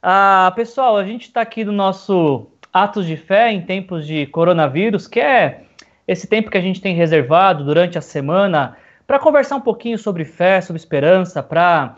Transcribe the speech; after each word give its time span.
Ah, 0.00 0.52
pessoal, 0.54 0.96
a 0.96 1.04
gente 1.04 1.22
está 1.22 1.40
aqui 1.40 1.64
no 1.64 1.72
nosso 1.72 2.46
Atos 2.72 3.04
de 3.04 3.16
Fé 3.16 3.50
em 3.50 3.62
tempos 3.62 4.06
de 4.06 4.26
coronavírus, 4.26 5.08
que 5.08 5.18
é 5.18 5.62
esse 6.06 6.28
tempo 6.28 6.50
que 6.50 6.56
a 6.56 6.60
gente 6.60 6.80
tem 6.80 6.94
reservado 6.94 7.64
durante 7.64 7.98
a 7.98 8.00
semana 8.00 8.76
para 9.08 9.18
conversar 9.18 9.56
um 9.56 9.60
pouquinho 9.60 9.98
sobre 9.98 10.24
fé, 10.24 10.60
sobre 10.60 10.78
esperança, 10.78 11.42
para 11.42 11.96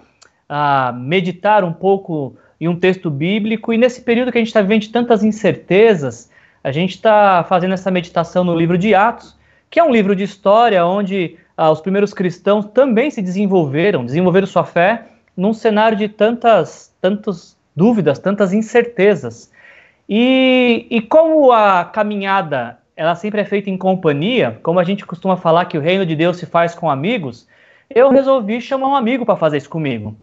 ah, 0.48 0.94
meditar 0.96 1.62
um 1.62 1.74
pouco 1.74 2.34
em 2.58 2.68
um 2.68 2.76
texto 2.78 3.10
bíblico. 3.10 3.70
E 3.70 3.76
nesse 3.76 4.00
período 4.00 4.32
que 4.32 4.38
a 4.38 4.40
gente 4.40 4.48
está 4.48 4.62
vivendo 4.62 4.82
de 4.82 4.88
tantas 4.88 5.22
incertezas, 5.22 6.30
a 6.64 6.72
gente 6.72 6.94
está 6.94 7.44
fazendo 7.46 7.74
essa 7.74 7.90
meditação 7.90 8.44
no 8.44 8.56
livro 8.56 8.78
de 8.78 8.94
Atos, 8.94 9.36
que 9.68 9.78
é 9.78 9.84
um 9.84 9.92
livro 9.92 10.16
de 10.16 10.24
história 10.24 10.86
onde 10.86 11.36
ah, 11.54 11.70
os 11.70 11.82
primeiros 11.82 12.14
cristãos 12.14 12.64
também 12.64 13.10
se 13.10 13.20
desenvolveram, 13.20 14.06
desenvolveram 14.06 14.46
sua 14.46 14.64
fé 14.64 15.04
num 15.36 15.52
cenário 15.52 15.98
de 15.98 16.08
tantas, 16.08 16.94
tantas 16.98 17.59
dúvidas, 17.74 18.18
tantas 18.18 18.52
incertezas. 18.52 19.50
E, 20.08 20.86
e 20.90 21.00
como 21.00 21.52
a 21.52 21.84
caminhada 21.84 22.78
ela 22.96 23.14
sempre 23.14 23.40
é 23.40 23.44
feita 23.46 23.70
em 23.70 23.78
companhia, 23.78 24.58
como 24.62 24.78
a 24.78 24.84
gente 24.84 25.06
costuma 25.06 25.34
falar 25.36 25.64
que 25.64 25.78
o 25.78 25.80
reino 25.80 26.04
de 26.04 26.14
Deus 26.14 26.36
se 26.36 26.44
faz 26.44 26.74
com 26.74 26.90
amigos, 26.90 27.48
eu 27.88 28.10
resolvi 28.10 28.60
chamar 28.60 28.88
um 28.88 28.94
amigo 28.94 29.24
para 29.24 29.36
fazer 29.36 29.56
isso 29.56 29.70
comigo. 29.70 30.14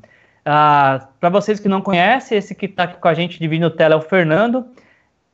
Ah, 0.45 1.07
para 1.19 1.29
vocês 1.29 1.59
que 1.59 1.67
não 1.67 1.81
conhecem, 1.81 2.37
esse 2.37 2.53
que 2.53 2.67
está 2.67 2.83
aqui 2.83 2.99
com 2.99 3.07
a 3.07 3.15
gente 3.15 3.39
dividindo 3.39 3.71
tela 3.71 3.95
é 3.95 3.97
o 3.97 4.01
Fernando. 4.01 4.63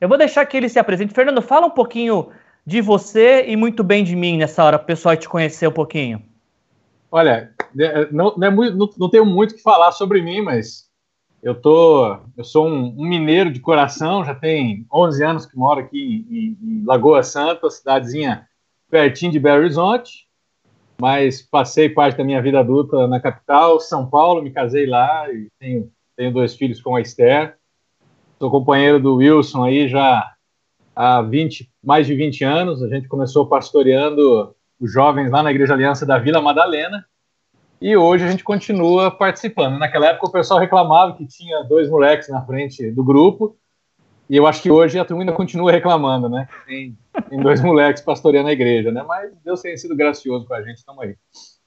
Eu 0.00 0.08
vou 0.08 0.16
deixar 0.16 0.46
que 0.46 0.56
ele 0.56 0.68
se 0.68 0.78
apresente. 0.78 1.12
Fernando, 1.12 1.42
fala 1.42 1.66
um 1.66 1.70
pouquinho 1.70 2.30
de 2.66 2.80
você 2.80 3.44
e 3.46 3.56
muito 3.56 3.84
bem 3.84 4.02
de 4.02 4.16
mim 4.16 4.38
nessa 4.38 4.64
hora, 4.64 4.78
para 4.78 4.84
o 4.84 4.86
pessoal 4.86 5.14
te 5.14 5.28
conhecer 5.28 5.68
um 5.68 5.72
pouquinho. 5.72 6.22
Olha, 7.12 7.52
é, 7.78 8.08
não, 8.10 8.34
não, 8.36 8.48
é 8.48 8.50
muito, 8.50 8.76
não, 8.76 8.90
não 8.98 9.10
tenho 9.10 9.26
muito 9.26 9.52
o 9.52 9.54
que 9.54 9.62
falar 9.62 9.92
sobre 9.92 10.22
mim, 10.22 10.40
mas 10.40 10.83
eu 11.44 11.54
tô, 11.54 12.16
eu 12.38 12.42
sou 12.42 12.66
um, 12.66 12.86
um, 12.98 13.06
mineiro 13.06 13.52
de 13.52 13.60
coração, 13.60 14.24
já 14.24 14.34
tem 14.34 14.86
11 14.90 15.22
anos 15.22 15.46
que 15.46 15.54
moro 15.58 15.78
aqui 15.78 16.26
em, 16.30 16.66
em 16.66 16.84
Lagoa 16.86 17.22
Santa, 17.22 17.68
cidadezinha 17.68 18.48
pertinho 18.90 19.30
de 19.30 19.38
Belo 19.38 19.60
Horizonte, 19.60 20.26
mas 20.98 21.42
passei 21.42 21.90
parte 21.90 22.16
da 22.16 22.24
minha 22.24 22.40
vida 22.40 22.60
adulta 22.60 23.06
na 23.06 23.20
capital, 23.20 23.78
São 23.78 24.08
Paulo, 24.08 24.40
me 24.40 24.52
casei 24.52 24.86
lá 24.86 25.30
e 25.30 25.48
tenho, 25.58 25.92
tenho 26.16 26.32
dois 26.32 26.54
filhos 26.54 26.80
com 26.80 26.96
a 26.96 27.02
Esther. 27.02 27.58
Sou 28.38 28.50
companheiro 28.50 28.98
do 28.98 29.16
Wilson 29.16 29.64
aí 29.64 29.86
já 29.86 30.32
há 30.96 31.20
20, 31.20 31.70
mais 31.82 32.06
de 32.06 32.14
20 32.14 32.42
anos. 32.42 32.82
A 32.82 32.88
gente 32.88 33.06
começou 33.06 33.46
pastoreando 33.46 34.54
os 34.80 34.90
jovens 34.90 35.30
lá 35.30 35.42
na 35.42 35.50
Igreja 35.50 35.74
Aliança 35.74 36.06
da 36.06 36.18
Vila 36.18 36.40
Madalena 36.40 37.04
e 37.84 37.94
hoje 37.98 38.24
a 38.24 38.30
gente 38.30 38.42
continua 38.42 39.10
participando. 39.10 39.78
Naquela 39.78 40.06
época 40.06 40.26
o 40.26 40.32
pessoal 40.32 40.58
reclamava 40.58 41.12
que 41.12 41.26
tinha 41.26 41.62
dois 41.64 41.90
moleques 41.90 42.30
na 42.30 42.40
frente 42.40 42.90
do 42.90 43.04
grupo, 43.04 43.58
e 44.28 44.38
eu 44.38 44.46
acho 44.46 44.62
que 44.62 44.70
hoje 44.70 44.98
a 44.98 45.04
turma 45.04 45.22
ainda 45.22 45.34
continua 45.34 45.70
reclamando, 45.70 46.26
né? 46.30 46.48
Tem, 46.64 46.96
tem 47.28 47.38
dois 47.38 47.60
moleques 47.60 48.02
pastoreando 48.02 48.48
a 48.48 48.52
igreja, 48.52 48.90
né? 48.90 49.04
Mas 49.06 49.30
Deus 49.44 49.60
tem 49.60 49.76
sido 49.76 49.94
gracioso 49.94 50.46
com 50.46 50.54
a 50.54 50.62
gente, 50.62 50.78
estamos 50.78 51.04
aí. 51.04 51.14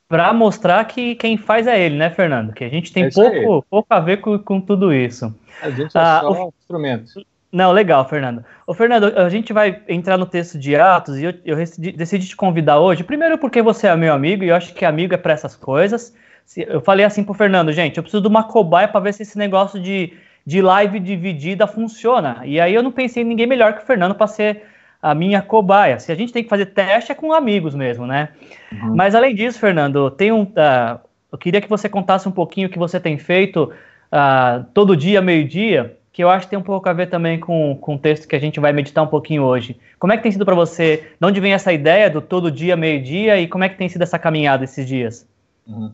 Para 0.07 0.33
mostrar 0.33 0.83
que 0.85 1.13
quem 1.13 1.37
faz 1.37 1.67
é 1.67 1.79
ele, 1.79 1.97
né, 1.97 2.09
Fernando? 2.09 2.51
Que 2.51 2.63
a 2.63 2.69
gente 2.69 2.91
tem 2.91 3.03
é 3.03 3.11
pouco, 3.11 3.67
pouco 3.69 3.93
a 3.93 3.99
ver 3.99 4.17
com, 4.17 4.39
com 4.39 4.59
tudo 4.59 4.91
isso. 4.91 5.31
A 5.61 5.69
gente 5.69 5.95
é 5.95 5.99
ah, 5.99 6.21
só 6.21 6.31
o... 6.31 6.45
um 6.47 6.51
instrumento. 6.59 7.11
Não, 7.51 7.71
legal, 7.71 8.07
Fernando. 8.07 8.43
Ô, 8.65 8.73
Fernando, 8.73 9.05
a 9.17 9.29
gente 9.29 9.53
vai 9.53 9.81
entrar 9.87 10.17
no 10.17 10.25
texto 10.25 10.57
de 10.59 10.75
Atos 10.75 11.17
e 11.17 11.23
eu, 11.23 11.33
eu 11.45 11.55
decidi, 11.55 11.91
decidi, 11.93 12.27
te 12.27 12.35
convidar 12.35 12.79
hoje. 12.79 13.03
Primeiro, 13.03 13.37
porque 13.37 13.61
você 13.61 13.87
é 13.87 13.95
meu 13.95 14.13
amigo 14.13 14.43
e 14.43 14.49
eu 14.49 14.55
acho 14.55 14.73
que 14.73 14.83
amigo 14.83 15.13
é 15.13 15.17
para 15.17 15.33
essas 15.33 15.55
coisas. 15.55 16.13
Eu 16.55 16.81
falei 16.81 17.05
assim 17.05 17.23
pro 17.23 17.33
Fernando, 17.33 17.71
gente, 17.71 17.97
eu 17.97 18.03
preciso 18.03 18.21
de 18.21 18.27
uma 18.27 18.43
cobaia 18.43 18.87
para 18.87 18.99
ver 18.99 19.13
se 19.13 19.23
esse 19.23 19.37
negócio 19.37 19.79
de, 19.79 20.13
de 20.45 20.61
live 20.61 20.99
dividida 20.99 21.67
funciona. 21.67 22.41
E 22.43 22.59
aí 22.59 22.73
eu 22.73 22.83
não 22.83 22.91
pensei 22.91 23.23
em 23.23 23.25
ninguém 23.25 23.47
melhor 23.47 23.73
que 23.73 23.83
o 23.83 23.85
Fernando 23.85 24.15
para 24.15 24.27
ser 24.27 24.63
a 25.01 25.15
minha 25.15 25.41
cobaia. 25.41 25.99
Se 25.99 26.11
a 26.11 26.15
gente 26.15 26.33
tem 26.33 26.43
que 26.43 26.49
fazer 26.49 26.67
teste, 26.67 27.11
é 27.11 27.15
com 27.15 27.31
amigos 27.31 27.75
mesmo, 27.75 28.05
né? 28.05 28.29
Uhum. 28.71 28.95
Mas 28.95 29.15
além 29.15 29.33
disso, 29.33 29.59
Fernando, 29.59 30.11
tem 30.11 30.31
um. 30.31 30.43
Uh, 30.43 30.99
eu 31.31 31.37
queria 31.37 31.61
que 31.61 31.69
você 31.69 31.87
contasse 31.87 32.27
um 32.27 32.31
pouquinho 32.31 32.67
o 32.67 32.71
que 32.71 32.79
você 32.79 32.99
tem 32.99 33.17
feito 33.17 33.71
uh, 34.11 34.65
todo 34.73 34.97
dia, 34.97 35.21
meio-dia 35.21 35.96
que 36.17 36.23
eu 36.23 36.31
acho 36.31 36.47
que 36.47 36.49
tem 36.49 36.57
um 36.57 36.63
pouco 36.63 36.89
a 36.89 36.93
ver 36.93 37.11
também 37.11 37.39
com, 37.39 37.77
com 37.79 37.93
o 37.93 37.99
texto 37.99 38.27
que 38.27 38.35
a 38.35 38.39
gente 38.39 38.59
vai 38.59 38.73
meditar 38.73 39.03
um 39.03 39.07
pouquinho 39.07 39.43
hoje. 39.43 39.79
Como 39.99 40.11
é 40.11 40.17
que 40.17 40.23
tem 40.23 40.31
sido 40.31 40.43
para 40.43 40.55
você? 40.55 41.11
De 41.21 41.27
onde 41.27 41.39
vem 41.39 41.53
essa 41.53 41.71
ideia 41.71 42.09
do 42.09 42.23
todo 42.23 42.49
dia, 42.49 42.75
meio-dia 42.75 43.39
e 43.39 43.47
como 43.47 43.63
é 43.63 43.69
que 43.69 43.77
tem 43.77 43.87
sido 43.87 44.01
essa 44.01 44.17
caminhada 44.17 44.63
esses 44.63 44.87
dias? 44.87 45.29
Uhum. 45.67 45.93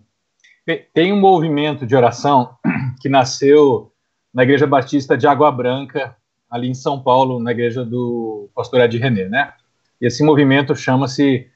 Tem 0.93 1.11
um 1.11 1.19
movimento 1.19 1.85
de 1.85 1.93
oração 1.93 2.55
que 3.01 3.09
nasceu 3.09 3.91
na 4.33 4.43
Igreja 4.43 4.65
Batista 4.65 5.17
de 5.17 5.27
Água 5.27 5.51
Branca, 5.51 6.15
ali 6.49 6.69
em 6.69 6.73
São 6.73 7.03
Paulo, 7.03 7.37
na 7.37 7.51
igreja 7.51 7.83
do 7.83 8.49
pastor 8.55 8.79
Ed 8.79 8.97
René, 8.97 9.27
né? 9.27 9.51
E 9.99 10.05
esse 10.05 10.23
movimento 10.23 10.73
chama-se 10.73 11.49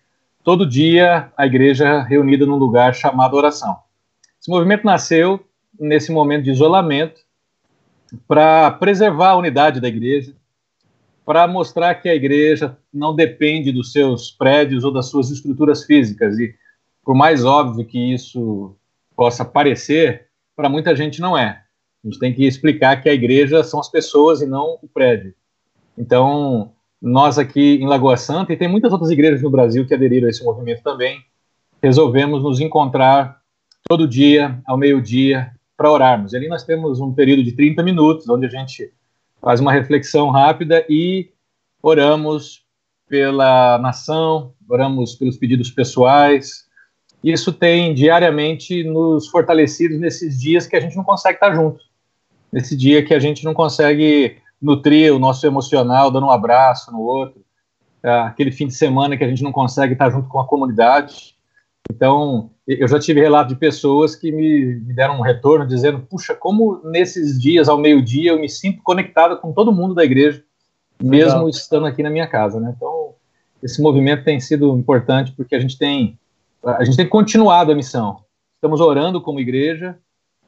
Todo 0.44 0.68
Dia 0.68 1.32
a 1.38 1.46
Igreja 1.46 2.02
Reunida 2.02 2.46
num 2.46 2.58
Lugar 2.58 2.94
Chamado 2.94 3.38
Oração. 3.38 3.78
Esse 4.42 4.52
movimento 4.52 4.84
nasceu 4.84 5.40
nesse 5.80 6.12
momento 6.12 6.44
de 6.44 6.52
isolamento, 6.52 7.27
para 8.28 8.72
preservar 8.72 9.32
a 9.32 9.38
unidade 9.38 9.80
da 9.80 9.88
igreja, 9.88 10.34
para 11.26 11.48
mostrar 11.48 11.96
que 11.96 12.08
a 12.08 12.16
igreja 12.16 12.78
não 12.94 13.16
depende 13.16 13.72
dos 13.72 13.92
seus 13.92 14.32
prédios 14.32 14.84
ou 14.84 14.94
das 14.94 15.08
suas 15.08 15.30
estruturas 15.30 15.84
físicas. 15.84 16.38
E, 16.40 16.56
por 17.04 17.16
mais 17.16 17.44
óbvio 17.44 17.86
que 17.86 18.14
isso 18.14 18.76
possa 19.16 19.44
parecer, 19.44 20.28
para 20.56 20.70
muita 20.70 20.96
gente 20.96 21.20
não 21.20 21.38
é. 21.38 21.64
A 22.04 22.08
gente 22.08 22.20
tem 22.20 22.34
que 22.34 22.46
explicar 22.46 23.02
que 23.02 23.10
a 23.10 23.14
igreja 23.14 23.64
são 23.64 23.80
as 23.80 23.90
pessoas 23.90 24.42
e 24.42 24.46
não 24.46 24.80
o 24.82 24.88
prédio. 24.88 25.34
Então, 25.98 26.72
nós 27.02 27.38
aqui 27.38 27.76
em 27.76 27.88
Lagoa 27.88 28.16
Santa, 28.16 28.54
e 28.54 28.58
tem 28.58 28.68
muitas 28.68 28.92
outras 28.92 29.12
igrejas 29.12 29.42
no 29.42 29.50
Brasil 29.50 29.86
que 29.86 29.94
aderiram 29.94 30.28
a 30.28 30.30
esse 30.30 30.44
movimento 30.44 30.82
também, 30.82 31.22
resolvemos 31.82 32.42
nos 32.42 32.60
encontrar 32.60 33.42
todo 33.88 34.08
dia, 34.08 34.60
ao 34.66 34.78
meio-dia, 34.78 35.52
para 35.78 35.92
orarmos. 35.92 36.34
E 36.34 36.38
ali 36.38 36.48
nós 36.50 36.64
temos 36.64 37.00
um 37.00 37.14
período 37.14 37.44
de 37.44 37.52
30 37.52 37.84
minutos, 37.84 38.28
onde 38.28 38.48
a 38.48 38.50
gente 38.50 38.92
faz 39.40 39.60
uma 39.60 39.72
reflexão 39.72 40.32
rápida 40.32 40.84
e 40.90 41.30
oramos 41.82 42.66
pela 43.08 43.78
nação, 43.78 44.54
oramos 44.68 45.16
pelos 45.16 45.38
pedidos 45.38 45.70
pessoais. 45.70 46.66
Isso 47.24 47.54
tem 47.54 47.94
diariamente 47.94 48.84
nos 48.84 49.28
fortalecido 49.28 49.98
nesses 49.98 50.40
dias 50.40 50.66
que 50.68 50.76
a 50.76 50.80
gente 50.80 50.98
não 50.98 51.04
consegue 51.04 51.36
estar 51.36 51.54
junto. 51.54 51.80
Nesse 52.52 52.76
dia 52.76 53.06
que 53.06 53.14
a 53.14 53.20
gente 53.20 53.46
não 53.46 53.54
consegue 53.54 54.38
nutrir 54.62 55.14
o 55.14 55.20
nosso 55.20 55.46
emocional, 55.46 56.10
dando 56.10 56.26
um 56.26 56.32
abraço 56.32 56.92
no 56.92 57.02
outro. 57.02 57.46
Aquele 58.04 58.52
fim 58.52 58.68
de 58.68 58.74
semana 58.74 59.16
que 59.18 59.24
a 59.24 59.28
gente 59.28 59.44
não 59.44 59.52
consegue 59.52 59.94
estar 59.94 60.10
junto 60.10 60.28
com 60.28 60.40
a 60.40 60.48
comunidade. 60.48 61.37
Então, 61.90 62.52
eu 62.68 62.88
já 62.88 63.00
tive 63.00 63.22
relato 63.22 63.50
de 63.50 63.56
pessoas 63.56 64.16
que 64.16 64.32
me, 64.32 64.76
me, 64.76 64.94
deram 64.94 65.18
um 65.18 65.22
retorno 65.22 65.66
dizendo: 65.66 66.00
puxa, 66.00 66.36
como 66.36 66.82
nesses 66.84 67.42
dias 67.42 67.70
ao 67.70 67.78
meio-dia 67.78 68.32
eu 68.32 68.40
me 68.40 68.50
sinto 68.50 68.84
conectado 68.84 69.38
com 69.38 69.54
todo 69.54 69.72
mundo 69.72 69.96
da 69.96 70.04
igreja, 70.04 70.44
mesmo 71.02 71.32
Legal. 71.32 71.50
estando 71.50 71.86
aqui 71.86 72.04
na 72.04 72.10
minha 72.10 72.28
casa, 72.28 72.60
né? 72.60 72.74
Então, 72.76 73.14
esse 73.64 73.82
movimento 73.82 74.24
tem 74.24 74.40
sido 74.40 74.76
importante 74.78 75.32
porque 75.32 75.56
a 75.56 75.60
gente 75.60 75.78
tem 75.78 76.20
a 76.64 76.84
gente 76.84 76.98
tem 76.98 77.08
continuado 77.08 77.72
a 77.72 77.76
missão. 77.76 78.24
Estamos 78.56 78.82
orando 78.82 79.22
como 79.22 79.40
igreja 79.40 79.98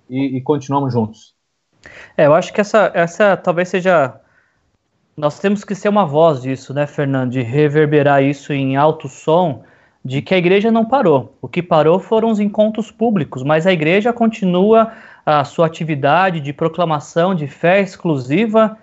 e, 0.09 0.38
e 0.38 0.41
continuamos 0.41 0.91
juntos. 0.91 1.35
É, 2.17 2.25
eu 2.25 2.33
acho 2.33 2.51
que 2.51 2.59
essa, 2.59 2.91
essa 2.94 3.38
talvez 3.38 3.69
seja 3.69 4.19
nós 5.16 5.39
temos 5.39 5.63
que 5.63 5.75
ser 5.75 5.89
uma 5.89 6.05
voz 6.05 6.41
disso, 6.41 6.73
né, 6.73 6.88
Fernando? 6.88 7.31
De 7.31 7.41
reverberar 7.41 8.23
isso 8.23 8.53
em 8.53 8.75
alto 8.75 9.07
som 9.07 9.63
de 10.03 10.21
que 10.21 10.33
a 10.33 10.37
igreja 10.37 10.71
não 10.71 10.85
parou. 10.85 11.35
O 11.41 11.47
que 11.47 11.61
parou 11.61 11.99
foram 11.99 12.29
os 12.29 12.39
encontros 12.39 12.91
públicos, 12.91 13.43
mas 13.43 13.67
a 13.67 13.73
igreja 13.73 14.13
continua 14.13 14.91
a 15.25 15.43
sua 15.43 15.65
atividade 15.65 16.39
de 16.39 16.53
proclamação 16.53 17.35
de 17.35 17.47
fé 17.47 17.81
exclusiva 17.81 18.78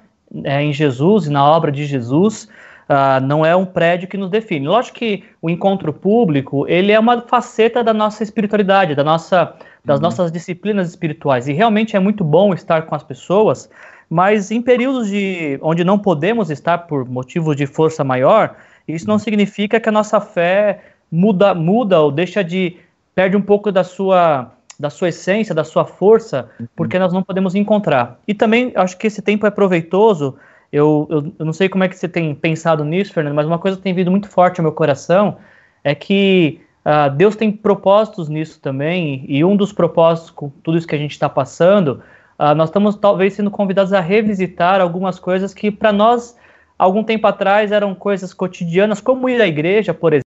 é, 0.45 0.63
em 0.63 0.73
Jesus 0.73 1.27
e 1.27 1.31
na 1.31 1.45
obra 1.45 1.73
de 1.73 1.85
Jesus. 1.85 2.49
Uh, 2.89 3.21
não 3.21 3.45
é 3.45 3.57
um 3.57 3.67
prédio 3.67 4.07
que 4.07 4.17
nos 4.17 4.31
define. 4.31 4.69
Lógico 4.69 4.99
que 4.99 5.25
o 5.43 5.51
encontro 5.51 5.93
público 5.93 6.65
ele 6.69 6.93
é 6.93 7.01
uma 7.01 7.21
faceta 7.23 7.83
da 7.83 7.93
nossa 7.93 8.23
espiritualidade, 8.23 8.95
da 8.95 9.03
nossa, 9.03 9.55
das 9.85 9.97
uhum. 9.97 10.03
nossas 10.03 10.31
disciplinas 10.31 10.91
espirituais. 10.91 11.49
E 11.49 11.53
realmente 11.53 11.97
é 11.97 11.99
muito 11.99 12.23
bom 12.23 12.55
estar 12.55 12.83
com 12.83 12.95
as 12.95 13.03
pessoas, 13.03 13.69
mas 14.09 14.53
em 14.53 14.63
períodos 14.63 15.09
de 15.09 15.59
onde 15.63 15.83
não 15.83 15.99
podemos 15.99 16.49
estar 16.49 16.79
por 16.87 17.05
motivos 17.05 17.57
de 17.57 17.67
força 17.67 18.05
maior, 18.05 18.55
isso 18.87 19.09
não 19.09 19.15
uhum. 19.15 19.19
significa 19.19 19.81
que 19.81 19.89
a 19.89 19.93
nossa 19.93 20.21
fé 20.21 20.81
muda, 21.11 21.55
muda 21.55 22.01
ou 22.01 22.11
deixa 22.11 22.43
de 22.43 22.77
perde 23.15 23.37
um 23.37 23.43
pouco 23.43 23.73
da 23.73 23.83
sua 23.83 24.53
da 24.79 24.91
sua 24.91 25.09
essência, 25.09 25.55
da 25.55 25.65
sua 25.65 25.85
força, 25.85 26.51
uhum. 26.61 26.69
porque 26.77 26.99
nós 26.99 27.13
não 27.13 27.23
podemos 27.23 27.55
encontrar. 27.55 28.21
E 28.29 28.35
também 28.35 28.73
acho 28.75 28.97
que 28.99 29.07
esse 29.07 29.23
tempo 29.23 29.47
é 29.47 29.51
proveitoso. 29.51 30.37
Eu, 30.71 31.07
eu, 31.11 31.33
eu, 31.39 31.47
não 31.47 31.53
sei 31.53 31.69
como 31.69 31.85
é 31.85 31.89
que 31.89 31.97
você 31.97 32.09
tem 32.09 32.35
pensado 32.35 32.85
nisso, 32.85 33.13
Fernando, 33.13 33.35
mas 33.35 33.47
uma 33.47 33.59
coisa 33.59 33.77
que 33.77 33.83
tem 33.83 33.95
vindo 33.95 34.11
muito 34.11 34.29
forte 34.29 34.61
ao 34.61 34.65
meu 34.65 34.73
coração 34.73 35.39
é 35.83 35.95
que 35.95 36.61
uh, 36.85 37.11
Deus 37.15 37.37
tem 37.37 37.51
propósitos 37.51 38.29
nisso 38.29 38.61
também, 38.61 39.25
e 39.29 39.43
um 39.45 39.57
dos 39.57 39.73
propósitos 39.73 40.31
com 40.31 40.51
tudo 40.63 40.77
isso 40.77 40.87
que 40.87 40.95
a 40.95 40.99
gente 40.99 41.13
está 41.13 41.29
passando, 41.29 42.03
uh, 42.39 42.55
nós 42.55 42.69
estamos 42.69 42.97
talvez 42.97 43.35
sendo 43.35 43.51
convidados 43.51 43.93
a 43.93 44.01
revisitar 44.01 44.81
algumas 44.81 45.19
coisas 45.19 45.55
que 45.55 45.71
para 45.71 45.93
nós, 45.93 46.37
algum 46.77 47.03
tempo 47.03 47.27
atrás, 47.27 47.73
eram 47.73 47.95
coisas 47.95 48.35
cotidianas, 48.35 49.01
como 49.01 49.29
ir 49.29 49.41
à 49.41 49.47
igreja, 49.47 49.95
por 49.95 50.13
exemplo. 50.13 50.26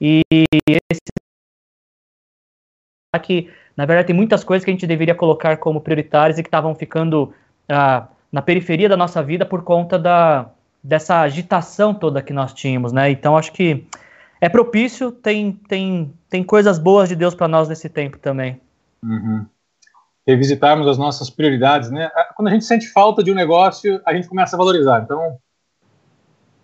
E 0.00 0.22
esse 0.68 1.00
na 3.76 3.86
verdade, 3.86 4.08
tem 4.08 4.16
muitas 4.16 4.44
coisas 4.44 4.64
que 4.64 4.70
a 4.70 4.74
gente 4.74 4.86
deveria 4.86 5.14
colocar 5.14 5.56
como 5.56 5.80
prioritárias 5.80 6.38
e 6.38 6.42
que 6.42 6.48
estavam 6.48 6.74
ficando 6.74 7.32
uh, 7.70 8.06
na 8.30 8.42
periferia 8.42 8.88
da 8.88 8.96
nossa 8.96 9.22
vida 9.22 9.46
por 9.46 9.62
conta 9.62 9.98
da, 9.98 10.50
dessa 10.82 11.20
agitação 11.20 11.94
toda 11.94 12.22
que 12.22 12.32
nós 12.32 12.52
tínhamos, 12.52 12.92
né? 12.92 13.10
Então, 13.10 13.36
acho 13.36 13.52
que 13.52 13.86
é 14.40 14.48
propício, 14.48 15.10
tem, 15.10 15.52
tem, 15.52 16.12
tem 16.28 16.44
coisas 16.44 16.78
boas 16.78 17.08
de 17.08 17.16
Deus 17.16 17.34
para 17.34 17.48
nós 17.48 17.68
nesse 17.68 17.88
tempo 17.88 18.18
também. 18.18 18.60
Uhum. 19.02 19.46
Revisitarmos 20.26 20.86
as 20.86 20.98
nossas 20.98 21.30
prioridades, 21.30 21.90
né? 21.90 22.10
Ah, 22.14 22.32
quando 22.36 22.48
a 22.48 22.50
gente 22.50 22.64
sente 22.64 22.88
falta 22.88 23.22
de 23.22 23.32
um 23.32 23.34
negócio, 23.34 24.00
a 24.04 24.12
gente 24.14 24.28
começa 24.28 24.54
a 24.54 24.58
valorizar. 24.58 25.02
Então, 25.02 25.38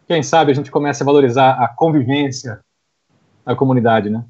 quem 0.07 0.23
sabe 0.23 0.53
a 0.53 0.55
gente 0.55 0.71
começa 0.71 1.03
a 1.03 1.07
valorizar 1.07 1.53
a 1.53 1.69
convivência 1.69 2.61
na 3.45 3.55
comunidade, 3.55 4.11
né? 4.11 4.25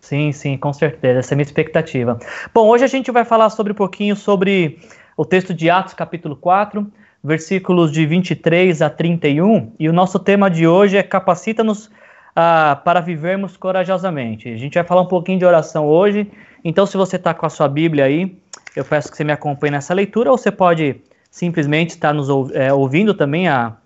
Sim, 0.00 0.32
sim, 0.32 0.56
com 0.56 0.72
certeza. 0.72 1.18
Essa 1.18 1.32
é 1.32 1.34
a 1.34 1.36
minha 1.36 1.44
expectativa. 1.44 2.18
Bom, 2.54 2.68
hoje 2.68 2.84
a 2.84 2.88
gente 2.88 3.10
vai 3.10 3.24
falar 3.24 3.50
sobre 3.50 3.72
um 3.72 3.76
pouquinho 3.76 4.14
sobre 4.14 4.78
o 5.16 5.24
texto 5.24 5.52
de 5.52 5.68
Atos, 5.68 5.94
capítulo 5.94 6.36
4, 6.36 6.86
versículos 7.22 7.90
de 7.90 8.06
23 8.06 8.80
a 8.80 8.88
31. 8.88 9.72
E 9.78 9.88
o 9.88 9.92
nosso 9.92 10.18
tema 10.18 10.48
de 10.48 10.66
hoje 10.66 10.96
é 10.96 11.02
Capacita-nos 11.02 11.90
ah, 12.34 12.80
para 12.84 13.00
vivermos 13.00 13.56
corajosamente. 13.56 14.48
A 14.48 14.56
gente 14.56 14.74
vai 14.74 14.84
falar 14.84 15.02
um 15.02 15.08
pouquinho 15.08 15.38
de 15.38 15.44
oração 15.44 15.86
hoje. 15.86 16.30
Então, 16.64 16.86
se 16.86 16.96
você 16.96 17.16
está 17.16 17.34
com 17.34 17.44
a 17.44 17.50
sua 17.50 17.68
Bíblia 17.68 18.04
aí, 18.04 18.38
eu 18.76 18.84
peço 18.84 19.10
que 19.10 19.16
você 19.16 19.24
me 19.24 19.32
acompanhe 19.32 19.72
nessa 19.72 19.92
leitura, 19.92 20.30
ou 20.30 20.38
você 20.38 20.52
pode 20.52 21.00
simplesmente 21.30 21.90
estar 21.90 22.12
nos 22.12 22.28
é, 22.52 22.72
ouvindo 22.72 23.12
também 23.12 23.48
a, 23.48 23.76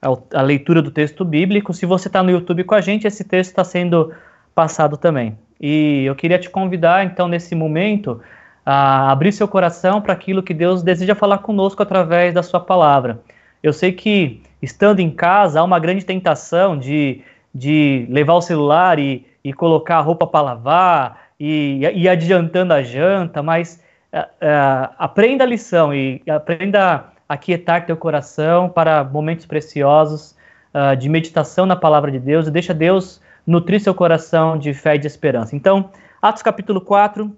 a, 0.00 0.42
leitura 0.42 0.80
do 0.80 0.90
texto 0.90 1.24
bíblico. 1.24 1.72
Se 1.72 1.86
você 1.86 2.08
está 2.08 2.22
no 2.22 2.30
YouTube 2.30 2.64
com 2.64 2.74
a 2.74 2.80
gente, 2.80 3.06
esse 3.06 3.24
texto 3.24 3.50
está 3.50 3.64
sendo 3.64 4.12
passado 4.54 4.96
também. 4.96 5.36
E 5.60 6.04
eu 6.04 6.14
queria 6.14 6.38
te 6.38 6.48
convidar, 6.48 7.04
então, 7.04 7.26
nesse 7.26 7.54
momento, 7.54 8.20
a 8.64 9.10
abrir 9.10 9.32
seu 9.32 9.48
coração 9.48 10.00
para 10.00 10.12
aquilo 10.12 10.42
que 10.42 10.54
Deus 10.54 10.82
deseja 10.82 11.14
falar 11.14 11.38
conosco 11.38 11.82
através 11.82 12.32
da 12.34 12.42
sua 12.42 12.60
palavra. 12.60 13.20
Eu 13.62 13.72
sei 13.72 13.92
que, 13.92 14.40
estando 14.62 15.00
em 15.00 15.10
casa, 15.10 15.60
há 15.60 15.64
uma 15.64 15.78
grande 15.78 16.04
tentação 16.04 16.78
de, 16.78 17.22
de 17.52 18.06
levar 18.08 18.34
o 18.34 18.42
celular 18.42 18.98
e, 18.98 19.26
e 19.42 19.52
colocar 19.52 19.96
a 19.96 20.00
roupa 20.00 20.26
para 20.26 20.42
lavar 20.42 21.28
e, 21.40 21.80
e 21.94 22.08
adiantando 22.08 22.72
a 22.72 22.82
janta, 22.82 23.42
mas 23.42 23.82
uh, 24.12 24.18
uh, 24.18 24.94
aprenda 24.98 25.42
a 25.42 25.46
lição 25.46 25.92
e 25.92 26.22
aprenda 26.28 27.12
aquietar 27.28 27.84
teu 27.84 27.96
coração 27.96 28.68
para 28.68 29.04
momentos 29.04 29.44
preciosos 29.44 30.34
uh, 30.72 30.96
de 30.96 31.08
meditação 31.08 31.66
na 31.66 31.76
palavra 31.76 32.10
de 32.10 32.18
Deus 32.18 32.46
e 32.46 32.50
deixa 32.50 32.72
Deus 32.72 33.20
nutrir 33.46 33.80
seu 33.80 33.94
coração 33.94 34.58
de 34.58 34.72
fé 34.72 34.96
e 34.96 34.98
de 34.98 35.06
esperança. 35.06 35.54
Então, 35.54 35.90
Atos 36.20 36.42
capítulo 36.42 36.80
4, 36.80 37.34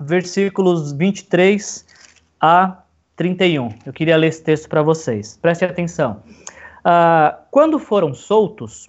versículos 0.00 0.92
23 0.92 1.84
a 2.40 2.78
31. 3.16 3.70
Eu 3.84 3.92
queria 3.92 4.16
ler 4.16 4.28
esse 4.28 4.42
texto 4.42 4.68
para 4.68 4.82
vocês. 4.82 5.36
Preste 5.42 5.64
atenção. 5.64 6.22
Uh, 6.80 7.36
quando 7.50 7.78
foram 7.78 8.14
soltos, 8.14 8.88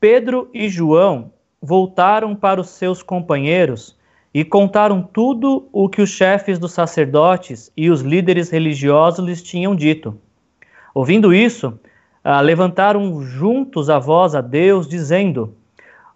Pedro 0.00 0.50
e 0.52 0.68
João 0.68 1.32
voltaram 1.62 2.34
para 2.36 2.60
os 2.60 2.68
seus 2.70 3.02
companheiros 3.02 3.96
e 4.34 4.44
contaram 4.44 5.00
tudo 5.00 5.68
o 5.72 5.88
que 5.88 6.02
os 6.02 6.10
chefes 6.10 6.58
dos 6.58 6.72
sacerdotes 6.72 7.70
e 7.76 7.88
os 7.88 8.00
líderes 8.00 8.50
religiosos 8.50 9.24
lhes 9.24 9.40
tinham 9.40 9.76
dito. 9.76 10.18
Ouvindo 10.92 11.32
isso, 11.32 11.78
uh, 12.24 12.42
levantaram 12.42 13.22
juntos 13.22 13.88
a 13.88 14.00
voz 14.00 14.34
a 14.34 14.40
Deus, 14.40 14.88
dizendo: 14.88 15.54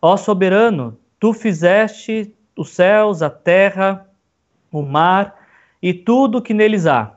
Ó 0.03 0.17
soberano, 0.17 0.99
tu 1.21 1.33
fizeste 1.33 2.35
os 2.57 2.71
céus, 2.71 3.23
a 3.23 3.31
terra, 3.31 4.05
o 4.73 4.83
mar 4.83 5.37
e 5.81 5.95
tudo 5.95 6.39
o 6.39 6.43
que 6.43 6.53
neles 6.53 6.87
há. 6.87 7.15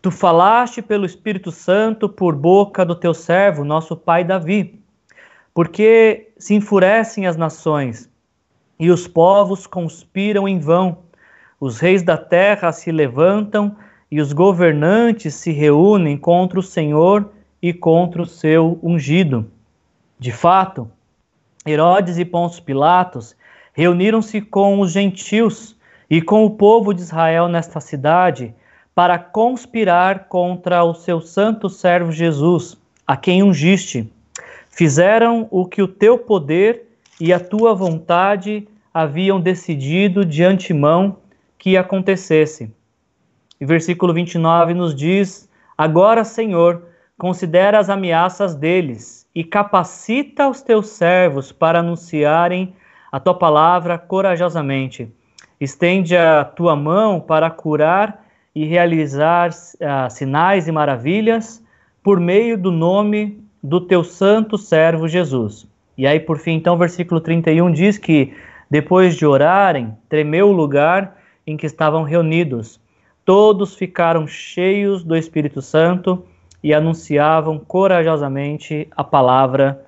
Tu 0.00 0.12
falaste 0.12 0.80
pelo 0.80 1.04
Espírito 1.04 1.50
Santo 1.50 2.08
por 2.08 2.36
boca 2.36 2.86
do 2.86 2.94
teu 2.94 3.12
servo, 3.12 3.64
nosso 3.64 3.96
pai 3.96 4.22
Davi. 4.22 4.80
Porque 5.52 6.32
se 6.38 6.54
enfurecem 6.54 7.26
as 7.26 7.36
nações 7.36 8.09
e 8.80 8.90
os 8.90 9.06
povos 9.06 9.66
conspiram 9.66 10.48
em 10.48 10.58
vão. 10.58 10.98
Os 11.60 11.78
reis 11.78 12.02
da 12.02 12.16
terra 12.16 12.72
se 12.72 12.90
levantam 12.90 13.76
e 14.10 14.22
os 14.22 14.32
governantes 14.32 15.34
se 15.34 15.52
reúnem 15.52 16.16
contra 16.16 16.58
o 16.58 16.62
Senhor 16.62 17.30
e 17.60 17.74
contra 17.74 18.22
o 18.22 18.26
seu 18.26 18.78
ungido. 18.82 19.46
De 20.18 20.32
fato, 20.32 20.90
Herodes 21.66 22.16
e 22.18 22.24
Pôncio 22.24 22.62
Pilatos 22.62 23.36
reuniram-se 23.74 24.40
com 24.40 24.80
os 24.80 24.92
gentios 24.92 25.76
e 26.08 26.22
com 26.22 26.46
o 26.46 26.50
povo 26.50 26.94
de 26.94 27.02
Israel 27.02 27.48
nesta 27.48 27.80
cidade 27.80 28.54
para 28.94 29.18
conspirar 29.18 30.26
contra 30.26 30.82
o 30.82 30.94
seu 30.94 31.20
santo 31.20 31.68
servo 31.68 32.10
Jesus, 32.10 32.78
a 33.06 33.14
quem 33.14 33.42
ungiste. 33.42 34.10
Fizeram 34.70 35.46
o 35.50 35.66
que 35.66 35.82
o 35.82 35.88
teu 35.88 36.16
poder 36.18 36.86
e 37.20 37.32
a 37.32 37.38
tua 37.38 37.74
vontade 37.74 38.66
haviam 38.92 39.40
decidido 39.40 40.24
de 40.24 40.44
antemão 40.44 41.18
que 41.58 41.76
acontecesse. 41.76 42.72
E 43.60 43.64
versículo 43.64 44.12
29 44.12 44.74
nos 44.74 44.94
diz: 44.94 45.48
Agora, 45.76 46.24
Senhor, 46.24 46.82
considera 47.18 47.78
as 47.78 47.90
ameaças 47.90 48.54
deles 48.54 49.26
e 49.34 49.44
capacita 49.44 50.48
os 50.48 50.62
teus 50.62 50.88
servos 50.88 51.52
para 51.52 51.80
anunciarem 51.80 52.74
a 53.12 53.20
tua 53.20 53.34
palavra 53.34 53.98
corajosamente. 53.98 55.12
Estende 55.60 56.16
a 56.16 56.44
tua 56.44 56.74
mão 56.74 57.20
para 57.20 57.50
curar 57.50 58.24
e 58.54 58.64
realizar 58.64 59.50
uh, 59.50 60.10
sinais 60.10 60.66
e 60.66 60.72
maravilhas 60.72 61.62
por 62.02 62.18
meio 62.18 62.56
do 62.56 62.72
nome 62.72 63.38
do 63.62 63.80
teu 63.80 64.02
santo 64.02 64.56
servo 64.56 65.06
Jesus. 65.06 65.68
E 65.98 66.06
aí, 66.06 66.18
por 66.18 66.38
fim, 66.38 66.52
então, 66.52 66.78
versículo 66.78 67.20
31 67.20 67.70
diz 67.72 67.98
que 67.98 68.32
depois 68.70 69.16
de 69.16 69.26
orarem, 69.26 69.96
tremeu 70.08 70.48
o 70.48 70.52
lugar 70.52 71.16
em 71.46 71.56
que 71.56 71.66
estavam 71.66 72.04
reunidos. 72.04 72.80
Todos 73.24 73.74
ficaram 73.74 74.26
cheios 74.26 75.02
do 75.02 75.16
Espírito 75.16 75.60
Santo 75.60 76.24
e 76.62 76.72
anunciavam 76.72 77.58
corajosamente 77.58 78.86
a 78.96 79.02
palavra 79.02 79.84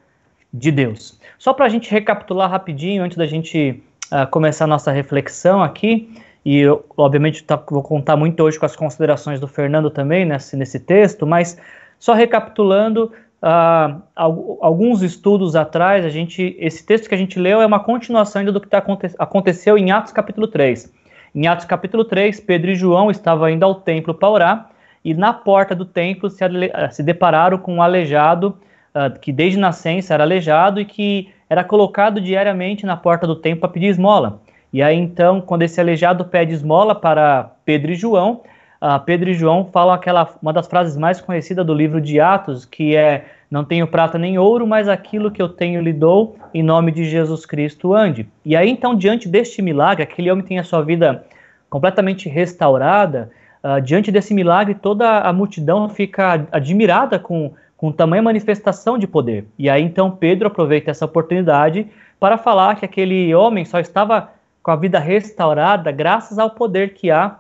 de 0.53 0.71
Deus. 0.71 1.19
Só 1.39 1.53
para 1.53 1.67
a 1.67 1.69
gente 1.69 1.91
recapitular 1.91 2.51
rapidinho, 2.51 3.03
antes 3.03 3.17
da 3.17 3.27
gente 3.27 3.83
uh, 4.13 4.27
começar 4.31 4.65
a 4.65 4.69
nossa 4.69 4.91
reflexão 4.91 5.63
aqui, 5.63 6.13
e 6.45 6.59
eu, 6.59 6.85
obviamente 6.97 7.45
tá, 7.45 7.57
vou 7.71 7.83
contar 7.83 8.17
muito 8.17 8.43
hoje 8.43 8.59
com 8.59 8.67
as 8.67 8.75
considerações 8.75 9.39
do 9.39 9.47
Fernando 9.47 9.91
também 9.91 10.25
nesse, 10.25 10.57
nesse 10.57 10.81
texto, 10.81 11.27
mas 11.27 11.57
só 11.99 12.15
recapitulando, 12.15 13.13
uh, 13.43 14.03
alguns 14.15 15.03
estudos 15.03 15.57
atrás, 15.57 16.05
a 16.05 16.09
gente, 16.09 16.57
esse 16.59 16.85
texto 16.87 17.09
que 17.09 17.15
a 17.15 17.19
gente 17.19 17.39
leu 17.39 17.61
é 17.61 17.67
uma 17.67 17.81
continuação 17.81 18.41
ainda 18.41 18.53
do 18.53 18.61
que 18.61 18.69
tá, 18.69 18.83
aconteceu 19.19 19.77
em 19.77 19.91
Atos 19.91 20.13
capítulo 20.13 20.47
3. 20.47 20.93
Em 21.35 21.47
Atos 21.47 21.65
capítulo 21.65 22.05
3, 22.05 22.41
Pedro 22.41 22.71
e 22.71 22.75
João 22.75 23.11
estavam 23.11 23.49
indo 23.49 23.65
ao 23.65 23.75
templo 23.75 24.15
para 24.15 24.31
orar, 24.31 24.71
e 25.05 25.15
na 25.15 25.33
porta 25.33 25.75
do 25.75 25.85
templo 25.85 26.31
se, 26.31 26.45
eh, 26.45 26.91
se 26.91 27.03
depararam 27.03 27.59
com 27.59 27.75
um 27.75 27.83
aleijado, 27.83 28.57
uh, 28.95 29.19
que 29.19 29.33
desde 29.33 29.59
nascença 29.59 30.15
era 30.15 30.23
aleijado 30.23 30.81
e 30.81 30.85
que 30.85 31.29
era 31.51 31.65
colocado 31.65 32.21
diariamente 32.21 32.87
na 32.87 32.97
porta 32.97 33.27
do 33.27 33.35
templo 33.35 33.61
para 33.61 33.71
pedir 33.71 33.89
esmola. 33.89 34.41
E 34.73 34.83
aí 34.83 34.97
então, 34.97 35.41
quando 35.41 35.63
esse 35.63 35.81
aleijado 35.81 36.25
pede 36.25 36.53
esmola 36.53 36.95
para 36.95 37.51
Pedro 37.65 37.93
e 37.93 37.95
João, 37.95 38.43
uh, 38.83 39.01
Pedro 39.05 39.31
e 39.31 39.35
João 39.35 39.69
falam 39.73 39.95
aquela 39.95 40.29
uma 40.43 40.53
das 40.53 40.67
frases 40.67 40.97
mais 40.97 41.21
conhecidas 41.21 41.65
do 41.65 41.73
livro 41.73 42.01
de 42.01 42.19
Atos, 42.21 42.65
que 42.65 42.97
é 42.97 43.25
não 43.51 43.65
tenho 43.65 43.87
prata 43.87 44.19
nem 44.19 44.39
ouro, 44.39 44.67
mas 44.67 44.89
aquilo 44.89 45.31
que 45.31 45.41
eu 45.41 45.49
tenho 45.49 45.81
lhe 45.81 45.93
dou, 45.93 46.37
em 46.53 46.63
nome 46.63 46.91
de 46.91 47.05
Jesus 47.05 47.47
Cristo 47.47 47.95
ande. 47.95 48.27
E 48.45 48.57
aí 48.57 48.69
então, 48.69 48.95
diante 48.95 49.29
deste 49.29 49.63
milagre, 49.63 50.03
aquele 50.03 50.31
homem 50.31 50.45
tem 50.45 50.59
a 50.59 50.65
sua 50.65 50.83
vida 50.83 51.25
completamente 51.71 52.29
restaurada, 52.29 53.31
Uh, 53.63 53.81
diante 53.81 54.11
desse 54.11 54.35
milagre, 54.35 54.75
toda 54.75 55.21
a 55.21 55.33
multidão 55.33 55.89
fica 55.89 56.49
admirada 56.51 57.17
com, 57.17 57.53
com 57.77 57.93
tamanha 57.93 58.21
manifestação 58.21 58.99
de 58.99 59.07
poder. 59.07 59.47
E 59.57 59.71
aí 59.71 59.85
então 59.85 60.11
Pedro 60.11 60.49
aproveita 60.49 60.91
essa 60.91 61.05
oportunidade 61.05 61.87
para 62.19 62.37
falar 62.37 62.75
que 62.75 62.85
aquele 62.85 63.33
homem 63.33 63.65
só 63.65 63.79
estava 63.79 64.31
com 64.65 64.73
a 64.73 64.77
vida 64.77 64.99
restaurada 64.99 65.93
graças 65.93 66.41
ao 66.41 66.51
poder 66.51 66.95
que 66.95 67.09
há 67.09 67.37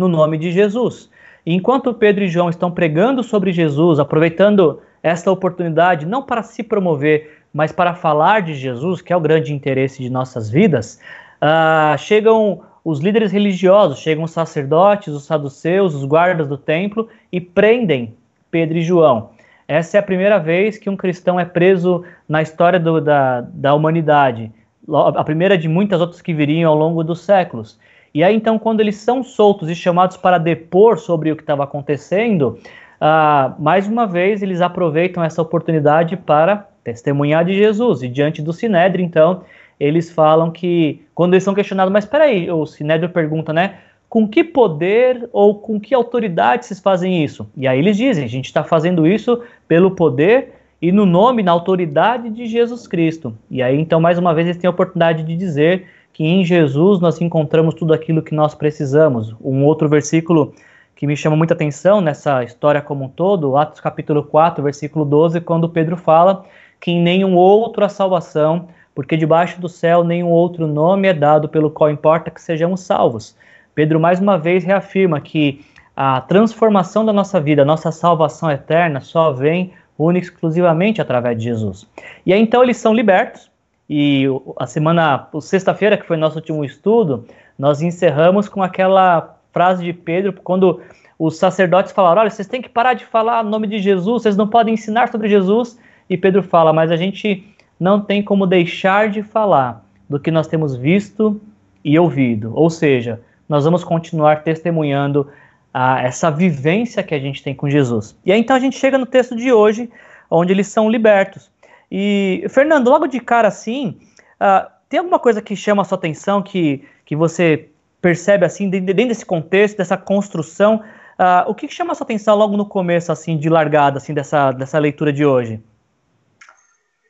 no 0.00 0.08
nome 0.08 0.38
de 0.38 0.50
Jesus. 0.50 1.10
Enquanto 1.44 1.92
Pedro 1.92 2.24
e 2.24 2.28
João 2.28 2.48
estão 2.48 2.70
pregando 2.70 3.22
sobre 3.22 3.52
Jesus, 3.52 3.98
aproveitando 3.98 4.80
esta 5.02 5.30
oportunidade 5.30 6.06
não 6.06 6.22
para 6.22 6.42
se 6.42 6.62
promover, 6.62 7.42
mas 7.52 7.70
para 7.70 7.94
falar 7.94 8.40
de 8.40 8.54
Jesus, 8.54 9.02
que 9.02 9.12
é 9.12 9.16
o 9.16 9.20
grande 9.20 9.52
interesse 9.52 10.02
de 10.02 10.08
nossas 10.08 10.48
vidas, 10.48 10.98
uh, 11.42 11.98
chegam 11.98 12.62
os 12.82 13.00
líderes 13.00 13.30
religiosos, 13.30 13.98
chegam 13.98 14.24
os 14.24 14.30
sacerdotes, 14.30 15.12
os 15.12 15.24
saduceus, 15.24 15.94
os 15.94 16.04
guardas 16.06 16.48
do 16.48 16.56
templo 16.56 17.08
e 17.30 17.38
prendem 17.38 18.14
Pedro 18.50 18.78
e 18.78 18.82
João. 18.82 19.30
Essa 19.68 19.98
é 19.98 20.00
a 20.00 20.02
primeira 20.02 20.38
vez 20.38 20.78
que 20.78 20.88
um 20.88 20.96
cristão 20.96 21.38
é 21.38 21.44
preso 21.44 22.04
na 22.26 22.40
história 22.40 22.80
do, 22.80 23.02
da, 23.02 23.42
da 23.42 23.74
humanidade, 23.74 24.50
a 24.88 25.22
primeira 25.22 25.58
de 25.58 25.68
muitas 25.68 26.00
outras 26.00 26.22
que 26.22 26.32
viriam 26.32 26.72
ao 26.72 26.78
longo 26.78 27.04
dos 27.04 27.20
séculos. 27.20 27.78
E 28.12 28.24
aí, 28.24 28.34
então, 28.34 28.58
quando 28.58 28.80
eles 28.80 28.96
são 28.96 29.22
soltos 29.22 29.68
e 29.68 29.74
chamados 29.74 30.16
para 30.16 30.38
depor 30.38 30.98
sobre 30.98 31.30
o 31.30 31.36
que 31.36 31.42
estava 31.42 31.64
acontecendo, 31.64 32.58
ah, 33.00 33.54
mais 33.58 33.86
uma 33.86 34.06
vez 34.06 34.42
eles 34.42 34.60
aproveitam 34.60 35.22
essa 35.22 35.40
oportunidade 35.40 36.16
para 36.16 36.68
testemunhar 36.82 37.44
de 37.44 37.54
Jesus. 37.54 38.02
E 38.02 38.08
diante 38.08 38.42
do 38.42 38.52
Sinédrio, 38.52 39.04
então, 39.04 39.42
eles 39.78 40.10
falam 40.10 40.50
que, 40.50 41.02
quando 41.14 41.34
eles 41.34 41.44
são 41.44 41.54
questionados, 41.54 41.92
mas 41.92 42.04
espera 42.04 42.24
aí, 42.24 42.50
o 42.50 42.66
Sinédrio 42.66 43.08
pergunta, 43.10 43.52
né? 43.52 43.76
Com 44.08 44.26
que 44.26 44.42
poder 44.42 45.28
ou 45.32 45.54
com 45.54 45.78
que 45.78 45.94
autoridade 45.94 46.66
vocês 46.66 46.80
fazem 46.80 47.24
isso? 47.24 47.48
E 47.56 47.68
aí 47.68 47.78
eles 47.78 47.96
dizem, 47.96 48.24
a 48.24 48.28
gente 48.28 48.46
está 48.46 48.64
fazendo 48.64 49.06
isso 49.06 49.40
pelo 49.68 49.92
poder 49.92 50.52
e 50.82 50.90
no 50.90 51.06
nome, 51.06 51.42
na 51.42 51.52
autoridade 51.52 52.28
de 52.28 52.46
Jesus 52.46 52.86
Cristo. 52.88 53.34
E 53.50 53.62
aí, 53.62 53.78
então, 53.78 54.00
mais 54.00 54.18
uma 54.18 54.34
vez, 54.34 54.46
eles 54.46 54.56
têm 54.56 54.66
a 54.66 54.72
oportunidade 54.72 55.22
de 55.22 55.36
dizer 55.36 55.86
que 56.12 56.24
em 56.24 56.44
Jesus 56.44 57.00
nós 57.00 57.20
encontramos 57.20 57.74
tudo 57.74 57.92
aquilo 57.92 58.22
que 58.22 58.34
nós 58.34 58.54
precisamos. 58.54 59.34
Um 59.40 59.64
outro 59.64 59.88
versículo 59.88 60.54
que 60.94 61.06
me 61.06 61.16
chama 61.16 61.34
muita 61.34 61.54
atenção 61.54 62.00
nessa 62.00 62.44
história 62.44 62.82
como 62.82 63.06
um 63.06 63.08
todo, 63.08 63.56
Atos 63.56 63.80
capítulo 63.80 64.22
4, 64.22 64.62
versículo 64.62 65.04
12, 65.04 65.40
quando 65.40 65.68
Pedro 65.68 65.96
fala 65.96 66.44
que 66.78 66.90
em 66.90 67.00
nenhum 67.00 67.36
outro 67.36 67.84
a 67.84 67.88
salvação, 67.88 68.68
porque 68.94 69.16
debaixo 69.16 69.60
do 69.60 69.68
céu 69.68 70.04
nenhum 70.04 70.28
outro 70.28 70.66
nome 70.66 71.08
é 71.08 71.14
dado 71.14 71.48
pelo 71.48 71.70
qual 71.70 71.90
importa 71.90 72.30
que 72.30 72.40
sejamos 72.40 72.80
salvos. 72.80 73.34
Pedro 73.74 73.98
mais 73.98 74.20
uma 74.20 74.36
vez 74.36 74.62
reafirma 74.62 75.20
que 75.20 75.64
a 75.96 76.20
transformação 76.20 77.04
da 77.04 77.12
nossa 77.12 77.40
vida, 77.40 77.62
a 77.62 77.64
nossa 77.64 77.90
salvação 77.90 78.50
eterna 78.50 79.00
só 79.00 79.32
vem 79.32 79.72
única 79.98 80.26
e 80.26 80.28
exclusivamente 80.28 81.00
através 81.00 81.36
de 81.38 81.44
Jesus. 81.44 81.86
E 82.24 82.32
aí 82.32 82.40
então 82.40 82.62
eles 82.62 82.76
são 82.76 82.94
libertos, 82.94 83.49
e 83.92 84.24
a 84.56 84.68
semana, 84.68 85.28
sexta-feira, 85.40 85.98
que 85.98 86.06
foi 86.06 86.16
nosso 86.16 86.36
último 86.36 86.64
estudo, 86.64 87.26
nós 87.58 87.82
encerramos 87.82 88.48
com 88.48 88.62
aquela 88.62 89.36
frase 89.52 89.82
de 89.82 89.92
Pedro, 89.92 90.32
quando 90.32 90.80
os 91.18 91.36
sacerdotes 91.36 91.90
falaram: 91.90 92.20
olha, 92.20 92.30
vocês 92.30 92.46
têm 92.46 92.62
que 92.62 92.68
parar 92.68 92.94
de 92.94 93.04
falar 93.04 93.44
o 93.44 93.48
nome 93.48 93.66
de 93.66 93.80
Jesus, 93.80 94.22
vocês 94.22 94.36
não 94.36 94.46
podem 94.46 94.74
ensinar 94.74 95.08
sobre 95.08 95.28
Jesus. 95.28 95.76
E 96.08 96.16
Pedro 96.16 96.40
fala: 96.40 96.72
mas 96.72 96.92
a 96.92 96.96
gente 96.96 97.44
não 97.80 98.00
tem 98.00 98.22
como 98.22 98.46
deixar 98.46 99.10
de 99.10 99.24
falar 99.24 99.84
do 100.08 100.20
que 100.20 100.30
nós 100.30 100.46
temos 100.46 100.76
visto 100.76 101.40
e 101.84 101.98
ouvido. 101.98 102.52
Ou 102.54 102.70
seja, 102.70 103.20
nós 103.48 103.64
vamos 103.64 103.82
continuar 103.82 104.44
testemunhando 104.44 105.26
a, 105.74 106.00
essa 106.00 106.30
vivência 106.30 107.02
que 107.02 107.14
a 107.14 107.18
gente 107.18 107.42
tem 107.42 107.56
com 107.56 107.68
Jesus. 107.68 108.16
E 108.24 108.30
aí 108.30 108.38
então 108.38 108.54
a 108.54 108.60
gente 108.60 108.78
chega 108.78 108.96
no 108.96 109.06
texto 109.06 109.34
de 109.34 109.52
hoje, 109.52 109.90
onde 110.30 110.52
eles 110.52 110.68
são 110.68 110.88
libertos. 110.88 111.50
E, 111.90 112.46
Fernando, 112.48 112.88
logo 112.88 113.06
de 113.06 113.18
cara 113.20 113.48
assim, 113.48 113.98
uh, 114.40 114.70
tem 114.88 114.98
alguma 114.98 115.18
coisa 115.18 115.42
que 115.42 115.56
chama 115.56 115.82
a 115.82 115.84
sua 115.84 115.98
atenção, 115.98 116.42
que, 116.42 116.86
que 117.04 117.16
você 117.16 117.68
percebe 118.00 118.44
assim, 118.44 118.70
dentro 118.70 118.94
desse 118.94 119.26
contexto, 119.26 119.78
dessa 119.78 119.96
construção? 119.96 120.82
Uh, 121.18 121.50
o 121.50 121.54
que, 121.54 121.68
chama 121.68 121.92
a 121.92 121.94
sua 121.94 122.04
atenção 122.04 122.36
logo 122.36 122.56
no 122.56 122.64
começo, 122.64 123.10
assim, 123.12 123.36
de 123.36 123.48
largada, 123.48 123.98
assim, 123.98 124.14
dessa, 124.14 124.52
dessa 124.52 124.78
leitura 124.78 125.12
de 125.12 125.24
hoje? 125.24 125.62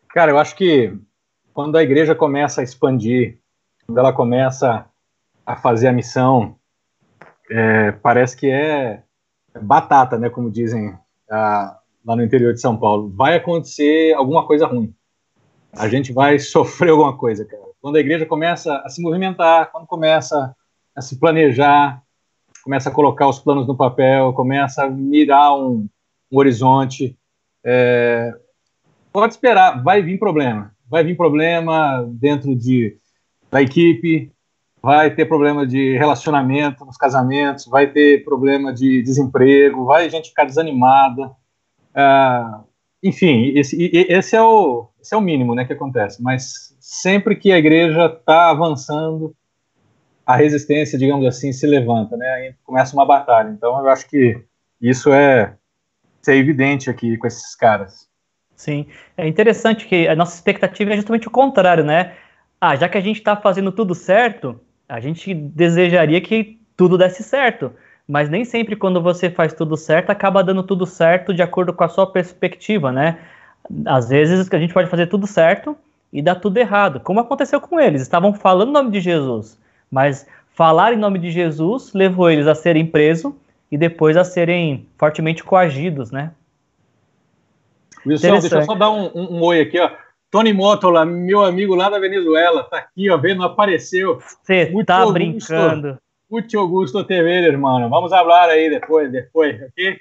Cara, 0.09 0.33
eu 0.33 0.39
acho 0.39 0.57
que 0.57 0.93
quando 1.53 1.77
a 1.77 1.83
igreja 1.83 2.15
começa 2.15 2.61
a 2.61 2.65
expandir, 2.65 3.39
quando 3.87 3.99
ela 3.99 4.13
começa 4.13 4.87
a 5.47 5.57
fazer 5.57 5.89
a 5.89 5.93
missão, 5.93 6.57
é, 7.51 7.93
parece 7.93 8.37
que 8.37 8.51
é 8.51 9.03
batata, 9.61 10.19
né, 10.19 10.31
como 10.31 10.51
dizem 10.51 10.89
uh, 10.89 11.80
lá 12.05 12.17
no 12.17 12.23
interior 12.23 12.53
de 12.55 12.61
São 12.61 12.77
Paulo, 12.77 13.13
vai 13.15 13.37
acontecer 13.37 14.15
alguma 14.15 14.47
coisa 14.47 14.67
ruim. 14.67 14.95
A 15.73 15.89
gente 15.89 16.13
vai 16.13 16.39
sofrer 16.41 16.91
alguma 16.91 17.17
coisa, 17.17 17.45
cara. 17.45 17.63
Quando 17.81 17.97
a 17.97 18.01
igreja 18.01 18.27
começa 18.27 18.77
a 18.79 18.89
se 18.89 19.01
movimentar, 19.01 19.71
quando 19.71 19.87
começa 19.87 20.55
a 20.95 21.01
se 21.01 21.19
planejar, 21.19 22.03
começa 22.63 22.91
a 22.91 22.93
colocar 22.93 23.29
os 23.29 23.39
planos 23.39 23.67
no 23.67 23.77
papel, 23.77 24.33
começa 24.33 24.85
a 24.85 24.91
mirar 24.91 25.57
um, 25.57 25.89
um 26.31 26.39
horizonte, 26.39 27.17
é, 27.65 28.33
pode 29.13 29.35
esperar, 29.35 29.83
vai 29.83 30.03
vir 30.03 30.19
problema. 30.19 30.75
Vai 30.89 31.05
vir 31.05 31.17
problema 31.17 32.05
dentro 32.07 32.55
de, 32.55 32.97
da 33.51 33.63
equipe, 33.63 34.31
vai 34.83 35.15
ter 35.15 35.27
problema 35.27 35.67
de 35.67 35.97
relacionamento 35.97 36.85
nos 36.85 36.97
casamentos, 36.97 37.67
vai 37.67 37.87
ter 37.87 38.25
problema 38.25 38.73
de 38.73 39.03
desemprego, 39.03 39.85
vai 39.85 40.11
gente 40.11 40.31
ficar 40.31 40.45
desanimada, 40.45 41.31
Uh, 41.95 42.65
enfim, 43.03 43.53
esse, 43.57 43.91
esse, 43.93 44.37
é 44.37 44.43
o, 44.43 44.89
esse 45.01 45.15
é 45.15 45.17
o 45.17 45.21
mínimo 45.21 45.55
né, 45.55 45.65
que 45.65 45.73
acontece, 45.73 46.23
mas 46.23 46.77
sempre 46.81 47.35
que 47.37 47.51
a 47.53 47.59
igreja 47.59 48.07
está 48.07 48.51
avançando, 48.51 49.35
a 50.27 50.37
resistência, 50.37 50.99
digamos 50.99 51.27
assim, 51.27 51.53
se 51.53 51.67
levanta, 51.67 52.17
né, 52.17 52.55
começa 52.63 52.95
uma 52.95 53.07
batalha. 53.07 53.49
Então, 53.51 53.79
eu 53.79 53.89
acho 53.89 54.09
que 54.09 54.41
isso 54.81 55.13
é, 55.13 55.57
isso 56.21 56.31
é 56.31 56.37
evidente 56.37 56.91
aqui 56.91 57.17
com 57.17 57.27
esses 57.27 57.55
caras. 57.57 58.09
Sim, 58.55 58.87
é 59.17 59.27
interessante 59.27 59.87
que 59.87 60.07
a 60.07 60.15
nossa 60.15 60.35
expectativa 60.35 60.93
é 60.93 60.97
justamente 60.97 61.27
o 61.27 61.31
contrário, 61.31 61.83
né? 61.83 62.15
Ah, 62.61 62.77
já 62.77 62.91
que 62.91 62.99
a 62.99 63.01
gente 63.01 63.17
está 63.17 63.35
fazendo 63.35 63.73
tudo 63.73 63.95
certo, 63.95 64.61
a 64.87 65.01
gente 65.01 65.33
desejaria 65.33 66.21
que 66.21 66.61
tudo 66.77 66.99
desse 66.99 67.23
certo 67.23 67.73
mas 68.11 68.29
nem 68.29 68.45
sempre 68.45 68.75
quando 68.75 69.01
você 69.01 69.31
faz 69.31 69.53
tudo 69.53 69.77
certo 69.77 70.11
acaba 70.11 70.43
dando 70.43 70.65
tudo 70.65 70.85
certo 70.85 71.33
de 71.33 71.43
acordo 71.43 71.73
com 71.73 71.85
a 71.85 71.89
sua 71.89 72.05
perspectiva, 72.09 72.91
né? 72.91 73.21
Às 73.87 74.09
vezes 74.09 74.53
a 74.53 74.59
gente 74.59 74.75
pode 74.75 74.91
fazer 74.91 75.07
tudo 75.07 75.29
certo 75.29 75.77
e 76.13 76.21
dar 76.21 76.35
tudo 76.35 76.57
errado, 76.57 76.99
como 76.99 77.21
aconteceu 77.21 77.61
com 77.61 77.79
eles. 77.79 78.03
Estavam 78.03 78.35
falando 78.35 78.71
o 78.71 78.73
nome 78.73 78.91
de 78.91 79.01
Jesus, 79.01 79.57
mas 79.89 80.27
falar 80.55 80.93
em 80.93 80.97
nome 80.97 81.21
de 81.21 81.31
Jesus 81.31 81.93
levou 81.95 82.29
eles 82.29 82.49
a 82.49 82.55
serem 82.55 82.85
presos 82.85 83.33
e 83.71 83.79
depois 83.79 84.17
a 84.17 84.25
serem 84.25 84.89
fortemente 84.99 85.45
coagidos, 85.45 86.11
né? 86.11 86.33
Wilson, 88.05 88.41
deixa 88.41 88.57
eu 88.57 88.63
só 88.65 88.75
dar 88.75 88.91
um, 88.91 89.09
um, 89.15 89.37
um 89.37 89.43
oi 89.43 89.61
aqui, 89.61 89.79
ó. 89.79 89.89
Tony 90.33 90.53
Motola, 90.53 91.05
meu 91.05 91.45
amigo 91.45 91.77
lá 91.77 91.89
da 91.89 92.01
Venezuela, 92.01 92.65
tá 92.65 92.79
aqui, 92.79 93.09
ó, 93.09 93.17
vendo, 93.17 93.45
apareceu. 93.45 94.21
Você 94.43 94.73
tá 94.85 95.07
brincando. 95.07 95.97
Escute 96.31 96.57
Augusto 96.57 97.03
TV, 97.03 97.29
irmão. 97.49 97.91
Vamos 97.91 98.13
falar 98.13 98.49
aí 98.51 98.71
depois, 98.71 99.11
depois, 99.11 99.61
ok? 99.61 99.99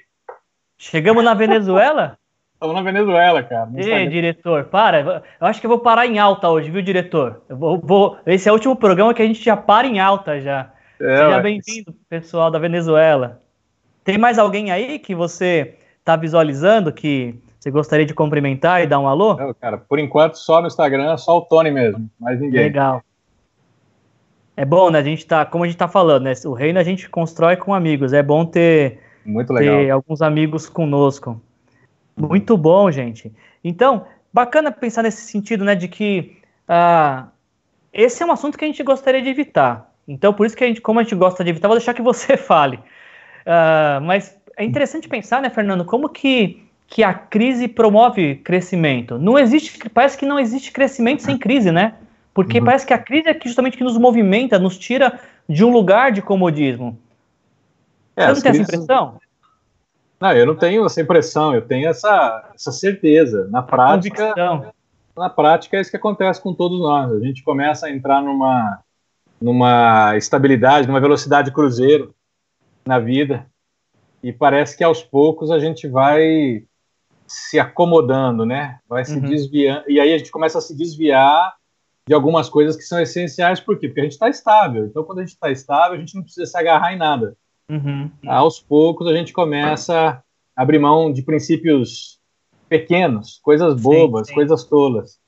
Chegamos 0.78 1.24
na 1.24 1.34
Venezuela? 1.34 2.16
Estamos 2.54 2.76
na 2.76 2.82
Venezuela, 2.82 3.42
cara. 3.42 3.68
Ei, 3.74 4.06
diretor, 4.06 4.66
para. 4.66 5.24
Eu 5.40 5.46
acho 5.48 5.58
que 5.60 5.66
eu 5.66 5.70
vou 5.70 5.80
parar 5.80 6.06
em 6.06 6.20
alta 6.20 6.48
hoje, 6.48 6.70
viu, 6.70 6.82
diretor? 6.82 7.42
Eu 7.48 7.56
vou, 7.56 7.80
vou... 7.80 8.16
Esse 8.24 8.48
é 8.48 8.52
o 8.52 8.54
último 8.54 8.76
programa 8.76 9.12
que 9.12 9.20
a 9.20 9.26
gente 9.26 9.42
já 9.42 9.56
para 9.56 9.88
em 9.88 9.98
alta 9.98 10.40
já. 10.40 10.72
É, 11.00 11.16
Seja 11.16 11.40
bem-vindo, 11.40 11.92
pessoal 12.08 12.48
da 12.48 12.60
Venezuela. 12.60 13.40
Tem 14.04 14.16
mais 14.16 14.38
alguém 14.38 14.70
aí 14.70 15.00
que 15.00 15.16
você 15.16 15.74
está 15.98 16.14
visualizando 16.14 16.92
que 16.92 17.34
você 17.58 17.72
gostaria 17.72 18.06
de 18.06 18.14
cumprimentar 18.14 18.84
e 18.84 18.86
dar 18.86 19.00
um 19.00 19.08
alô? 19.08 19.34
Não, 19.34 19.52
cara, 19.52 19.78
por 19.78 19.98
enquanto 19.98 20.36
só 20.36 20.60
no 20.60 20.68
Instagram, 20.68 21.16
só 21.16 21.38
o 21.38 21.40
Tony 21.40 21.72
mesmo, 21.72 22.08
mais 22.20 22.40
ninguém. 22.40 22.62
Legal. 22.62 23.02
É 24.60 24.64
bom, 24.66 24.90
né? 24.90 24.98
A 24.98 25.02
gente 25.02 25.24
tá, 25.24 25.46
como 25.46 25.64
a 25.64 25.66
gente 25.66 25.78
tá 25.78 25.88
falando, 25.88 26.24
né? 26.24 26.34
O 26.44 26.52
reino 26.52 26.78
a 26.78 26.82
gente 26.82 27.08
constrói 27.08 27.56
com 27.56 27.72
amigos. 27.72 28.12
É 28.12 28.22
bom 28.22 28.44
ter, 28.44 28.98
Muito 29.24 29.54
legal. 29.54 29.78
ter 29.78 29.88
alguns 29.88 30.20
amigos 30.20 30.68
conosco. 30.68 31.40
Muito 32.14 32.58
bom, 32.58 32.90
gente. 32.90 33.32
Então, 33.64 34.04
bacana 34.30 34.70
pensar 34.70 35.02
nesse 35.02 35.22
sentido, 35.22 35.64
né? 35.64 35.74
De 35.74 35.88
que 35.88 36.36
uh, 36.68 37.26
esse 37.90 38.22
é 38.22 38.26
um 38.26 38.32
assunto 38.32 38.58
que 38.58 38.64
a 38.66 38.68
gente 38.68 38.82
gostaria 38.82 39.22
de 39.22 39.30
evitar. 39.30 39.90
Então, 40.06 40.30
por 40.34 40.44
isso 40.44 40.54
que 40.54 40.62
a 40.62 40.66
gente, 40.66 40.82
como 40.82 41.00
a 41.00 41.04
gente 41.04 41.14
gosta 41.14 41.42
de 41.42 41.48
evitar, 41.48 41.66
vou 41.66 41.78
deixar 41.78 41.94
que 41.94 42.02
você 42.02 42.36
fale. 42.36 42.76
Uh, 42.76 44.02
mas 44.02 44.38
é 44.58 44.64
interessante 44.64 45.08
pensar, 45.08 45.40
né, 45.40 45.48
Fernando, 45.48 45.86
como 45.86 46.06
que, 46.06 46.62
que 46.86 47.02
a 47.02 47.14
crise 47.14 47.66
promove 47.66 48.34
crescimento. 48.34 49.18
Não 49.18 49.38
existe, 49.38 49.88
parece 49.88 50.18
que 50.18 50.26
não 50.26 50.38
existe 50.38 50.70
crescimento 50.70 51.22
sem 51.22 51.38
crise, 51.38 51.72
né? 51.72 51.94
Porque 52.40 52.58
uhum. 52.58 52.64
parece 52.64 52.86
que 52.86 52.94
a 52.94 52.98
crise 52.98 53.28
é 53.28 53.34
que 53.34 53.46
justamente 53.46 53.76
que 53.76 53.84
nos 53.84 53.98
movimenta, 53.98 54.58
nos 54.58 54.78
tira 54.78 55.20
de 55.46 55.62
um 55.62 55.70
lugar 55.70 56.10
de 56.10 56.22
comodismo. 56.22 56.98
É, 58.16 58.28
Você 58.28 58.32
não 58.32 58.40
tem 58.40 58.52
crises... 58.52 58.68
essa 58.68 58.76
impressão? 58.76 59.20
Não, 60.18 60.32
eu 60.32 60.46
não 60.46 60.56
tenho 60.56 60.86
essa 60.86 61.02
impressão, 61.02 61.54
eu 61.54 61.60
tenho 61.60 61.86
essa, 61.86 62.50
essa 62.54 62.72
certeza. 62.72 63.46
Na 63.50 63.60
prática, 63.60 64.32
na 65.14 65.28
prática 65.28 65.76
é 65.76 65.82
isso 65.82 65.90
que 65.90 65.98
acontece 65.98 66.40
com 66.40 66.54
todos 66.54 66.80
nós. 66.80 67.12
A 67.12 67.20
gente 67.20 67.42
começa 67.42 67.86
a 67.86 67.90
entrar 67.90 68.22
numa, 68.22 68.80
numa 69.38 70.16
estabilidade, 70.16 70.88
numa 70.88 70.98
velocidade 70.98 71.52
cruzeiro 71.52 72.14
na 72.86 72.98
vida, 72.98 73.46
e 74.22 74.32
parece 74.32 74.78
que 74.78 74.84
aos 74.84 75.02
poucos 75.02 75.50
a 75.50 75.58
gente 75.58 75.86
vai 75.86 76.64
se 77.26 77.60
acomodando, 77.60 78.46
né? 78.46 78.78
Vai 78.88 79.04
se 79.04 79.14
uhum. 79.14 79.28
desviando, 79.28 79.84
e 79.90 80.00
aí 80.00 80.14
a 80.14 80.16
gente 80.16 80.30
começa 80.30 80.56
a 80.56 80.62
se 80.62 80.74
desviar 80.74 81.59
de 82.10 82.14
algumas 82.14 82.48
coisas 82.48 82.74
que 82.74 82.82
são 82.82 82.98
essenciais, 82.98 83.60
por 83.60 83.78
quê? 83.78 83.86
Porque 83.86 84.00
a 84.00 84.02
gente 84.02 84.14
está 84.14 84.28
estável. 84.28 84.84
Então, 84.84 85.04
quando 85.04 85.20
a 85.20 85.22
gente 85.22 85.34
está 85.34 85.48
estável, 85.48 85.96
a 85.96 86.00
gente 86.00 86.16
não 86.16 86.24
precisa 86.24 86.44
se 86.44 86.58
agarrar 86.58 86.92
em 86.92 86.98
nada. 86.98 87.36
Uhum. 87.68 88.10
Aos 88.26 88.58
poucos, 88.58 89.06
a 89.06 89.14
gente 89.14 89.32
começa 89.32 90.20
a 90.56 90.60
abrir 90.60 90.80
mão 90.80 91.12
de 91.12 91.22
princípios 91.22 92.18
pequenos, 92.68 93.38
coisas 93.44 93.80
bobas, 93.80 94.26
sim, 94.26 94.30
sim. 94.30 94.34
coisas 94.34 94.64
tolas, 94.64 95.20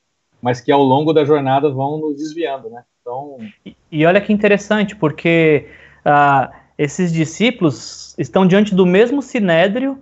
mas 0.42 0.60
que 0.60 0.72
ao 0.72 0.82
longo 0.82 1.12
da 1.12 1.24
jornada 1.24 1.70
vão 1.70 2.00
nos 2.00 2.16
desviando, 2.16 2.68
né? 2.68 2.82
Então... 3.00 3.36
E, 3.64 3.76
e 3.92 4.04
olha 4.04 4.20
que 4.20 4.32
interessante, 4.32 4.96
porque 4.96 5.68
uh, 6.04 6.52
esses 6.76 7.12
discípulos 7.12 8.12
estão 8.18 8.44
diante 8.44 8.74
do 8.74 8.84
mesmo 8.84 9.22
sinédrio 9.22 10.00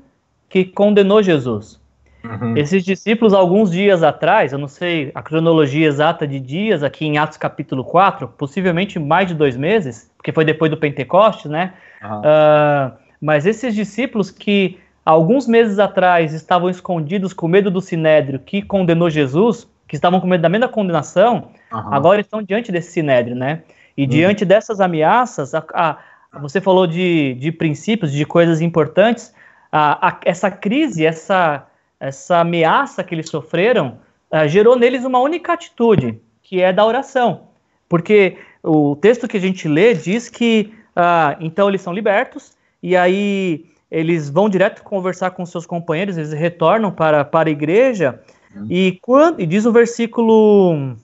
que 0.48 0.64
condenou 0.64 1.22
Jesus. 1.22 1.78
Uhum. 2.22 2.56
Esses 2.56 2.84
discípulos, 2.84 3.32
alguns 3.32 3.70
dias 3.70 4.02
atrás, 4.02 4.52
eu 4.52 4.58
não 4.58 4.68
sei 4.68 5.10
a 5.14 5.22
cronologia 5.22 5.86
exata 5.86 6.26
de 6.26 6.38
dias, 6.38 6.82
aqui 6.82 7.06
em 7.06 7.18
Atos 7.18 7.38
capítulo 7.38 7.84
4, 7.84 8.28
possivelmente 8.28 8.98
mais 8.98 9.28
de 9.28 9.34
dois 9.34 9.56
meses, 9.56 10.10
porque 10.16 10.32
foi 10.32 10.44
depois 10.44 10.70
do 10.70 10.76
Pentecostes, 10.76 11.50
né? 11.50 11.72
Uhum. 12.02 12.20
Uh, 12.20 12.92
mas 13.20 13.46
esses 13.46 13.74
discípulos 13.74 14.30
que 14.30 14.78
alguns 15.04 15.46
meses 15.46 15.78
atrás 15.78 16.32
estavam 16.34 16.68
escondidos 16.68 17.32
com 17.32 17.48
medo 17.48 17.70
do 17.70 17.80
sinédrio 17.80 18.38
que 18.38 18.62
condenou 18.62 19.08
Jesus, 19.08 19.68
que 19.88 19.96
estavam 19.96 20.20
com 20.20 20.26
medo 20.26 20.42
da 20.42 20.48
mesma 20.48 20.68
condenação, 20.68 21.48
uhum. 21.72 21.94
agora 21.94 22.20
estão 22.20 22.42
diante 22.42 22.70
desse 22.70 22.92
sinédrio, 22.92 23.34
né? 23.34 23.62
E 23.96 24.02
uhum. 24.02 24.08
diante 24.08 24.44
dessas 24.44 24.80
ameaças, 24.80 25.54
a, 25.54 25.64
a, 25.72 25.98
você 26.40 26.60
falou 26.60 26.86
de, 26.86 27.34
de 27.34 27.50
princípios, 27.50 28.12
de 28.12 28.24
coisas 28.24 28.60
importantes, 28.60 29.34
a, 29.72 30.18
essa 30.24 30.50
crise, 30.50 31.06
essa 31.06 31.66
essa 32.00 32.38
ameaça 32.38 33.04
que 33.04 33.14
eles 33.14 33.28
sofreram 33.28 33.98
uh, 34.32 34.48
gerou 34.48 34.76
neles 34.76 35.04
uma 35.04 35.20
única 35.20 35.52
atitude, 35.52 36.18
que 36.42 36.60
é 36.62 36.72
da 36.72 36.84
oração. 36.84 37.42
Porque 37.88 38.38
o 38.62 38.96
texto 38.96 39.28
que 39.28 39.36
a 39.36 39.40
gente 39.40 39.68
lê 39.68 39.92
diz 39.94 40.30
que 40.30 40.72
uh, 40.96 41.36
então 41.40 41.68
eles 41.68 41.82
são 41.82 41.92
libertos, 41.92 42.52
e 42.82 42.96
aí 42.96 43.66
eles 43.90 44.30
vão 44.30 44.48
direto 44.48 44.82
conversar 44.82 45.32
com 45.32 45.44
seus 45.44 45.66
companheiros, 45.66 46.16
eles 46.16 46.32
retornam 46.32 46.90
para, 46.90 47.24
para 47.24 47.48
a 47.48 47.52
igreja, 47.52 48.22
uhum. 48.54 48.66
e, 48.70 48.98
quando, 49.02 49.40
e 49.40 49.46
diz 49.46 49.66
o 49.66 49.72
versículo. 49.72 50.96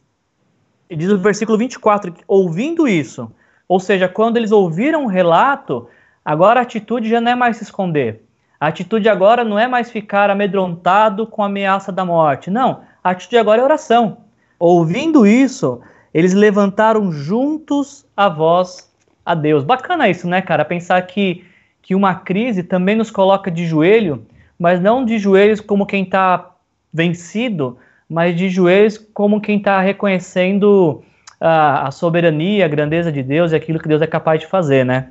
Diz 0.89 1.11
o 1.11 1.19
versículo 1.19 1.59
24, 1.59 2.15
ouvindo 2.29 2.87
isso, 2.87 3.29
ou 3.67 3.81
seja, 3.81 4.09
quando 4.09 4.37
eles 4.37 4.53
ouviram 4.53 5.05
o 5.05 5.09
relato, 5.09 5.89
agora 6.25 6.61
a 6.61 6.63
atitude 6.63 7.09
já 7.09 7.21
não 7.21 7.33
é 7.33 7.35
mais 7.35 7.57
se 7.57 7.65
esconder, 7.65 8.23
a 8.59 8.69
atitude 8.69 9.09
agora 9.09 9.45
não 9.45 9.59
é 9.59 9.67
mais 9.67 9.91
ficar 9.91 10.31
amedrontado 10.31 11.27
com 11.27 11.43
a 11.43 11.47
ameaça 11.47 11.93
da 11.93 12.05
morte. 12.05 12.51
Não, 12.51 12.83
a 13.03 13.11
atitude 13.11 13.39
agora 13.39 13.61
é 13.61 13.65
oração. 13.65 14.19
Ouvindo 14.59 15.27
isso, 15.27 15.81
eles 16.13 16.33
levantaram 16.33 17.13
juntos 17.13 18.07
a 18.17 18.29
voz 18.29 18.91
a 19.25 19.35
Deus. 19.35 19.65
Bacana 19.65 20.09
isso, 20.09 20.27
né, 20.27 20.41
cara? 20.41 20.65
Pensar 20.65 21.03
que, 21.03 21.45
que 21.83 21.95
uma 21.95 22.15
crise 22.15 22.63
também 22.63 22.97
nos 22.97 23.11
coloca 23.11 23.51
de 23.51 23.67
joelho, 23.67 24.27
mas 24.59 24.81
não 24.81 25.05
de 25.05 25.19
joelhos 25.19 25.61
como 25.61 25.85
quem 25.85 26.05
está 26.05 26.53
vencido, 26.93 27.77
mas 28.09 28.35
de 28.35 28.49
joelhos 28.49 28.97
como 28.97 29.41
quem 29.41 29.59
está 29.59 29.81
reconhecendo 29.81 31.03
a, 31.39 31.89
a 31.89 31.91
soberania, 31.91 32.65
a 32.65 32.69
grandeza 32.69 33.13
de 33.13 33.23
Deus 33.23 33.53
e 33.53 33.57
aquilo 33.57 33.79
que 33.79 33.89
Deus 33.89 34.01
é 34.01 34.07
capaz 34.07 34.41
de 34.41 34.47
fazer, 34.47 34.85
né? 34.85 35.11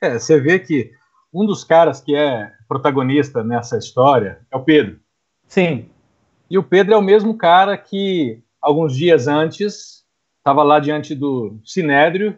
É, 0.00 0.18
você 0.18 0.40
vê 0.40 0.58
que 0.58 0.90
um 1.32 1.46
dos 1.46 1.64
caras 1.64 2.00
que 2.00 2.14
é 2.14 2.50
protagonista 2.74 3.44
nessa 3.44 3.78
história 3.78 4.40
é 4.50 4.56
o 4.56 4.64
Pedro. 4.64 4.98
Sim. 5.46 5.88
E 6.50 6.58
o 6.58 6.62
Pedro 6.62 6.94
é 6.94 6.96
o 6.96 7.02
mesmo 7.02 7.36
cara 7.36 7.78
que, 7.78 8.42
alguns 8.60 8.96
dias 8.96 9.28
antes, 9.28 10.04
estava 10.38 10.64
lá 10.64 10.80
diante 10.80 11.14
do 11.14 11.56
Sinédrio, 11.64 12.36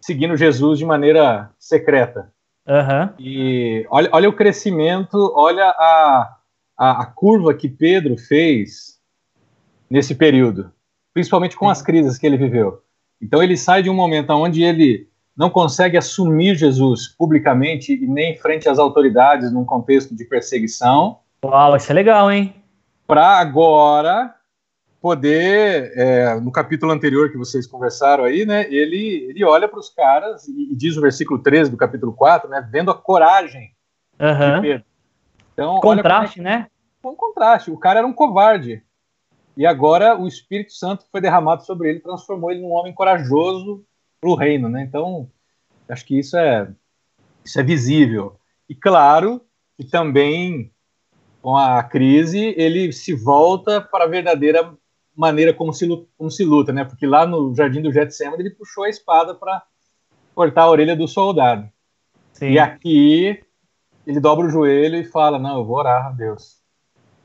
seguindo 0.00 0.36
Jesus 0.36 0.80
de 0.80 0.84
maneira 0.84 1.50
secreta. 1.60 2.32
Uhum. 2.66 3.14
E 3.20 3.86
olha, 3.88 4.08
olha 4.12 4.28
o 4.28 4.32
crescimento, 4.32 5.32
olha 5.34 5.64
a, 5.64 6.36
a, 6.76 7.02
a, 7.02 7.06
curva 7.06 7.54
que 7.54 7.68
Pedro 7.68 8.18
fez 8.18 8.98
nesse 9.88 10.14
período, 10.14 10.72
principalmente 11.14 11.56
com 11.56 11.66
Sim. 11.66 11.72
as 11.72 11.82
crises 11.82 12.18
que 12.18 12.26
ele 12.26 12.36
viveu. 12.36 12.82
Então 13.22 13.40
ele 13.40 13.56
sai 13.56 13.82
de 13.82 13.88
um 13.88 13.94
momento 13.94 14.30
onde 14.30 14.62
ele 14.62 15.08
não 15.38 15.48
consegue 15.48 15.96
assumir 15.96 16.56
Jesus 16.56 17.06
publicamente 17.06 17.92
e 17.92 18.06
nem 18.08 18.36
frente 18.36 18.68
às 18.68 18.76
autoridades 18.76 19.52
num 19.52 19.64
contexto 19.64 20.12
de 20.16 20.24
perseguição. 20.24 21.20
Uau, 21.44 21.76
isso 21.76 21.92
é 21.92 21.94
legal, 21.94 22.28
hein? 22.28 22.52
Para 23.06 23.38
agora 23.38 24.34
poder, 25.00 25.92
é, 25.94 26.40
no 26.40 26.50
capítulo 26.50 26.90
anterior 26.90 27.30
que 27.30 27.38
vocês 27.38 27.68
conversaram 27.68 28.24
aí, 28.24 28.44
né, 28.44 28.66
ele, 28.68 29.28
ele 29.30 29.44
olha 29.44 29.68
para 29.68 29.78
os 29.78 29.88
caras 29.88 30.48
e, 30.48 30.72
e, 30.72 30.76
diz 30.76 30.96
o 30.96 31.00
versículo 31.00 31.40
13 31.40 31.70
do 31.70 31.76
capítulo 31.76 32.12
4, 32.12 32.50
né, 32.50 32.68
vendo 32.68 32.90
a 32.90 32.94
coragem 32.94 33.70
uhum. 34.18 34.56
de 34.56 34.60
Pedro. 34.60 34.84
Então, 35.52 35.80
contraste, 35.80 36.40
né? 36.40 36.66
Um 37.04 37.14
contraste. 37.14 37.70
O 37.70 37.78
cara 37.78 38.00
era 38.00 38.06
um 38.06 38.12
covarde. 38.12 38.82
E 39.56 39.64
agora 39.64 40.18
o 40.18 40.26
Espírito 40.26 40.72
Santo 40.72 41.04
foi 41.12 41.20
derramado 41.20 41.64
sobre 41.64 41.90
ele, 41.90 42.00
transformou 42.00 42.50
ele 42.50 42.60
num 42.60 42.72
homem 42.72 42.92
corajoso 42.92 43.84
para 44.20 44.30
o 44.30 44.34
reino, 44.34 44.68
né? 44.68 44.82
Então, 44.82 45.30
acho 45.88 46.04
que 46.04 46.18
isso 46.18 46.36
é, 46.36 46.68
isso 47.44 47.58
é 47.58 47.62
visível. 47.62 48.38
E 48.68 48.74
claro 48.74 49.40
que 49.76 49.84
também, 49.84 50.72
com 51.40 51.56
a 51.56 51.82
crise, 51.82 52.54
ele 52.56 52.92
se 52.92 53.14
volta 53.14 53.80
para 53.80 54.04
a 54.04 54.08
verdadeira 54.08 54.74
maneira 55.16 55.52
como 55.52 55.72
se, 55.72 55.86
como 56.16 56.30
se 56.30 56.44
luta, 56.44 56.72
né? 56.72 56.84
Porque 56.84 57.06
lá 57.06 57.26
no 57.26 57.54
Jardim 57.54 57.82
do 57.82 57.92
Getsemane 57.92 58.42
ele 58.42 58.54
puxou 58.54 58.84
a 58.84 58.88
espada 58.88 59.34
para 59.34 59.62
cortar 60.34 60.62
a 60.62 60.70
orelha 60.70 60.94
do 60.94 61.08
soldado. 61.08 61.68
Sim. 62.32 62.50
E 62.50 62.58
aqui 62.58 63.42
ele 64.06 64.20
dobra 64.20 64.46
o 64.46 64.50
joelho 64.50 64.96
e 64.96 65.04
fala: 65.04 65.38
Não, 65.38 65.58
eu 65.58 65.64
vou 65.64 65.76
orar 65.76 66.06
a 66.06 66.10
Deus. 66.10 66.58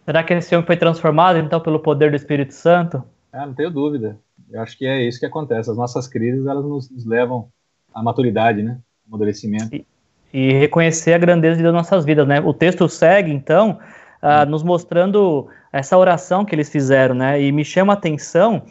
Será 0.06 0.24
que 0.24 0.34
esse 0.34 0.54
homem 0.56 0.66
foi 0.66 0.76
transformado 0.76 1.38
então 1.38 1.60
pelo 1.60 1.80
poder 1.80 2.10
do 2.10 2.16
Espírito 2.16 2.54
Santo? 2.54 3.04
Ah, 3.32 3.46
não 3.46 3.54
tenho 3.54 3.72
dúvida. 3.72 4.20
Eu 4.54 4.62
acho 4.62 4.78
que 4.78 4.86
é 4.86 5.02
isso 5.02 5.20
que 5.20 5.26
acontece. 5.26 5.72
As 5.72 5.78
nossas 5.78 6.08
crises, 6.08 6.46
elas 6.46 6.64
nos, 6.64 6.88
nos 6.92 7.06
levam 7.08 7.50
à 7.92 8.04
maturidade, 8.04 8.62
né? 8.62 8.78
Amadurecimento. 9.08 9.76
E, 9.76 9.84
e, 10.32 10.54
reconhecer 10.54 11.14
a 11.14 11.18
grandeza 11.18 11.58
de 11.58 11.72
nossas 11.72 12.06
vidas, 12.06 12.28
né? 12.28 12.40
O 12.40 12.54
texto 12.54 12.88
segue, 12.88 13.32
então, 13.32 13.80
uh, 14.22 14.48
nos 14.48 14.62
mostrando 14.62 15.48
essa 15.72 15.98
oração 15.98 16.46
que 16.46 16.54
eles 16.54 16.70
fizeram, 16.70 17.16
né? 17.16 17.42
E 17.42 17.52
me 17.52 17.66
chama 17.66 17.94
a 17.94 17.96
atenção 17.96 18.62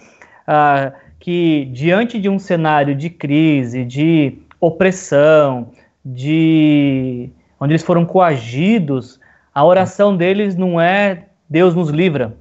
uh, 0.47 0.97
que, 1.19 1.65
diante 1.73 2.21
de 2.21 2.29
um 2.29 2.39
cenário 2.39 2.95
de 2.95 3.11
crise, 3.11 3.85
de 3.85 4.39
opressão, 4.61 5.73
de 6.05 7.29
onde 7.59 7.73
eles 7.73 7.83
foram 7.83 8.07
coagidos, 8.07 9.19
a 9.53 9.65
oração 9.65 10.17
deles 10.17 10.55
não 10.55 10.81
é 10.81 11.25
Deus 11.51 11.75
nos 11.75 11.91
livra, 11.91 12.37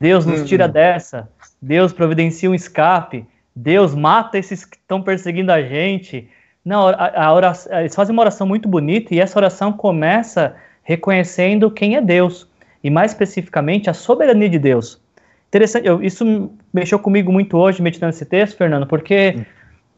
Deus 0.00 0.24
nos 0.24 0.48
tira 0.48 0.66
uhum. 0.66 0.72
dessa, 0.72 1.28
Deus 1.60 1.92
providencia 1.92 2.50
um 2.50 2.54
escape, 2.54 3.26
Deus 3.54 3.94
mata 3.94 4.38
esses 4.38 4.64
que 4.64 4.76
estão 4.76 5.02
perseguindo 5.02 5.50
a 5.50 5.60
gente. 5.60 6.28
Não, 6.64 6.88
a, 6.88 7.24
a 7.24 7.34
oração, 7.34 7.78
eles 7.78 7.94
fazem 7.94 8.12
uma 8.12 8.22
oração 8.22 8.46
muito 8.46 8.68
bonita 8.68 9.14
e 9.14 9.20
essa 9.20 9.38
oração 9.38 9.72
começa 9.72 10.54
reconhecendo 10.84 11.70
quem 11.70 11.96
é 11.96 12.00
Deus 12.00 12.48
e 12.82 12.90
mais 12.90 13.10
especificamente 13.10 13.90
a 13.90 13.94
soberania 13.94 14.48
de 14.48 14.58
Deus. 14.58 15.00
Interessante, 15.48 15.86
eu, 15.86 16.02
isso 16.02 16.50
mexeu 16.72 16.98
comigo 16.98 17.32
muito 17.32 17.56
hoje 17.56 17.82
meditando 17.82 18.10
esse 18.10 18.24
texto, 18.24 18.56
Fernando, 18.56 18.86
porque 18.86 19.44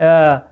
uh, 0.01 0.43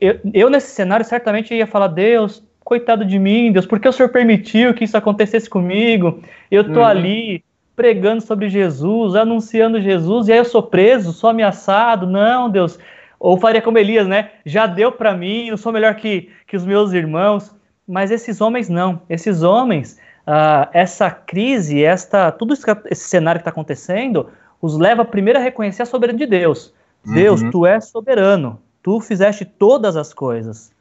eu, 0.00 0.20
eu, 0.34 0.50
nesse 0.50 0.68
cenário 0.68 1.04
certamente 1.04 1.54
ia 1.54 1.66
falar 1.66 1.86
Deus, 1.88 2.42
coitado 2.62 3.04
de 3.04 3.18
mim, 3.18 3.52
Deus, 3.52 3.64
por 3.64 3.80
que 3.80 3.88
o 3.88 3.92
Senhor 3.92 4.10
permitiu 4.10 4.74
que 4.74 4.84
isso 4.84 4.96
acontecesse 4.96 5.48
comigo? 5.48 6.22
Eu 6.50 6.64
tô 6.64 6.80
uhum. 6.80 6.86
ali 6.86 7.44
pregando 7.78 8.20
sobre 8.20 8.48
Jesus, 8.48 9.14
anunciando 9.14 9.80
Jesus, 9.80 10.26
e 10.26 10.32
aí 10.32 10.38
eu 10.38 10.44
sou 10.44 10.60
preso, 10.60 11.12
sou 11.12 11.30
ameaçado. 11.30 12.08
Não, 12.08 12.50
Deus. 12.50 12.76
Ou 13.20 13.38
faria 13.38 13.62
como 13.62 13.78
Elias, 13.78 14.08
né? 14.08 14.32
Já 14.44 14.66
deu 14.66 14.90
para 14.90 15.16
mim, 15.16 15.50
não 15.50 15.56
sou 15.56 15.72
melhor 15.72 15.94
que, 15.94 16.28
que 16.44 16.56
os 16.56 16.66
meus 16.66 16.92
irmãos. 16.92 17.54
Mas 17.86 18.10
esses 18.10 18.40
homens 18.40 18.68
não. 18.68 19.00
Esses 19.08 19.44
homens, 19.44 19.96
uh, 20.26 20.68
essa 20.72 21.08
crise, 21.08 21.84
esta, 21.84 22.32
tudo 22.32 22.52
isso, 22.52 22.66
esse 22.90 23.08
cenário 23.08 23.38
que 23.38 23.42
está 23.42 23.50
acontecendo, 23.50 24.28
os 24.60 24.76
leva 24.76 25.04
primeiro 25.04 25.38
a 25.38 25.42
reconhecer 25.42 25.82
a 25.82 25.86
soberania 25.86 26.26
de 26.26 26.26
Deus. 26.26 26.74
Uhum. 27.06 27.14
Deus, 27.14 27.42
tu 27.52 27.64
és 27.64 27.84
soberano. 27.86 28.60
Tu 28.82 29.00
fizeste 29.00 29.44
todas 29.44 29.96
as 29.96 30.12
coisas. 30.12 30.72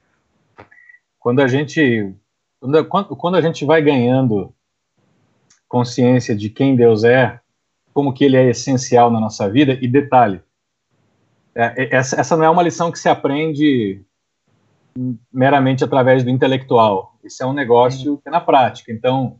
Quando 1.19 1.41
a 1.41 1.47
gente 1.47 2.11
quando, 2.89 3.15
quando 3.15 3.35
a 3.35 3.41
gente 3.41 3.65
vai 3.65 3.83
ganhando 3.83 4.51
consciência 5.67 6.35
de 6.35 6.49
quem 6.49 6.75
Deus 6.75 7.03
é, 7.03 7.39
como 7.93 8.13
que 8.13 8.23
ele 8.23 8.37
é 8.37 8.49
essencial 8.49 9.09
na 9.11 9.19
nossa 9.19 9.49
vida, 9.49 9.77
e 9.81 9.87
detalhe, 9.87 10.41
é, 11.55 11.83
é, 11.83 11.95
essa, 11.95 12.19
essa 12.19 12.37
não 12.37 12.45
é 12.45 12.49
uma 12.49 12.63
lição 12.63 12.91
que 12.91 12.99
se 12.99 13.09
aprende 13.09 14.03
meramente 15.31 15.83
através 15.83 16.23
do 16.23 16.29
intelectual, 16.29 17.17
isso 17.23 17.41
é 17.43 17.45
um 17.45 17.53
negócio 17.53 18.17
que 18.17 18.29
é 18.29 18.31
na 18.31 18.41
prática, 18.41 18.91
então, 18.91 19.39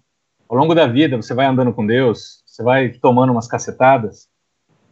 ao 0.50 0.58
longo 0.58 0.74
da 0.74 0.88
vida, 0.88 1.18
você 1.18 1.34
vai 1.34 1.46
andando 1.46 1.74
com 1.74 1.86
Deus, 1.86 2.44
você 2.46 2.64
vai 2.64 2.90
tomando 2.90 3.32
umas 3.32 3.48
cacetadas, 3.48 4.28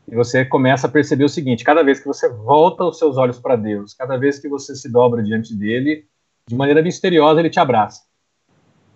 E 0.07 0.15
você 0.15 0.45
começa 0.45 0.85
a 0.85 0.89
perceber 0.89 1.23
o 1.23 1.29
seguinte: 1.29 1.63
cada 1.63 1.83
vez 1.83 1.99
que 1.99 2.05
você 2.05 2.29
volta 2.29 2.83
os 2.83 2.99
seus 2.99 3.17
olhos 3.17 3.39
para 3.39 3.55
Deus, 3.55 3.93
cada 3.93 4.17
vez 4.17 4.37
que 4.37 4.47
você 4.47 4.75
se 4.75 4.87
dobra 4.87 5.23
diante 5.23 5.55
dele, 5.55 6.05
de 6.47 6.55
maneira 6.55 6.83
misteriosa 6.83 7.39
ele 7.39 7.49
te 7.49 7.59
abraça. 7.59 8.03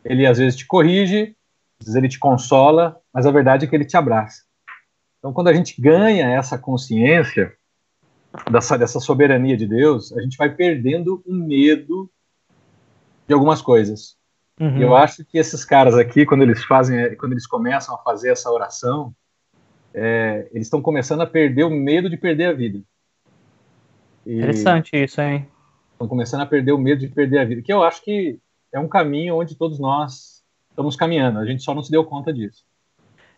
Ele 0.06 0.28
às 0.28 0.38
vezes 0.38 0.56
te 0.56 0.68
corrige, 0.68 1.36
vezes 1.86 1.96
ele 1.96 2.10
te 2.10 2.20
consola, 2.20 3.00
mas 3.14 3.26
a 3.26 3.32
verdade 3.32 3.66
é 3.66 3.68
que 3.68 3.76
ele 3.76 3.86
te 3.86 3.98
abraça. 3.98 4.44
Então, 5.18 5.34
quando 5.34 5.48
a 5.50 5.54
gente 5.54 5.80
ganha 5.82 6.28
essa 6.30 6.58
consciência 6.58 7.54
dessa, 8.50 8.78
dessa 8.78 9.00
soberania 9.00 9.58
de 9.58 9.68
Deus, 9.68 10.14
a 10.14 10.22
gente 10.22 10.38
vai 10.38 10.54
perdendo 10.54 11.22
o 11.26 11.34
medo 11.34 12.10
de 13.28 13.34
algumas 13.34 13.62
coisas. 13.62 14.18
Uhum. 14.60 14.82
Eu 14.82 14.96
acho 14.96 15.24
que 15.24 15.38
esses 15.38 15.64
caras 15.64 15.96
aqui, 15.96 16.26
quando 16.26 16.42
eles 16.42 16.64
fazem, 16.64 17.16
quando 17.16 17.34
eles 17.34 17.48
começam 17.48 17.96
a 17.96 17.98
fazer 18.00 18.32
essa 18.32 18.50
oração, 18.52 19.14
é, 19.94 20.48
eles 20.52 20.68
estão 20.68 20.82
começando 20.82 21.22
a 21.22 21.28
perder 21.28 21.64
o 21.64 21.70
medo 21.70 22.10
de 22.10 22.18
perder 22.18 22.46
a 22.46 22.54
vida. 22.54 22.82
E 24.26 24.38
Interessante 24.38 25.02
isso, 25.02 25.22
hein? 25.22 25.48
Estão 25.94 26.08
começando 26.08 26.42
a 26.42 26.46
perder 26.46 26.72
o 26.72 26.78
medo 26.78 27.00
de 27.00 27.08
perder 27.08 27.40
a 27.40 27.46
vida, 27.46 27.62
que 27.62 27.72
eu 27.72 27.84
acho 27.84 28.04
que 28.04 28.40
é 28.72 28.80
um 28.80 28.88
caminho 28.88 29.36
onde 29.36 29.56
todos 29.56 29.80
nós 29.80 30.39
estamos 30.70 30.96
caminhando. 30.96 31.40
A 31.40 31.46
gente 31.46 31.64
só 31.64 31.74
não 31.74 31.84
se 31.84 31.92
deu 31.92 32.04
conta 32.04 32.34
disso. 32.34 32.64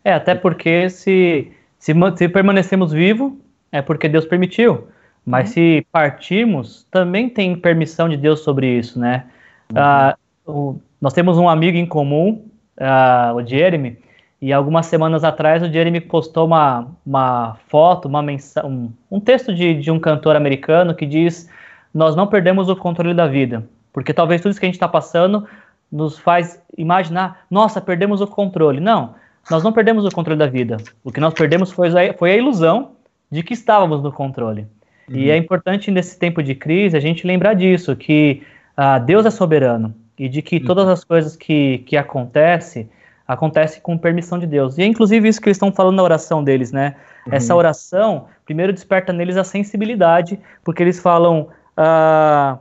É, 0.03 0.13
até 0.13 0.35
porque 0.35 0.89
se, 0.89 1.51
se, 1.77 1.93
se 2.15 2.29
permanecemos 2.29 2.91
vivos, 2.91 3.33
é 3.71 3.81
porque 3.81 4.09
Deus 4.09 4.25
permitiu. 4.25 4.87
Mas 5.25 5.49
uhum. 5.49 5.53
se 5.53 5.87
partirmos, 5.91 6.87
também 6.89 7.29
tem 7.29 7.55
permissão 7.55 8.09
de 8.09 8.17
Deus 8.17 8.41
sobre 8.41 8.67
isso, 8.67 8.99
né? 8.99 9.25
Uhum. 9.71 9.77
Ah, 9.79 10.17
o, 10.45 10.79
nós 10.99 11.13
temos 11.13 11.37
um 11.37 11.47
amigo 11.47 11.77
em 11.77 11.85
comum, 11.85 12.45
uh, 12.77 13.35
o 13.35 13.45
Jeremy, 13.45 13.97
e 14.41 14.51
algumas 14.51 14.87
semanas 14.87 15.23
atrás 15.23 15.61
o 15.61 15.71
Jeremy 15.71 16.01
postou 16.01 16.47
uma, 16.47 16.87
uma 17.05 17.57
foto, 17.67 18.07
uma 18.07 18.23
mensa 18.23 18.65
um, 18.65 18.91
um 19.09 19.19
texto 19.19 19.53
de, 19.53 19.75
de 19.75 19.91
um 19.91 19.99
cantor 19.99 20.35
americano 20.35 20.95
que 20.95 21.05
diz: 21.05 21.47
Nós 21.93 22.15
não 22.15 22.25
perdemos 22.25 22.67
o 22.67 22.75
controle 22.75 23.13
da 23.13 23.27
vida, 23.27 23.63
porque 23.93 24.13
talvez 24.13 24.41
tudo 24.41 24.51
isso 24.51 24.59
que 24.59 24.65
a 24.65 24.69
gente 24.69 24.75
está 24.75 24.87
passando 24.87 25.47
nos 25.91 26.17
faz 26.17 26.61
imaginar: 26.77 27.45
Nossa, 27.49 27.81
perdemos 27.81 28.21
o 28.21 28.27
controle. 28.27 28.79
Não, 28.79 29.15
nós 29.49 29.63
não 29.63 29.73
perdemos 29.73 30.05
o 30.05 30.11
controle 30.11 30.39
da 30.39 30.47
vida. 30.47 30.77
O 31.03 31.11
que 31.11 31.19
nós 31.19 31.33
perdemos 31.33 31.71
foi, 31.71 31.89
foi 32.17 32.31
a 32.31 32.37
ilusão 32.37 32.91
de 33.29 33.43
que 33.43 33.53
estávamos 33.53 34.01
no 34.01 34.11
controle. 34.11 34.67
Uhum. 35.09 35.15
E 35.15 35.29
é 35.29 35.37
importante 35.37 35.89
nesse 35.89 36.17
tempo 36.17 36.43
de 36.43 36.55
crise 36.55 36.95
a 36.95 36.99
gente 36.99 37.25
lembrar 37.25 37.53
disso, 37.53 37.95
que 37.95 38.43
uh, 38.77 39.03
Deus 39.03 39.25
é 39.25 39.29
soberano 39.29 39.93
e 40.17 40.29
de 40.29 40.41
que 40.41 40.59
todas 40.59 40.85
uhum. 40.85 40.91
as 40.91 41.03
coisas 41.03 41.35
que, 41.35 41.79
que 41.79 41.97
acontecem 41.97 42.89
acontece 43.27 43.79
com 43.79 43.97
permissão 43.97 44.37
de 44.37 44.45
Deus. 44.45 44.77
E 44.77 44.81
é 44.81 44.85
inclusive 44.85 45.27
isso 45.27 45.39
que 45.39 45.47
eles 45.47 45.55
estão 45.55 45.71
falando 45.71 45.95
na 45.95 46.03
oração 46.03 46.43
deles, 46.43 46.71
né? 46.71 46.95
Uhum. 47.25 47.33
Essa 47.33 47.55
oração, 47.55 48.25
primeiro 48.45 48.73
desperta 48.73 49.13
neles 49.13 49.37
a 49.37 49.43
sensibilidade, 49.43 50.37
porque 50.63 50.83
eles 50.83 50.99
falam, 50.99 51.47
uh, 51.77 52.59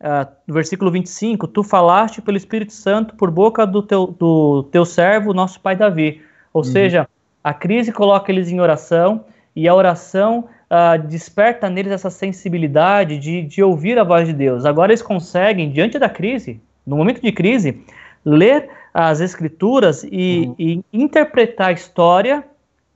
uh, 0.00 0.30
no 0.46 0.54
versículo 0.54 0.90
25, 0.90 1.46
tu 1.46 1.62
falaste 1.62 2.20
pelo 2.22 2.36
Espírito 2.36 2.72
Santo 2.72 3.14
por 3.14 3.30
boca 3.30 3.66
do 3.66 3.82
teu, 3.82 4.06
do 4.06 4.64
teu 4.64 4.84
servo, 4.84 5.34
nosso 5.34 5.60
pai 5.60 5.76
Davi. 5.76 6.22
Ou 6.52 6.64
uhum. 6.64 6.70
seja, 6.70 7.08
a 7.42 7.54
crise 7.54 7.92
coloca 7.92 8.30
eles 8.30 8.50
em 8.50 8.60
oração, 8.60 9.24
e 9.54 9.68
a 9.68 9.74
oração 9.74 10.48
uh, 10.70 11.06
desperta 11.06 11.68
neles 11.68 11.92
essa 11.92 12.10
sensibilidade 12.10 13.18
de, 13.18 13.42
de 13.42 13.62
ouvir 13.62 13.98
a 13.98 14.04
voz 14.04 14.26
de 14.26 14.32
Deus. 14.32 14.64
Agora 14.64 14.92
eles 14.92 15.02
conseguem, 15.02 15.70
diante 15.70 15.98
da 15.98 16.08
crise, 16.08 16.60
no 16.86 16.96
momento 16.96 17.20
de 17.20 17.32
crise, 17.32 17.82
ler 18.24 18.68
as 18.92 19.20
escrituras 19.20 20.04
e, 20.04 20.46
uhum. 20.46 20.54
e 20.58 20.84
interpretar 20.92 21.68
a 21.68 21.72
história 21.72 22.44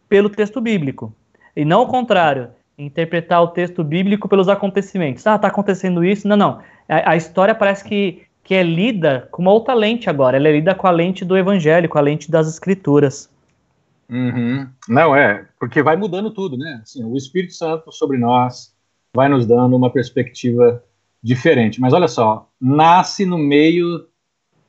pelo 0.08 0.28
texto 0.28 0.60
bíblico. 0.60 1.12
E 1.56 1.64
não 1.64 1.82
o 1.82 1.86
contrário, 1.86 2.48
interpretar 2.76 3.42
o 3.42 3.48
texto 3.48 3.84
bíblico 3.84 4.28
pelos 4.28 4.48
acontecimentos. 4.48 5.26
Ah, 5.26 5.36
está 5.36 5.48
acontecendo 5.48 6.04
isso. 6.04 6.26
Não, 6.26 6.36
não. 6.36 6.60
A, 6.88 7.12
a, 7.12 7.16
história 7.16 7.54
parece 7.54 7.84
que, 7.84 8.22
que 8.42 8.54
é 8.54 8.62
lida 8.62 9.28
com 9.30 9.42
uma 9.42 9.52
outra 9.52 9.74
lente 9.74 10.10
agora. 10.10 10.36
Ela 10.36 10.48
é 10.48 10.52
lida 10.52 10.74
com 10.74 10.86
a 10.86 10.90
lente 10.90 11.24
do 11.24 11.36
evangelho, 11.36 11.88
com 11.88 11.98
a 11.98 12.02
lente 12.02 12.30
das 12.30 12.48
escrituras. 12.48 13.30
Uhum. 14.08 14.68
Não, 14.88 15.16
é, 15.16 15.46
porque 15.58 15.82
vai 15.82 15.96
mudando 15.96 16.30
tudo, 16.30 16.56
né? 16.56 16.80
Assim, 16.82 17.04
o 17.04 17.16
Espírito 17.16 17.54
Santo 17.54 17.90
sobre 17.90 18.18
nós 18.18 18.74
vai 19.14 19.28
nos 19.28 19.46
dando 19.46 19.76
uma 19.76 19.90
perspectiva 19.90 20.82
diferente. 21.22 21.80
Mas 21.80 21.92
olha 21.92 22.08
só, 22.08 22.48
nasce 22.60 23.24
no 23.24 23.38
meio, 23.38 24.06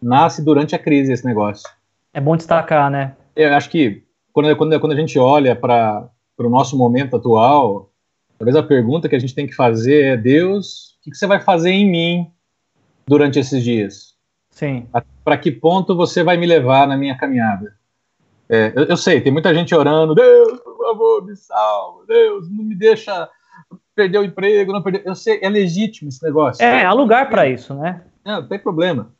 nasce 0.02 0.44
durante 0.44 0.76
a 0.76 0.80
crise 0.80 1.12
esse 1.12 1.26
negócio. 1.26 1.68
É 2.14 2.22
bom 2.22 2.38
destacar, 2.38 2.90
né? 2.90 3.14
Eu 3.36 3.54
acho 3.54 3.70
que 3.70 4.04
quando, 4.32 4.56
quando, 4.56 4.80
quando 4.80 4.94
a 4.94 4.96
gente 4.96 5.20
olha 5.20 5.56
para 5.56 6.10
o 6.38 6.50
nosso 6.50 6.78
momento 6.78 7.18
atual, 7.18 7.92
talvez 8.38 8.56
a 8.56 8.64
pergunta 8.64 9.10
que 9.10 9.16
a 9.16 9.20
gente 9.20 9.36
tem 9.36 9.48
que 9.48 9.56
fazer 9.56 10.04
é: 10.04 10.18
Deus, 10.18 10.98
o 11.00 11.04
que, 11.04 11.16
você 11.16 11.28
vai 11.28 11.40
fazer 11.40 11.72
em 11.72 11.90
mim 11.90 12.32
durante 13.08 13.40
esses 13.40 13.64
dias? 13.64 14.16
Sim. 14.50 14.88
Para 15.24 15.38
que 15.38 15.52
ponto 15.52 15.96
você 15.96 16.24
vai 16.24 16.38
me 16.38 16.46
levar 16.46 16.88
na 16.88 16.98
minha 16.98 17.18
caminhada? 17.18 17.76
É, 18.48 18.72
eu, 18.76 18.84
eu, 18.86 18.98
sei, 18.98 19.22
tem 19.22 19.32
muita 19.32 19.54
gente 19.54 19.74
orando: 19.74 20.16
Deus, 20.16 20.60
por 20.60 20.78
favor, 20.78 21.26
me 21.26 21.36
salva, 21.36 22.06
Deus, 22.08 22.50
não 22.50 22.64
me 22.64 22.76
deixa 22.76 23.30
perdeu 23.96 24.22
o 24.22 24.26
emprego, 24.26 24.74
não 24.74 24.84
perdeu. 24.84 25.02
Eu 25.06 25.16
sei, 25.16 25.40
é 25.42 25.50
legítimo 25.50 26.10
esse 26.10 26.22
negócio. 26.24 26.64
É, 26.64 26.84
há 26.84 26.94
lugar 26.94 27.30
para 27.30 27.48
isso, 27.48 27.74
né? 27.74 28.04
Não, 28.24 28.42
não 28.42 28.48
tem 28.48 28.60
problema. 28.60 29.12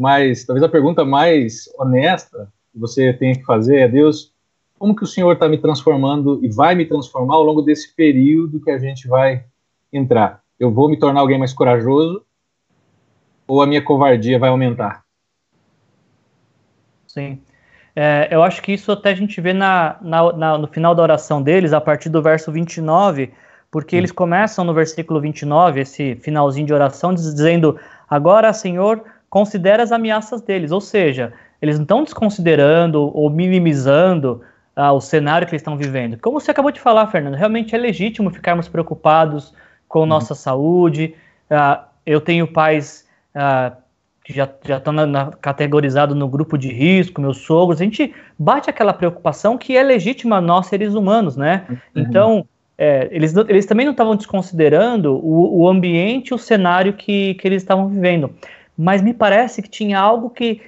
Mas 0.00 0.44
talvez 0.44 0.62
a 0.62 0.68
pergunta 0.68 1.04
mais 1.04 1.68
honesta 1.78 2.52
que 2.72 2.78
você 2.78 3.12
tenha 3.12 3.34
que 3.34 3.44
fazer 3.44 3.78
é: 3.78 3.88
Deus, 3.88 4.32
como 4.84 4.94
que 4.94 5.02
o 5.02 5.06
Senhor 5.06 5.32
está 5.32 5.48
me 5.48 5.56
transformando 5.56 6.38
e 6.44 6.48
vai 6.50 6.74
me 6.74 6.84
transformar 6.84 7.36
ao 7.36 7.42
longo 7.42 7.62
desse 7.62 7.96
período 7.96 8.60
que 8.60 8.70
a 8.70 8.76
gente 8.78 9.08
vai 9.08 9.46
entrar? 9.90 10.42
Eu 10.60 10.70
vou 10.70 10.90
me 10.90 10.98
tornar 10.98 11.20
alguém 11.20 11.38
mais 11.38 11.54
corajoso 11.54 12.22
ou 13.48 13.62
a 13.62 13.66
minha 13.66 13.80
covardia 13.80 14.38
vai 14.38 14.50
aumentar? 14.50 15.02
Sim. 17.06 17.40
É, 17.96 18.28
eu 18.30 18.42
acho 18.42 18.60
que 18.60 18.72
isso 18.72 18.92
até 18.92 19.12
a 19.12 19.14
gente 19.14 19.40
vê 19.40 19.54
na, 19.54 19.96
na, 20.02 20.32
na, 20.34 20.58
no 20.58 20.66
final 20.66 20.94
da 20.94 21.02
oração 21.02 21.42
deles, 21.42 21.72
a 21.72 21.80
partir 21.80 22.10
do 22.10 22.20
verso 22.20 22.52
29, 22.52 23.32
porque 23.70 23.96
eles 23.96 24.12
começam 24.12 24.66
no 24.66 24.74
versículo 24.74 25.18
29, 25.18 25.80
esse 25.80 26.14
finalzinho 26.16 26.66
de 26.66 26.74
oração, 26.74 27.14
dizendo: 27.14 27.80
Agora, 28.06 28.52
Senhor, 28.52 29.02
considera 29.30 29.82
as 29.82 29.92
ameaças 29.92 30.42
deles. 30.42 30.72
Ou 30.72 30.80
seja, 30.82 31.32
eles 31.62 31.78
não 31.78 31.84
estão 31.84 32.04
desconsiderando 32.04 33.10
ou 33.16 33.30
minimizando 33.30 34.42
ah, 34.76 34.92
o 34.92 35.00
cenário 35.00 35.46
que 35.46 35.52
eles 35.52 35.60
estão 35.60 35.76
vivendo. 35.76 36.18
Como 36.18 36.40
você 36.40 36.50
acabou 36.50 36.70
de 36.70 36.80
falar, 36.80 37.06
Fernando, 37.08 37.34
realmente 37.34 37.74
é 37.74 37.78
legítimo 37.78 38.30
ficarmos 38.30 38.68
preocupados 38.68 39.54
com 39.88 40.00
uhum. 40.00 40.06
nossa 40.06 40.34
saúde. 40.34 41.14
Ah, 41.50 41.86
eu 42.04 42.20
tenho 42.20 42.46
pais 42.46 43.06
ah, 43.34 43.72
que 44.24 44.32
já, 44.32 44.48
já 44.64 44.78
estão 44.78 44.94
categorizados 45.40 46.16
no 46.16 46.28
grupo 46.28 46.56
de 46.56 46.72
risco, 46.72 47.20
meus 47.20 47.38
sogros. 47.38 47.80
A 47.80 47.84
gente 47.84 48.14
bate 48.38 48.70
aquela 48.70 48.92
preocupação 48.92 49.56
que 49.58 49.76
é 49.76 49.82
legítima 49.82 50.40
nós, 50.40 50.66
seres 50.66 50.94
humanos, 50.94 51.36
né? 51.36 51.66
Uhum. 51.68 51.76
Então 51.94 52.46
é, 52.76 53.08
eles, 53.12 53.34
eles 53.48 53.66
também 53.66 53.86
não 53.86 53.92
estavam 53.92 54.16
desconsiderando 54.16 55.14
o, 55.14 55.62
o 55.62 55.68
ambiente, 55.68 56.34
o 56.34 56.38
cenário 56.38 56.92
que, 56.94 57.34
que 57.34 57.46
eles 57.46 57.62
estavam 57.62 57.88
vivendo. 57.88 58.34
Mas 58.76 59.00
me 59.00 59.14
parece 59.14 59.62
que 59.62 59.68
tinha 59.68 59.98
algo 59.98 60.30
que, 60.30 60.60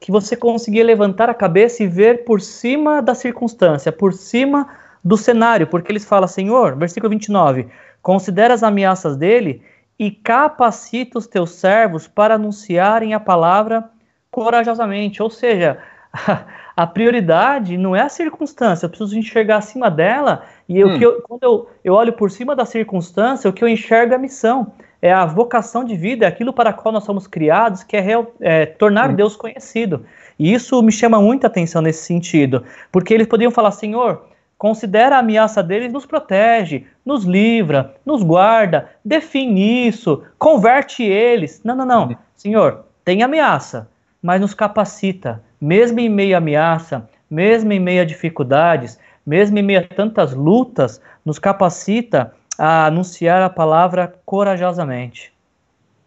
que 0.00 0.12
você 0.12 0.36
conseguia 0.36 0.84
levantar 0.84 1.30
a 1.30 1.34
cabeça 1.34 1.82
e 1.82 1.86
ver 1.86 2.24
por 2.24 2.40
cima 2.40 3.00
da 3.00 3.14
circunstância, 3.14 3.90
por 3.90 4.12
cima 4.12 4.68
do 5.02 5.16
cenário, 5.16 5.66
porque 5.66 5.90
eles 5.90 6.04
falam, 6.04 6.28
Senhor, 6.28 6.76
versículo 6.76 7.10
29, 7.10 7.68
considera 8.02 8.54
as 8.54 8.62
ameaças 8.62 9.16
dele 9.16 9.62
e 9.98 10.10
capacita 10.10 11.18
os 11.18 11.26
teus 11.26 11.52
servos 11.52 12.06
para 12.06 12.34
anunciarem 12.34 13.14
a 13.14 13.20
palavra 13.20 13.88
corajosamente. 14.30 15.22
Ou 15.22 15.30
seja, 15.30 15.78
a 16.76 16.86
prioridade 16.86 17.76
não 17.76 17.96
é 17.96 18.02
a 18.02 18.08
circunstância, 18.08 18.84
eu 18.84 18.90
preciso 18.90 19.18
enxergar 19.18 19.58
acima 19.58 19.90
dela, 19.90 20.44
e 20.68 20.84
hum. 20.84 20.98
eu, 21.00 21.22
quando 21.22 21.42
eu, 21.42 21.70
eu 21.82 21.94
olho 21.94 22.12
por 22.12 22.30
cima 22.30 22.54
da 22.54 22.64
circunstância, 22.64 23.48
o 23.48 23.52
que 23.52 23.64
eu 23.64 23.68
enxergo 23.68 24.12
é 24.12 24.16
a 24.16 24.20
missão, 24.20 24.72
é 25.00 25.12
a 25.12 25.24
vocação 25.24 25.84
de 25.84 25.96
vida, 25.96 26.24
é 26.24 26.28
aquilo 26.28 26.52
para 26.52 26.72
qual 26.72 26.92
nós 26.92 27.04
somos 27.04 27.26
criados, 27.26 27.82
que 27.82 27.96
é, 27.96 28.00
real, 28.00 28.32
é 28.40 28.66
tornar 28.66 29.10
hum. 29.10 29.14
Deus 29.14 29.36
conhecido. 29.36 30.04
E 30.38 30.52
isso 30.52 30.82
me 30.82 30.92
chama 30.92 31.20
muita 31.20 31.46
atenção 31.46 31.80
nesse 31.80 32.04
sentido, 32.04 32.64
porque 32.92 33.14
eles 33.14 33.26
poderiam 33.26 33.50
falar, 33.50 33.70
Senhor, 33.70 34.26
considera 34.58 35.16
a 35.16 35.20
ameaça 35.20 35.62
deles, 35.62 35.92
nos 35.92 36.06
protege, 36.06 36.86
nos 37.04 37.24
livra, 37.24 37.94
nos 38.04 38.22
guarda, 38.22 38.90
define 39.04 39.88
isso, 39.88 40.22
converte 40.38 41.02
eles. 41.02 41.60
Não, 41.64 41.74
não, 41.74 41.86
não. 41.86 42.16
Senhor, 42.34 42.84
tem 43.04 43.22
ameaça, 43.22 43.88
mas 44.22 44.40
nos 44.40 44.54
capacita, 44.54 45.42
mesmo 45.60 46.00
em 46.00 46.08
meio 46.08 46.34
à 46.34 46.38
ameaça, 46.38 47.08
mesmo 47.30 47.72
em 47.72 47.80
meio 47.80 48.02
a 48.02 48.04
dificuldades, 48.04 48.98
mesmo 49.26 49.58
em 49.58 49.62
meio 49.62 49.80
a 49.80 49.82
tantas 49.82 50.34
lutas, 50.34 51.00
nos 51.24 51.38
capacita 51.38 52.32
a 52.58 52.86
anunciar 52.86 53.42
a 53.42 53.50
palavra 53.50 54.14
corajosamente. 54.24 55.32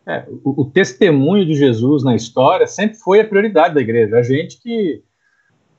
É, 0.06 0.26
o, 0.44 0.62
o, 0.62 0.66
testemunho 0.66 1.46
de 1.46 1.54
Jesus 1.54 2.04
na 2.04 2.16
história 2.16 2.66
sempre 2.66 2.98
foi 2.98 3.20
a 3.20 3.28
prioridade 3.28 3.76
da 3.76 3.82
igreja. 3.82 4.18
A 4.18 4.24
gente 4.24 4.60
que 4.60 5.04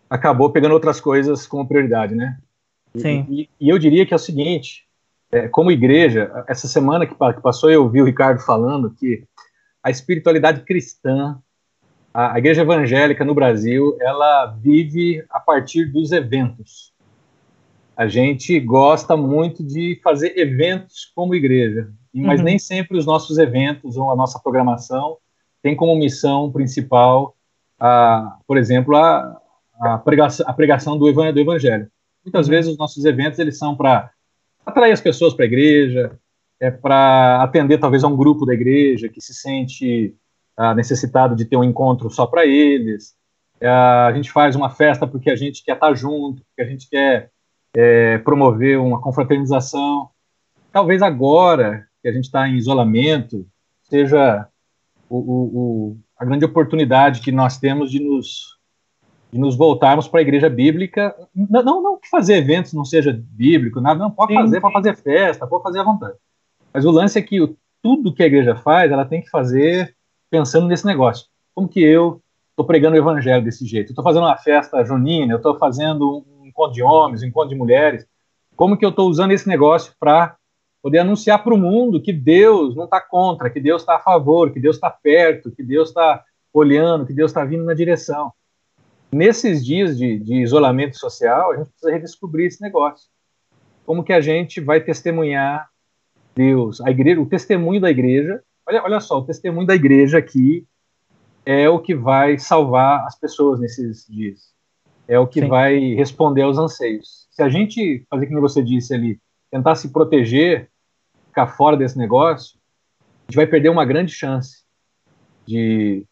acabou 0.09 0.51
pegando 0.51 0.73
outras 0.73 1.01
coisas 1.01 1.47
como 1.47 1.67
prioridade, 1.67 2.15
né? 2.15 2.39
Sim. 2.95 3.27
E, 3.29 3.49
e, 3.61 3.69
eu 3.69 3.79
diria 3.79 4.07
que 4.07 4.13
é 4.13 4.17
o 4.17 4.21
seguinte: 4.21 4.87
é, 5.33 5.49
como 5.49 5.73
igreja, 5.73 6.45
essa 6.47 6.69
semana 6.69 7.07
que, 7.07 7.15
que, 7.15 7.41
passou, 7.41 7.71
eu 7.71 7.83
ouvi 7.83 8.01
o 8.01 8.05
Ricardo 8.05 8.41
falando 8.41 8.91
que 8.91 9.25
a 9.83 9.91
espiritualidade 9.91 10.63
cristã, 10.63 11.39
a, 12.13 12.35
a 12.35 12.39
igreja 12.39 12.63
evangélica 12.63 13.25
no 13.25 13.35
Brasil, 13.35 13.97
ela 14.01 14.47
vive 14.47 15.25
a 15.31 15.41
partir 15.41 15.87
dos 15.87 16.13
eventos. 16.13 16.93
A 18.01 18.09
gente 18.09 18.59
gosta 18.59 19.15
muito 19.15 19.63
de 19.63 20.01
fazer 20.03 20.33
eventos 20.39 21.13
como 21.15 21.35
igreja, 21.35 21.93
mas 22.15 22.41
uhum. 22.41 22.47
nem 22.47 22.59
sempre 22.59 22.97
os 22.97 23.05
nossos 23.05 23.37
eventos 23.37 23.95
ou 23.99 24.11
a 24.11 24.17
nossa 24.17 24.39
programação 24.39 25.19
tem 25.63 25.77
como 25.77 25.95
missão 25.95 26.51
principal, 26.51 27.37
a, 27.79 28.39
por 28.47 28.57
exemplo, 28.57 28.97
a, 28.97 29.39
a, 29.79 29.99
pregação, 29.99 30.49
a 30.49 30.53
pregação 30.55 30.97
do, 30.97 31.11
evangelho. 31.11 31.91
Muitas 32.25 32.47
uhum. 32.47 32.51
vezes 32.51 32.73
os 32.73 32.79
nossos 32.79 33.05
eventos 33.05 33.39
eles 33.39 33.59
são 33.59 33.77
para 33.77 34.11
atrair 34.65 34.93
as 34.93 35.01
pessoas 35.03 35.35
para 35.35 35.45
a 35.45 35.49
igreja, 35.49 36.19
é 36.59 36.71
para 36.71 37.43
atender 37.43 37.77
talvez 37.77 38.03
a 38.03 38.09
um 38.09 38.17
grupo 38.17 38.47
da 38.47 38.55
igreja 38.55 39.11
que 39.11 39.21
se 39.21 39.35
sente 39.35 40.17
ah, 40.57 40.75
necessitado 40.75 41.37
de 41.37 41.45
ter 41.45 41.59
um 41.59 41.65
encontro 41.65 42.09
só 42.09 42.27
para 42.27 42.47
eles. 42.47 43.15
É, 43.61 43.69
a 43.69 44.11
gente 44.15 44.33
faz 44.33 44.57
uma 44.57 44.71
festa 44.71 45.07
porque 45.07 45.29
a 45.29 45.37
gente 45.37 45.63
quer 45.63 45.75
estar 45.75 45.89
tá 45.89 45.95
junto, 45.95 46.43
porque 46.47 46.63
a 46.63 46.65
gente 46.65 46.89
quer 46.89 47.31
é, 47.75 48.19
promover 48.19 48.79
uma 48.79 49.01
confraternização. 49.01 50.11
Talvez 50.73 51.03
agora 51.03 51.87
que 52.03 52.09
a 52.09 52.13
gente 52.13 52.25
está 52.25 52.49
em 52.49 52.57
isolamento 52.57 53.47
seja 53.83 54.47
o, 55.09 55.19
o, 55.19 55.45
o, 55.45 55.99
a 56.17 56.25
grande 56.25 56.45
oportunidade 56.45 57.21
que 57.21 57.33
nós 57.33 57.59
temos 57.59 57.91
de 57.91 58.01
nos 58.01 58.59
de 59.33 59.39
nos 59.39 59.57
voltarmos 59.57 60.09
para 60.09 60.21
a 60.21 60.23
igreja 60.23 60.51
bíblica. 60.51 61.15
Não, 61.35 61.63
não, 61.63 61.83
não, 61.83 61.99
que 61.99 62.09
fazer 62.09 62.35
eventos 62.35 62.73
não 62.73 62.85
seja 62.85 63.17
bíblico, 63.31 63.81
nada, 63.81 64.01
não, 64.01 64.11
pode 64.11 64.33
sim, 64.33 64.41
fazer, 64.41 64.57
sim. 64.57 64.61
pode 64.61 64.75
fazer 64.75 64.97
festa, 64.97 65.47
pode 65.47 65.63
fazer 65.63 65.79
à 65.79 65.85
vontade. 65.85 66.17
Mas 66.73 66.85
o 66.85 66.91
lance 66.91 67.19
é 67.19 67.23
que 67.23 67.41
o, 67.41 67.57
tudo 67.83 68.13
que 68.13 68.23
a 68.23 68.27
igreja 68.27 68.57
faz, 68.57 68.91
ela 68.91 69.05
tem 69.05 69.23
que 69.23 69.31
fazer 69.31 69.95
pensando 70.29 70.67
nesse 70.67 70.85
negócio. 70.85 71.27
Como 71.55 71.69
que 71.69 71.81
eu 71.81 72.21
estou 72.51 72.65
pregando 72.65 72.97
o 72.97 72.99
evangelho 72.99 73.45
desse 73.45 73.65
jeito? 73.65 73.91
Eu 73.91 73.93
estou 73.93 74.05
fazendo 74.05 74.25
uma 74.25 74.37
festa 74.37 74.85
junina, 74.85 75.33
eu 75.33 75.37
estou 75.37 75.57
fazendo 75.59 76.25
encontro 76.61 76.75
de 76.75 76.83
homens, 76.83 77.23
encontro 77.23 77.51
de 77.51 77.55
mulheres. 77.55 78.07
Como 78.57 78.77
que 78.77 78.85
eu 78.85 78.91
estou 78.91 79.09
usando 79.09 79.33
esse 79.33 79.49
negócio 79.49 79.95
para 79.99 80.37
poder 80.83 80.99
anunciar 80.99 81.43
para 81.43 81.55
o 81.55 81.59
mundo 81.59 82.01
que 82.01 82.13
Deus 82.13 82.75
não 82.75 82.85
está 82.85 83.01
contra, 83.01 83.51
que 83.51 83.61
Deus 83.61 83.83
está 83.83 83.97
a 83.97 84.01
favor, 84.01 84.53
que 84.53 84.61
Deus 84.61 84.77
está 84.77 84.91
perto, 84.91 85.51
que 85.51 85.63
Deus 85.63 85.89
está 85.89 86.23
olhando, 86.53 87.07
que 87.07 87.13
Deus 87.13 87.31
está 87.31 87.45
vindo 87.45 87.65
na 87.65 87.75
direção 87.75 88.33
nesses 89.13 89.65
dias 89.65 89.99
de, 89.99 90.19
de, 90.19 90.43
isolamento 90.43 90.99
social, 90.99 91.53
a 91.53 91.57
gente 91.57 91.69
precisa 91.71 91.91
redescobrir 91.91 92.47
esse 92.47 92.63
negócio. 92.63 93.09
Como 93.85 94.05
que 94.05 94.13
a 94.13 94.21
gente 94.21 94.61
vai 94.61 94.81
testemunhar 94.81 95.69
Deus, 96.35 96.81
a 96.81 96.91
igreja, 96.91 97.21
o 97.21 97.27
testemunho 97.27 97.81
da 97.81 97.91
igreja. 97.91 98.43
Olha, 98.67 98.83
olha 98.85 99.01
só, 99.01 99.19
o 99.19 99.25
testemunho 99.25 99.67
da 99.67 99.75
igreja 99.75 100.19
aqui 100.19 100.65
é 101.45 101.69
o 101.69 101.81
que 101.81 101.95
vai 101.95 102.39
salvar 102.39 103.05
as 103.05 103.19
pessoas 103.19 103.59
nesses 103.59 104.07
dias. 104.09 104.55
É 105.11 105.19
o 105.19 105.27
que 105.27 105.41
Sim. 105.41 105.49
vai 105.49 105.77
responder 105.95 106.43
aos 106.43 106.57
anseios. 106.57 107.27
Se 107.33 107.43
a 107.43 107.49
gente 107.49 108.07
fazer 108.09 108.29
como 108.29 108.41
você 108.41 108.63
disse 108.63 108.95
ali, 108.95 109.21
tentar 109.51 109.75
se 109.75 109.93
proteger, 109.93 110.71
ficar 111.27 111.49
fora 111.49 111.77
desse 111.77 111.99
negócio, 111.99 112.57
a 113.01 113.05
gente 113.25 113.35
vai 113.35 113.47
perder 113.49 113.71
uma 113.71 113.85
grande 113.85 114.13
chance 114.13 114.65
de, 115.45 116.07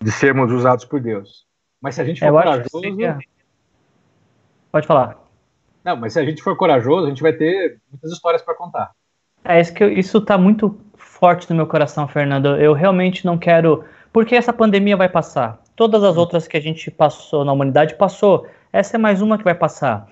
de 0.00 0.10
sermos 0.10 0.50
usados 0.50 0.84
por 0.84 1.00
Deus. 1.00 1.46
Mas 1.80 1.94
se 1.94 2.00
a 2.00 2.04
gente 2.04 2.18
for 2.18 2.32
corajoso. 2.32 2.80
Seria... 2.80 3.16
Pode 4.72 4.88
falar. 4.88 5.22
Não, 5.84 5.96
mas 5.96 6.14
se 6.14 6.18
a 6.18 6.24
gente 6.24 6.42
for 6.42 6.56
corajoso, 6.56 7.06
a 7.06 7.10
gente 7.10 7.22
vai 7.22 7.32
ter 7.32 7.80
muitas 7.88 8.10
histórias 8.10 8.42
para 8.42 8.56
contar. 8.56 8.90
É 9.44 9.60
isso 9.60 9.72
que 9.72 9.84
eu, 9.84 9.92
isso 9.92 10.18
está 10.18 10.36
muito 10.36 10.80
forte 10.96 11.48
no 11.48 11.54
meu 11.54 11.68
coração, 11.68 12.08
Fernando. 12.08 12.56
Eu 12.56 12.72
realmente 12.72 13.24
não 13.24 13.38
quero, 13.38 13.84
porque 14.12 14.34
essa 14.34 14.52
pandemia 14.52 14.96
vai 14.96 15.08
passar. 15.08 15.61
Todas 15.74 16.04
as 16.04 16.16
outras 16.16 16.46
que 16.46 16.56
a 16.56 16.60
gente 16.60 16.90
passou 16.90 17.44
na 17.44 17.52
humanidade 17.52 17.94
passou. 17.94 18.46
Essa 18.72 18.96
é 18.96 18.98
mais 18.98 19.22
uma 19.22 19.38
que 19.38 19.44
vai 19.44 19.54
passar. 19.54 20.06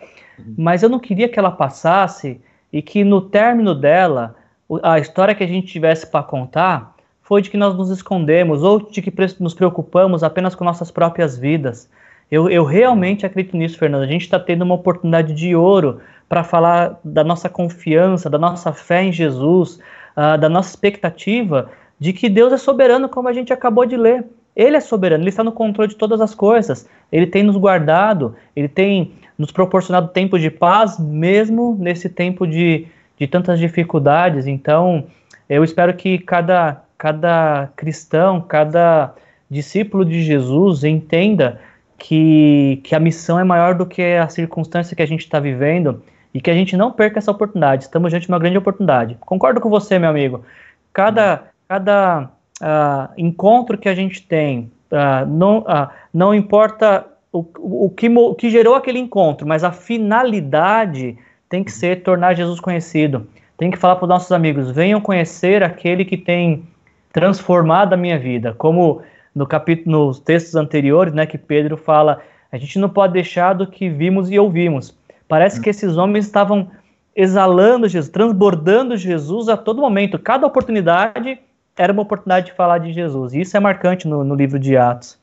Mas 0.56 0.82
eu 0.82 0.88
não 0.88 0.98
queria 0.98 1.28
que 1.28 1.38
ela 1.38 1.50
passasse 1.50 2.40
e 2.72 2.80
que 2.80 3.04
no 3.04 3.20
término 3.20 3.74
dela 3.74 4.36
a 4.82 4.98
história 4.98 5.34
que 5.34 5.42
a 5.42 5.46
gente 5.46 5.66
tivesse 5.66 6.06
para 6.06 6.22
contar 6.22 6.94
foi 7.22 7.42
de 7.42 7.50
que 7.50 7.56
nós 7.56 7.76
nos 7.76 7.90
escondemos 7.90 8.62
ou 8.62 8.80
de 8.80 9.02
que 9.02 9.12
nos 9.38 9.54
preocupamos 9.54 10.22
apenas 10.22 10.54
com 10.54 10.64
nossas 10.64 10.90
próprias 10.90 11.38
vidas. 11.38 11.88
Eu, 12.30 12.48
eu 12.48 12.64
realmente 12.64 13.26
acredito 13.26 13.56
nisso, 13.56 13.78
Fernando. 13.78 14.02
A 14.02 14.06
gente 14.06 14.22
está 14.22 14.38
tendo 14.38 14.62
uma 14.62 14.74
oportunidade 14.74 15.32
de 15.32 15.54
ouro 15.54 16.00
para 16.28 16.44
falar 16.44 16.98
da 17.04 17.24
nossa 17.24 17.48
confiança, 17.48 18.30
da 18.30 18.38
nossa 18.38 18.72
fé 18.72 19.02
em 19.02 19.12
Jesus, 19.12 19.80
uh, 20.16 20.38
da 20.38 20.48
nossa 20.48 20.70
expectativa 20.70 21.70
de 21.98 22.12
que 22.12 22.28
Deus 22.28 22.52
é 22.52 22.56
soberano, 22.56 23.08
como 23.08 23.28
a 23.28 23.32
gente 23.32 23.52
acabou 23.52 23.84
de 23.84 23.96
ler. 23.96 24.24
Ele 24.54 24.76
é 24.76 24.80
soberano, 24.80 25.22
ele 25.22 25.30
está 25.30 25.44
no 25.44 25.52
controle 25.52 25.90
de 25.90 25.96
todas 25.96 26.20
as 26.20 26.34
coisas. 26.34 26.88
Ele 27.10 27.26
tem 27.26 27.42
nos 27.42 27.56
guardado, 27.56 28.34
ele 28.54 28.68
tem 28.68 29.12
nos 29.38 29.50
proporcionado 29.50 30.08
tempo 30.08 30.38
de 30.38 30.50
paz, 30.50 30.98
mesmo 30.98 31.76
nesse 31.78 32.08
tempo 32.08 32.46
de, 32.46 32.86
de 33.18 33.26
tantas 33.26 33.58
dificuldades. 33.58 34.46
Então, 34.46 35.06
eu 35.48 35.64
espero 35.64 35.94
que 35.94 36.18
cada 36.18 36.82
cada 37.00 37.70
cristão, 37.76 38.42
cada 38.42 39.14
discípulo 39.50 40.04
de 40.04 40.22
Jesus 40.22 40.84
entenda 40.84 41.58
que, 41.96 42.78
que 42.84 42.94
a 42.94 43.00
missão 43.00 43.40
é 43.40 43.44
maior 43.44 43.74
do 43.74 43.86
que 43.86 44.02
a 44.02 44.28
circunstância 44.28 44.94
que 44.94 45.02
a 45.02 45.06
gente 45.06 45.20
está 45.20 45.40
vivendo 45.40 46.02
e 46.34 46.42
que 46.42 46.50
a 46.50 46.54
gente 46.54 46.76
não 46.76 46.92
perca 46.92 47.18
essa 47.18 47.30
oportunidade. 47.30 47.84
Estamos 47.84 48.10
diante 48.10 48.26
de 48.26 48.32
uma 48.32 48.38
grande 48.38 48.58
oportunidade. 48.58 49.16
Concordo 49.20 49.62
com 49.62 49.70
você, 49.70 49.98
meu 49.98 50.10
amigo. 50.10 50.44
Cada, 50.92 51.44
cada 51.66 52.28
uh, 52.60 53.12
encontro 53.16 53.78
que 53.78 53.88
a 53.88 53.94
gente 53.94 54.22
tem, 54.22 54.70
uh, 54.90 55.26
não, 55.26 55.58
uh, 55.58 55.88
não 56.12 56.34
importa 56.34 57.06
o, 57.32 57.44
o, 57.58 57.90
que, 57.90 58.08
o 58.08 58.34
que 58.34 58.50
gerou 58.50 58.74
aquele 58.74 58.98
encontro, 58.98 59.46
mas 59.46 59.64
a 59.64 59.72
finalidade 59.72 61.16
tem 61.48 61.64
que 61.64 61.72
ser 61.72 62.02
tornar 62.02 62.34
Jesus 62.34 62.60
conhecido. 62.60 63.26
Tem 63.56 63.70
que 63.70 63.76
falar 63.76 63.96
para 63.96 64.04
os 64.04 64.08
nossos 64.08 64.32
amigos: 64.32 64.70
venham 64.70 65.00
conhecer 65.00 65.62
aquele 65.62 66.04
que 66.04 66.16
tem 66.16 66.64
transformado 67.12 67.92
a 67.92 67.96
minha 67.96 68.18
vida. 68.18 68.54
Como 68.56 69.02
no 69.34 69.46
capítulo, 69.46 70.06
nos 70.06 70.18
textos 70.18 70.54
anteriores, 70.56 71.12
né, 71.12 71.26
que 71.26 71.38
Pedro 71.38 71.76
fala, 71.76 72.20
a 72.50 72.56
gente 72.56 72.78
não 72.78 72.88
pode 72.88 73.12
deixar 73.12 73.52
do 73.52 73.66
que 73.66 73.88
vimos 73.88 74.30
e 74.30 74.38
ouvimos. 74.38 74.96
Parece 75.28 75.60
que 75.60 75.70
esses 75.70 75.96
homens 75.96 76.26
estavam 76.26 76.70
exalando 77.14 77.88
Jesus, 77.88 78.10
transbordando 78.10 78.96
Jesus 78.96 79.48
a 79.48 79.56
todo 79.56 79.80
momento. 79.80 80.18
Cada 80.18 80.46
oportunidade 80.46 81.38
era 81.80 81.92
uma 81.92 82.02
oportunidade 82.02 82.46
de 82.46 82.52
falar 82.52 82.78
de 82.78 82.92
Jesus. 82.92 83.32
E 83.32 83.40
isso 83.40 83.56
é 83.56 83.60
marcante 83.60 84.06
no, 84.06 84.22
no 84.22 84.34
livro 84.34 84.58
de 84.58 84.76
Atos. 84.76 85.18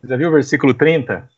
Você 0.00 0.08
já 0.08 0.16
viu 0.16 0.28
o 0.28 0.32
versículo 0.32 0.74
30? 0.74 1.28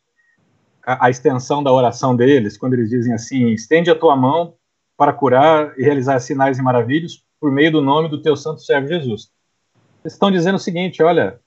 A, 0.85 1.07
a, 1.07 1.09
extensão 1.09 1.63
da 1.63 1.71
oração 1.71 2.15
deles, 2.15 2.57
quando 2.57 2.73
eles 2.73 2.89
dizem 2.89 3.13
assim: 3.13 3.49
estende 3.49 3.89
a 3.89 3.95
tua 3.95 4.15
mão 4.15 4.53
para 4.97 5.11
curar 5.11 5.73
e 5.77 5.83
realizar 5.83 6.19
sinais 6.19 6.57
e 6.57 6.61
maravilhas 6.61 7.23
por 7.39 7.51
meio 7.51 7.71
do 7.71 7.81
nome 7.81 8.07
do 8.07 8.21
teu 8.21 8.35
santo 8.35 8.61
servo 8.61 8.87
Jesus 8.87 9.29
estão 10.07 10.31
dizendo 10.31 10.55
o 10.55 10.59
seguinte, 10.59 11.01
olha, 11.01 11.39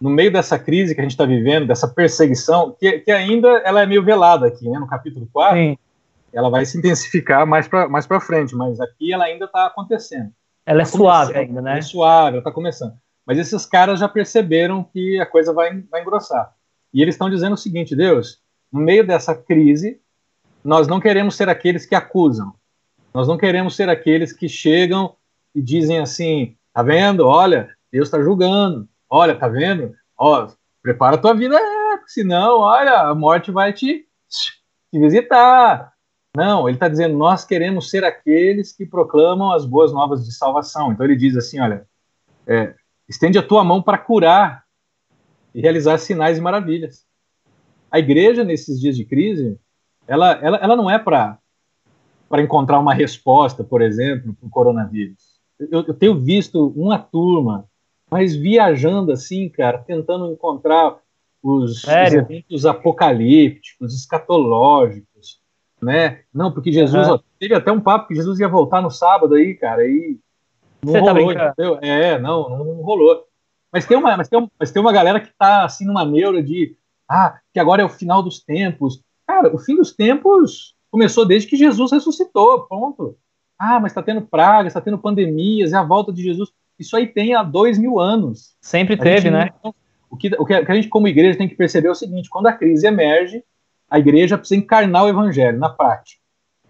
no 0.00 0.10
meio 0.10 0.32
dessa 0.32 0.58
crise 0.58 0.94
que 0.94 1.00
a 1.00 1.04
gente 1.04 1.12
está 1.12 1.24
vivendo, 1.24 1.66
dessa 1.66 1.88
perseguição, 1.88 2.74
que, 2.78 3.00
que, 3.00 3.10
ainda 3.10 3.48
ela 3.64 3.82
é 3.82 3.86
meio 3.86 4.04
velada 4.04 4.46
aqui, 4.46 4.68
né, 4.68 4.78
no 4.78 4.86
capítulo 4.86 5.28
4, 5.32 5.56
Sim. 5.56 5.78
ela 6.32 6.50
vai 6.50 6.64
se 6.64 6.78
intensificar 6.78 7.46
mais 7.46 7.66
para 7.66 7.88
mais 7.88 8.06
frente, 8.22 8.54
mas 8.54 8.80
aqui 8.80 9.12
ela 9.12 9.24
ainda 9.24 9.46
está 9.46 9.66
acontecendo. 9.66 10.30
Ela 10.68 10.82
é 10.82 10.84
tá 10.84 10.90
suave 10.90 11.34
ainda, 11.34 11.62
né? 11.62 11.78
É 11.78 11.82
suave, 11.82 12.32
ela 12.32 12.38
está 12.38 12.52
começando. 12.52 12.92
Mas 13.26 13.38
esses 13.38 13.64
caras 13.64 13.98
já 13.98 14.06
perceberam 14.06 14.84
que 14.84 15.18
a 15.18 15.24
coisa 15.24 15.50
vai, 15.50 15.80
vai 15.90 16.02
engrossar. 16.02 16.54
E 16.92 17.00
eles 17.00 17.14
estão 17.14 17.30
dizendo 17.30 17.54
o 17.54 17.56
seguinte, 17.56 17.96
Deus, 17.96 18.42
no 18.70 18.78
meio 18.78 19.06
dessa 19.06 19.34
crise, 19.34 19.98
nós 20.62 20.86
não 20.86 21.00
queremos 21.00 21.36
ser 21.36 21.48
aqueles 21.48 21.86
que 21.86 21.94
acusam. 21.94 22.52
Nós 23.14 23.26
não 23.26 23.38
queremos 23.38 23.74
ser 23.74 23.88
aqueles 23.88 24.30
que 24.30 24.46
chegam 24.46 25.16
e 25.54 25.62
dizem 25.62 26.00
assim, 26.00 26.54
tá 26.74 26.82
vendo? 26.82 27.26
Olha, 27.26 27.70
Deus 27.90 28.08
está 28.08 28.20
julgando. 28.20 28.86
Olha, 29.08 29.34
tá 29.34 29.48
vendo? 29.48 29.94
Ó, 30.18 30.48
prepara 30.82 31.16
a 31.16 31.18
tua 31.18 31.32
vida, 31.32 31.56
é, 31.56 31.98
senão, 32.06 32.58
olha, 32.58 33.08
a 33.08 33.14
morte 33.14 33.50
vai 33.50 33.72
te, 33.72 34.06
te 34.28 34.98
visitar. 35.00 35.94
Não, 36.36 36.68
ele 36.68 36.76
está 36.76 36.88
dizendo, 36.88 37.16
nós 37.16 37.44
queremos 37.44 37.90
ser 37.90 38.04
aqueles 38.04 38.72
que 38.72 38.86
proclamam 38.86 39.52
as 39.52 39.64
boas 39.64 39.92
novas 39.92 40.24
de 40.24 40.32
salvação. 40.32 40.92
Então 40.92 41.04
ele 41.04 41.16
diz 41.16 41.36
assim, 41.36 41.58
olha, 41.58 41.86
é, 42.46 42.74
estende 43.08 43.38
a 43.38 43.42
tua 43.42 43.64
mão 43.64 43.82
para 43.82 43.98
curar 43.98 44.64
e 45.54 45.60
realizar 45.60 45.98
sinais 45.98 46.38
e 46.38 46.40
maravilhas. 46.40 47.06
A 47.90 47.98
igreja, 47.98 48.44
nesses 48.44 48.78
dias 48.78 48.96
de 48.96 49.04
crise, 49.04 49.58
ela, 50.06 50.32
ela, 50.32 50.56
ela 50.58 50.76
não 50.76 50.90
é 50.90 50.98
para 50.98 51.38
encontrar 52.34 52.78
uma 52.78 52.94
resposta, 52.94 53.64
por 53.64 53.80
exemplo, 53.80 54.34
para 54.34 54.46
o 54.46 54.50
coronavírus. 54.50 55.38
Eu, 55.58 55.84
eu 55.88 55.94
tenho 55.94 56.18
visto 56.20 56.68
uma 56.76 56.98
turma 56.98 57.68
mas 58.10 58.34
viajando 58.34 59.12
assim, 59.12 59.48
cara, 59.48 59.78
tentando 59.78 60.32
encontrar 60.32 60.98
os, 61.42 61.84
os 61.84 62.12
eventos 62.12 62.66
apocalípticos, 62.66 63.94
escatológicos, 63.94 65.07
né? 65.80 66.20
Não, 66.32 66.52
porque 66.52 66.72
Jesus, 66.72 67.08
uhum. 67.08 67.14
ó, 67.14 67.20
teve 67.38 67.54
até 67.54 67.70
um 67.70 67.80
papo 67.80 68.08
que 68.08 68.14
Jesus 68.14 68.38
ia 68.40 68.48
voltar 68.48 68.80
no 68.80 68.90
sábado 68.90 69.34
aí, 69.34 69.54
cara, 69.54 69.86
e 69.86 70.18
não 70.82 70.92
Você 70.92 71.02
tá 71.02 71.12
rolou, 71.12 71.34
tá 71.34 71.48
entendeu? 71.48 71.78
É, 71.82 72.18
não, 72.18 72.48
não, 72.48 72.64
não, 72.64 72.74
rolou. 72.82 73.24
Mas 73.72 73.86
tem, 73.86 73.96
uma, 73.96 74.16
mas, 74.16 74.28
tem 74.28 74.50
mas 74.58 74.70
tem 74.70 74.80
uma 74.80 74.92
galera 74.92 75.20
que 75.20 75.30
tá 75.38 75.64
assim 75.64 75.84
numa 75.84 76.04
neura 76.04 76.42
de 76.42 76.76
ah, 77.08 77.38
que 77.52 77.60
agora 77.60 77.82
é 77.82 77.84
o 77.84 77.88
final 77.88 78.22
dos 78.22 78.40
tempos. 78.40 79.02
Cara, 79.26 79.54
o 79.54 79.58
fim 79.58 79.76
dos 79.76 79.92
tempos 79.94 80.74
começou 80.90 81.26
desde 81.26 81.48
que 81.48 81.56
Jesus 81.56 81.92
ressuscitou, 81.92 82.66
ponto. 82.66 83.16
Ah, 83.58 83.80
mas 83.80 83.92
está 83.92 84.02
tendo 84.02 84.22
pragas, 84.22 84.68
está 84.68 84.80
tendo 84.80 84.98
pandemias, 84.98 85.72
é 85.72 85.76
a 85.76 85.82
volta 85.82 86.12
de 86.12 86.22
Jesus. 86.22 86.50
Isso 86.78 86.96
aí 86.96 87.06
tem 87.06 87.34
há 87.34 87.42
dois 87.42 87.76
mil 87.76 87.98
anos. 87.98 88.56
Sempre 88.60 88.94
a 88.94 88.98
teve, 88.98 89.30
né? 89.30 89.50
O 90.10 90.16
que, 90.16 90.28
o 90.38 90.46
que 90.46 90.54
a 90.54 90.74
gente, 90.74 90.88
como 90.88 91.08
igreja, 91.08 91.36
tem 91.36 91.48
que 91.48 91.56
perceber 91.56 91.88
é 91.88 91.90
o 91.90 91.94
seguinte: 91.94 92.30
quando 92.30 92.46
a 92.46 92.52
crise 92.52 92.86
emerge, 92.86 93.42
a 93.90 93.98
igreja 93.98 94.38
precisa 94.38 94.60
encarnar 94.60 95.04
o 95.04 95.08
evangelho 95.08 95.58
na 95.58 95.68
prática. 95.68 96.20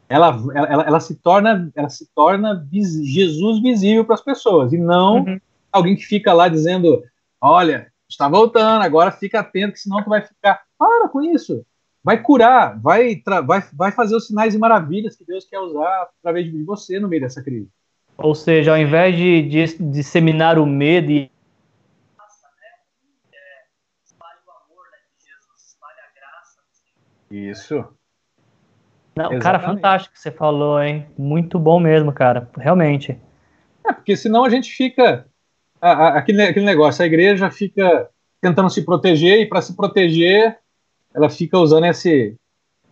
Ela, 0.08 0.28
ela, 0.54 0.82
ela 0.84 1.00
se 1.00 1.14
torna, 1.16 1.70
ela 1.74 1.88
se 1.88 2.08
torna 2.14 2.66
Jesus 2.72 3.60
visível 3.60 4.04
para 4.04 4.14
as 4.14 4.22
pessoas 4.22 4.72
e 4.72 4.78
não 4.78 5.24
uhum. 5.24 5.40
alguém 5.70 5.94
que 5.94 6.04
fica 6.04 6.32
lá 6.32 6.48
dizendo: 6.48 7.02
olha, 7.40 7.92
está 8.08 8.26
voltando, 8.28 8.82
agora 8.82 9.10
fica 9.10 9.40
atento, 9.40 9.74
que 9.74 9.80
senão 9.80 10.02
tu 10.02 10.08
vai 10.08 10.22
ficar. 10.22 10.62
Para 10.78 11.08
com 11.08 11.22
isso 11.22 11.64
vai 12.02 12.22
curar, 12.22 12.80
vai, 12.80 13.20
vai, 13.44 13.62
vai 13.72 13.92
fazer 13.92 14.16
os 14.16 14.26
sinais 14.26 14.54
e 14.54 14.58
maravilhas 14.58 15.14
que 15.14 15.26
Deus 15.26 15.44
quer 15.44 15.58
usar 15.58 16.08
através 16.18 16.50
de 16.50 16.62
você 16.62 16.98
no 16.98 17.06
meio 17.06 17.20
dessa 17.20 17.42
crise. 17.42 17.68
Ou 18.16 18.34
seja, 18.34 18.72
ao 18.72 18.78
invés 18.78 19.14
de, 19.14 19.42
de 19.42 19.78
disseminar 19.90 20.58
o 20.58 20.64
medo 20.64 21.10
e 21.10 21.30
Isso. 27.30 27.84
Não, 29.16 29.38
cara, 29.38 29.58
fantástico 29.58 30.14
que 30.14 30.20
você 30.20 30.30
falou, 30.30 30.80
hein? 30.80 31.06
Muito 31.18 31.58
bom 31.58 31.80
mesmo, 31.80 32.12
cara. 32.12 32.48
Realmente. 32.56 33.18
É, 33.84 33.92
porque 33.92 34.16
senão 34.16 34.44
a 34.44 34.50
gente 34.50 34.70
fica. 34.70 35.26
A, 35.80 35.90
a, 35.90 36.18
aquele, 36.18 36.42
aquele 36.42 36.66
negócio, 36.66 37.02
a 37.02 37.06
igreja 37.06 37.50
fica 37.50 38.08
tentando 38.40 38.70
se 38.70 38.84
proteger, 38.84 39.40
e 39.40 39.46
para 39.46 39.60
se 39.60 39.74
proteger, 39.74 40.58
ela 41.14 41.28
fica 41.28 41.58
usando 41.58 41.86
esse, 41.86 42.36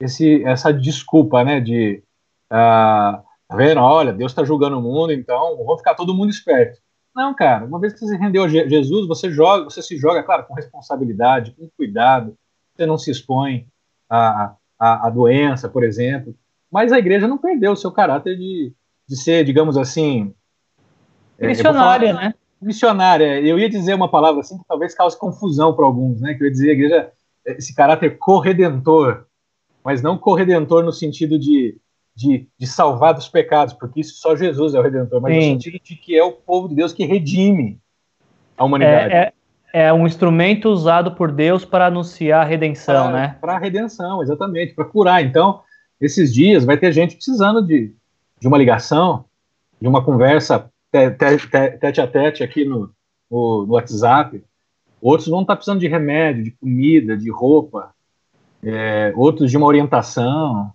esse, 0.01 0.45
essa 0.45 0.73
desculpa, 0.73 1.45
né, 1.45 1.61
de, 1.61 2.03
ah, 2.51 3.23
tá 3.49 3.57
vendo, 3.57 3.81
olha, 3.81 4.13
Deus 4.13 4.33
está 4.33 4.45
julgando 4.45 4.79
o 4.79 4.83
mundo, 4.83 5.13
então 5.13 5.57
vamos 5.59 5.79
ficar 5.79 5.95
todo 5.95 6.15
mundo 6.15 6.31
esperto. 6.31 6.81
Não, 7.15 7.35
cara, 7.35 7.65
uma 7.65 7.81
vez 7.81 7.95
que 7.95 8.01
você 8.01 8.17
rendeu 8.17 8.45
a 8.45 8.49
Jesus, 8.49 9.07
você 9.07 9.31
joga, 9.31 9.65
você 9.65 9.81
se 9.81 9.97
joga, 9.97 10.23
claro, 10.23 10.45
com 10.45 10.55
responsabilidade, 10.55 11.53
com 11.53 11.69
cuidado, 11.77 12.37
você 12.75 12.85
não 12.85 12.99
se 12.99 13.11
expõe 13.11 13.67
à, 14.09 14.55
à, 14.79 15.07
à 15.07 15.11
doença, 15.11 15.69
por 15.69 15.85
exemplo, 15.85 16.35
mas 16.71 16.93
a 16.93 16.99
igreja 16.99 17.29
não 17.29 17.39
perdeu 17.39 17.73
o 17.73 17.77
seu 17.77 17.91
caráter 17.91 18.37
de, 18.37 18.73
de 19.09 19.17
ser, 19.17 19.45
digamos 19.45 19.77
assim... 19.77 20.35
É, 21.39 21.47
missionária, 21.47 22.15
falar, 22.15 22.25
né? 22.25 22.35
Missionária. 22.61 23.41
Eu 23.41 23.59
ia 23.59 23.69
dizer 23.69 23.95
uma 23.95 24.11
palavra 24.11 24.41
assim 24.41 24.59
que 24.59 24.65
talvez 24.67 24.95
cause 24.95 25.19
confusão 25.19 25.75
para 25.75 25.85
alguns, 25.85 26.21
né? 26.21 26.35
Que 26.35 26.43
eu 26.43 26.47
ia 26.47 26.53
dizer 26.53 26.71
a 26.71 26.73
igreja 26.73 27.13
esse 27.47 27.75
caráter 27.75 28.19
corredentor, 28.19 29.27
mas 29.85 30.03
não 30.03 30.19
corredentor 30.19 30.83
no 30.83 30.93
sentido 30.93 31.39
de, 31.39 31.79
de, 32.15 32.49
de, 32.59 32.67
salvar 32.67 33.15
dos 33.15 33.29
pecados, 33.29 33.73
porque 33.75 34.01
isso 34.01 34.17
só 34.17 34.35
Jesus 34.35 34.75
é 34.75 34.81
o 34.81 34.83
redentor, 34.83 35.21
mas 35.21 35.33
Sim. 35.33 35.55
no 35.55 35.63
sentido 35.63 35.83
de 35.83 35.97
que 35.97 36.19
é 36.19 36.25
o 36.25 36.33
povo 36.33 36.69
de 36.69 36.75
Deus 36.75 36.93
que 36.93 37.05
redime 37.05 37.79
a 38.57 38.65
humanidade. 38.65 39.13
É, 39.13 39.17
é, 39.17 39.33
é 39.79 39.93
um 39.93 40.07
instrumento 40.07 40.71
usado 40.71 41.13
por 41.13 41.31
Deus 41.31 41.65
para 41.65 41.87
anunciar 41.87 42.43
a 42.43 42.49
redenção, 42.49 43.11
pra, 43.11 43.13
né? 43.13 43.37
Para 43.41 43.57
a 43.57 43.59
redenção, 43.59 44.23
exatamente, 44.23 44.75
para 44.75 44.87
curar. 44.87 45.23
Então, 45.23 45.61
esses 46.01 46.33
dias 46.33 46.65
vai 46.65 46.79
ter 46.79 46.93
gente 46.93 47.15
precisando 47.15 47.61
de, 47.61 47.95
de 48.41 48.49
uma 48.49 48.57
ligação, 48.57 49.27
de 49.81 49.87
uma 49.87 50.03
conversa 50.03 50.71
tete 50.91 52.01
a 52.01 52.07
tete 52.07 52.43
aqui 52.43 52.65
no, 52.65 52.91
no, 53.31 53.67
no 53.67 53.75
WhatsApp, 53.75 54.43
Outros 55.01 55.29
vão 55.29 55.43
estar 55.43 55.57
precisando 55.57 55.81
de 55.81 55.89
remédio, 55.89 56.43
de 56.43 56.51
comida, 56.53 57.17
de 57.17 57.31
roupa. 57.31 57.95
É, 58.63 59.13
outros 59.15 59.51
de 59.51 59.57
uma 59.57 59.67
orientação. 59.67 60.73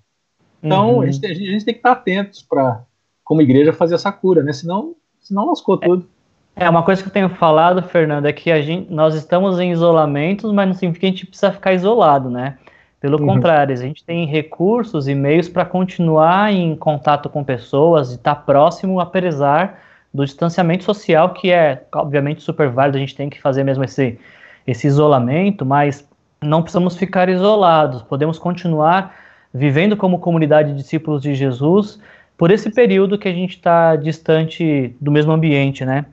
Então, 0.62 0.96
uhum. 0.96 1.02
a, 1.02 1.10
gente, 1.10 1.26
a, 1.26 1.34
gente, 1.34 1.66
tem 1.66 1.74
que 1.74 1.80
estar 1.80 1.92
atentos 1.92 2.44
para, 2.44 2.84
como 3.24 3.42
igreja, 3.42 3.74
fazer 3.74 3.96
essa 3.96 4.12
cura, 4.12 4.44
né? 4.44 4.54
Senão, 4.54 4.96
senão 5.20 5.48
lascou 5.48 5.80
é, 5.82 5.88
tudo. 5.88 6.08
É, 6.56 6.70
uma 6.70 6.84
coisa 6.84 7.02
que 7.02 7.10
eu 7.10 7.14
tenho 7.14 7.30
falado, 7.30 7.82
Fernando, 7.82 8.26
é 8.26 8.34
que 8.34 8.52
a 8.52 8.62
gente, 8.62 8.92
nós 8.92 9.16
estamos 9.16 9.60
em 9.60 9.72
isolamentos, 9.72 10.52
mas 10.52 10.68
não 10.68 10.74
significa 10.74 11.00
que 11.02 11.06
a 11.06 11.10
gente 11.10 11.26
precisa 11.26 11.52
ficar 11.52 11.74
isolado, 11.74 12.30
né? 12.30 12.58
Pelo 13.00 13.20
uhum. 13.20 13.26
contrário, 13.26 13.74
a 13.74 13.78
gente 13.78 14.04
tem 14.04 14.26
recursos 14.26 15.08
e 15.08 15.16
meios 15.16 15.50
para 15.50 15.66
continuar 15.66 16.54
em 16.54 16.76
contato 16.76 17.30
com 17.30 17.44
pessoas 17.44 18.12
e 18.12 18.16
estar 18.16 18.36
próximo, 18.36 19.00
apesar 19.00 19.80
do 20.14 20.24
distanciamento 20.24 20.84
social, 20.84 21.34
que 21.34 21.52
é, 21.52 21.84
obviamente, 21.96 22.44
super 22.44 22.70
válido, 22.70 22.98
a 22.98 23.00
gente 23.00 23.16
tem 23.16 23.30
que 23.30 23.42
fazer 23.42 23.64
mesmo 23.64 23.84
esse, 23.84 24.20
esse 24.68 24.86
isolamento, 24.86 25.66
mas 25.66 26.08
não 26.44 26.62
precisamos 26.62 26.96
ficar 26.96 27.30
isolados, 27.30 28.02
podemos 28.04 28.38
continuar 28.38 29.16
vivendo 29.54 29.96
como 29.98 30.20
comunidade 30.20 30.72
de 30.72 30.78
discípulos 30.78 31.22
de 31.22 31.34
Jesus 31.34 32.00
por 32.38 32.52
esse 32.52 32.70
período 32.72 33.18
que 33.18 33.28
a 33.28 33.34
gente 33.34 33.56
está 33.56 33.96
distante 33.96 34.96
do 35.00 35.12
mesmo 35.12 35.32
ambiente, 35.32 35.86
né? 35.86 36.06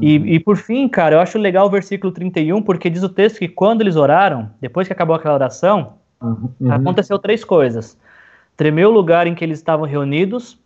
E, 0.00 0.34
e, 0.34 0.40
por 0.40 0.56
fim, 0.56 0.88
cara, 0.88 1.16
eu 1.16 1.20
acho 1.20 1.38
legal 1.38 1.66
o 1.66 1.70
versículo 1.70 2.12
31, 2.12 2.62
porque 2.62 2.88
diz 2.88 3.02
o 3.02 3.08
texto 3.08 3.38
que 3.38 3.48
quando 3.48 3.80
eles 3.80 3.96
oraram, 3.96 4.50
depois 4.60 4.86
que 4.86 4.92
acabou 4.92 5.14
aquela 5.14 5.34
oração, 5.34 5.94
uhum. 6.20 6.50
aconteceu 6.70 7.18
três 7.18 7.44
coisas. 7.44 7.98
Tremeu 8.56 8.90
o 8.90 8.92
lugar 8.92 9.26
em 9.26 9.34
que 9.34 9.44
eles 9.44 9.58
estavam 9.58 9.86
reunidos, 9.86 10.58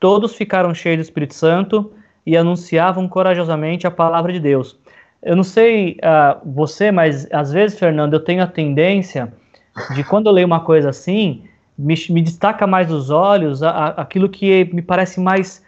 todos 0.00 0.34
ficaram 0.34 0.74
cheios 0.74 0.98
do 0.98 1.02
Espírito 1.02 1.34
Santo, 1.34 1.92
e 2.24 2.36
anunciavam 2.36 3.08
corajosamente 3.08 3.86
a 3.86 3.90
palavra 3.90 4.32
de 4.32 4.40
Deus. 4.40 4.78
Eu 5.22 5.36
não 5.36 5.44
sei 5.44 5.98
uh, 5.98 6.52
você, 6.52 6.90
mas 6.90 7.28
às 7.32 7.52
vezes, 7.52 7.78
Fernando, 7.78 8.14
eu 8.14 8.20
tenho 8.20 8.42
a 8.42 8.46
tendência 8.46 9.32
de 9.94 10.04
quando 10.04 10.26
eu 10.26 10.32
leio 10.32 10.46
uma 10.46 10.60
coisa 10.60 10.90
assim, 10.90 11.44
me, 11.78 11.94
me 12.10 12.22
destaca 12.22 12.66
mais 12.66 12.90
os 12.90 13.10
olhos 13.10 13.62
a, 13.62 13.70
a, 13.70 13.88
aquilo 14.02 14.28
que 14.28 14.68
me 14.72 14.82
parece 14.82 15.20
mais 15.20 15.62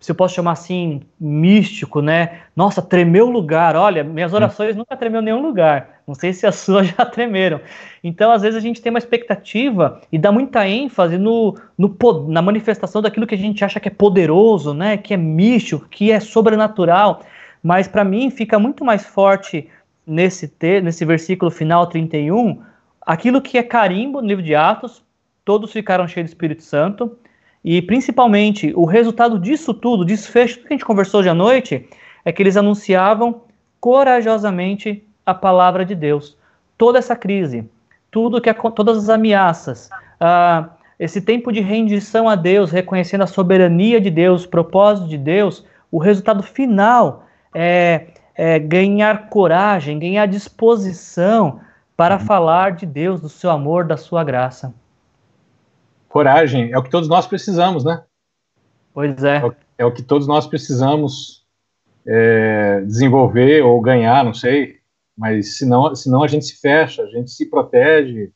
se 0.00 0.10
eu 0.10 0.14
posso 0.14 0.34
chamar 0.34 0.52
assim, 0.52 1.02
místico, 1.18 2.00
né? 2.00 2.40
Nossa, 2.54 2.82
tremeu 2.82 3.28
o 3.28 3.30
lugar. 3.30 3.76
Olha, 3.76 4.02
minhas 4.02 4.32
hum. 4.32 4.36
orações 4.36 4.76
nunca 4.76 4.96
tremeu 4.96 5.22
nenhum 5.22 5.42
lugar. 5.42 6.00
Não 6.06 6.14
sei 6.14 6.32
se 6.32 6.46
as 6.46 6.56
suas 6.60 6.88
já 6.88 7.04
tremeram. 7.06 7.60
Então, 8.02 8.30
às 8.30 8.42
vezes, 8.42 8.56
a 8.56 8.60
gente 8.60 8.80
tem 8.80 8.90
uma 8.90 8.98
expectativa 8.98 10.00
e 10.10 10.18
dá 10.18 10.30
muita 10.30 10.68
ênfase 10.68 11.18
no, 11.18 11.56
no, 11.76 11.96
na 12.28 12.42
manifestação 12.42 13.00
daquilo 13.02 13.26
que 13.26 13.34
a 13.34 13.38
gente 13.38 13.64
acha 13.64 13.80
que 13.80 13.88
é 13.88 13.92
poderoso, 13.92 14.74
né? 14.74 14.96
Que 14.96 15.14
é 15.14 15.16
místico, 15.16 15.86
que 15.88 16.10
é 16.10 16.20
sobrenatural. 16.20 17.22
Mas, 17.62 17.88
para 17.88 18.04
mim, 18.04 18.30
fica 18.30 18.58
muito 18.58 18.84
mais 18.84 19.04
forte 19.06 19.68
nesse, 20.06 20.48
te, 20.48 20.80
nesse 20.80 21.04
versículo 21.04 21.50
final 21.50 21.86
31, 21.86 22.62
aquilo 23.00 23.40
que 23.40 23.56
é 23.58 23.62
carimbo 23.62 24.20
no 24.20 24.28
livro 24.28 24.44
de 24.44 24.54
Atos, 24.54 25.02
todos 25.44 25.72
ficaram 25.72 26.06
cheios 26.06 26.28
do 26.28 26.32
Espírito 26.32 26.62
Santo, 26.62 27.16
e 27.64 27.80
principalmente 27.80 28.74
o 28.76 28.84
resultado 28.84 29.38
disso 29.38 29.72
tudo, 29.72 30.04
desfecho 30.04 30.60
que 30.60 30.66
a 30.66 30.72
gente 30.72 30.84
conversou 30.84 31.20
hoje 31.20 31.30
à 31.30 31.34
noite, 31.34 31.88
é 32.22 32.30
que 32.30 32.42
eles 32.42 32.58
anunciavam 32.58 33.40
corajosamente 33.80 35.02
a 35.24 35.32
palavra 35.32 35.82
de 35.82 35.94
Deus. 35.94 36.36
Toda 36.76 36.98
essa 36.98 37.16
crise, 37.16 37.66
tudo 38.10 38.40
que 38.40 38.52
todas 38.52 38.98
as 38.98 39.08
ameaças, 39.08 39.88
esse 41.00 41.22
tempo 41.22 41.50
de 41.50 41.60
rendição 41.60 42.28
a 42.28 42.34
Deus, 42.34 42.70
reconhecendo 42.70 43.22
a 43.22 43.26
soberania 43.26 43.98
de 43.98 44.10
Deus, 44.10 44.44
o 44.44 44.48
propósito 44.48 45.08
de 45.08 45.16
Deus, 45.16 45.64
o 45.90 45.98
resultado 45.98 46.42
final 46.42 47.24
é, 47.54 48.08
é 48.34 48.58
ganhar 48.58 49.30
coragem, 49.30 49.98
ganhar 49.98 50.26
disposição 50.26 51.60
para 51.96 52.18
falar 52.18 52.72
de 52.72 52.84
Deus, 52.84 53.22
do 53.22 53.28
seu 53.28 53.50
amor, 53.50 53.84
da 53.84 53.96
sua 53.96 54.22
graça 54.22 54.74
coragem 56.14 56.70
é 56.70 56.78
o 56.78 56.82
que 56.84 56.90
todos 56.90 57.08
nós 57.08 57.26
precisamos, 57.26 57.82
né? 57.82 58.04
Pois 58.92 59.24
é. 59.24 59.38
É 59.38 59.44
o, 59.44 59.56
é 59.78 59.84
o 59.84 59.92
que 59.92 60.00
todos 60.00 60.28
nós 60.28 60.46
precisamos 60.46 61.44
é, 62.06 62.82
desenvolver 62.82 63.64
ou 63.64 63.80
ganhar, 63.80 64.24
não 64.24 64.32
sei. 64.32 64.78
Mas 65.18 65.58
senão, 65.58 65.92
senão 65.96 66.22
a 66.22 66.28
gente 66.28 66.44
se 66.44 66.60
fecha, 66.60 67.02
a 67.02 67.08
gente 67.08 67.32
se 67.32 67.50
protege 67.50 68.30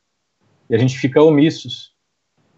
e 0.69 0.75
a 0.75 0.77
gente 0.77 0.99
fica 0.99 1.23
omissos. 1.23 1.93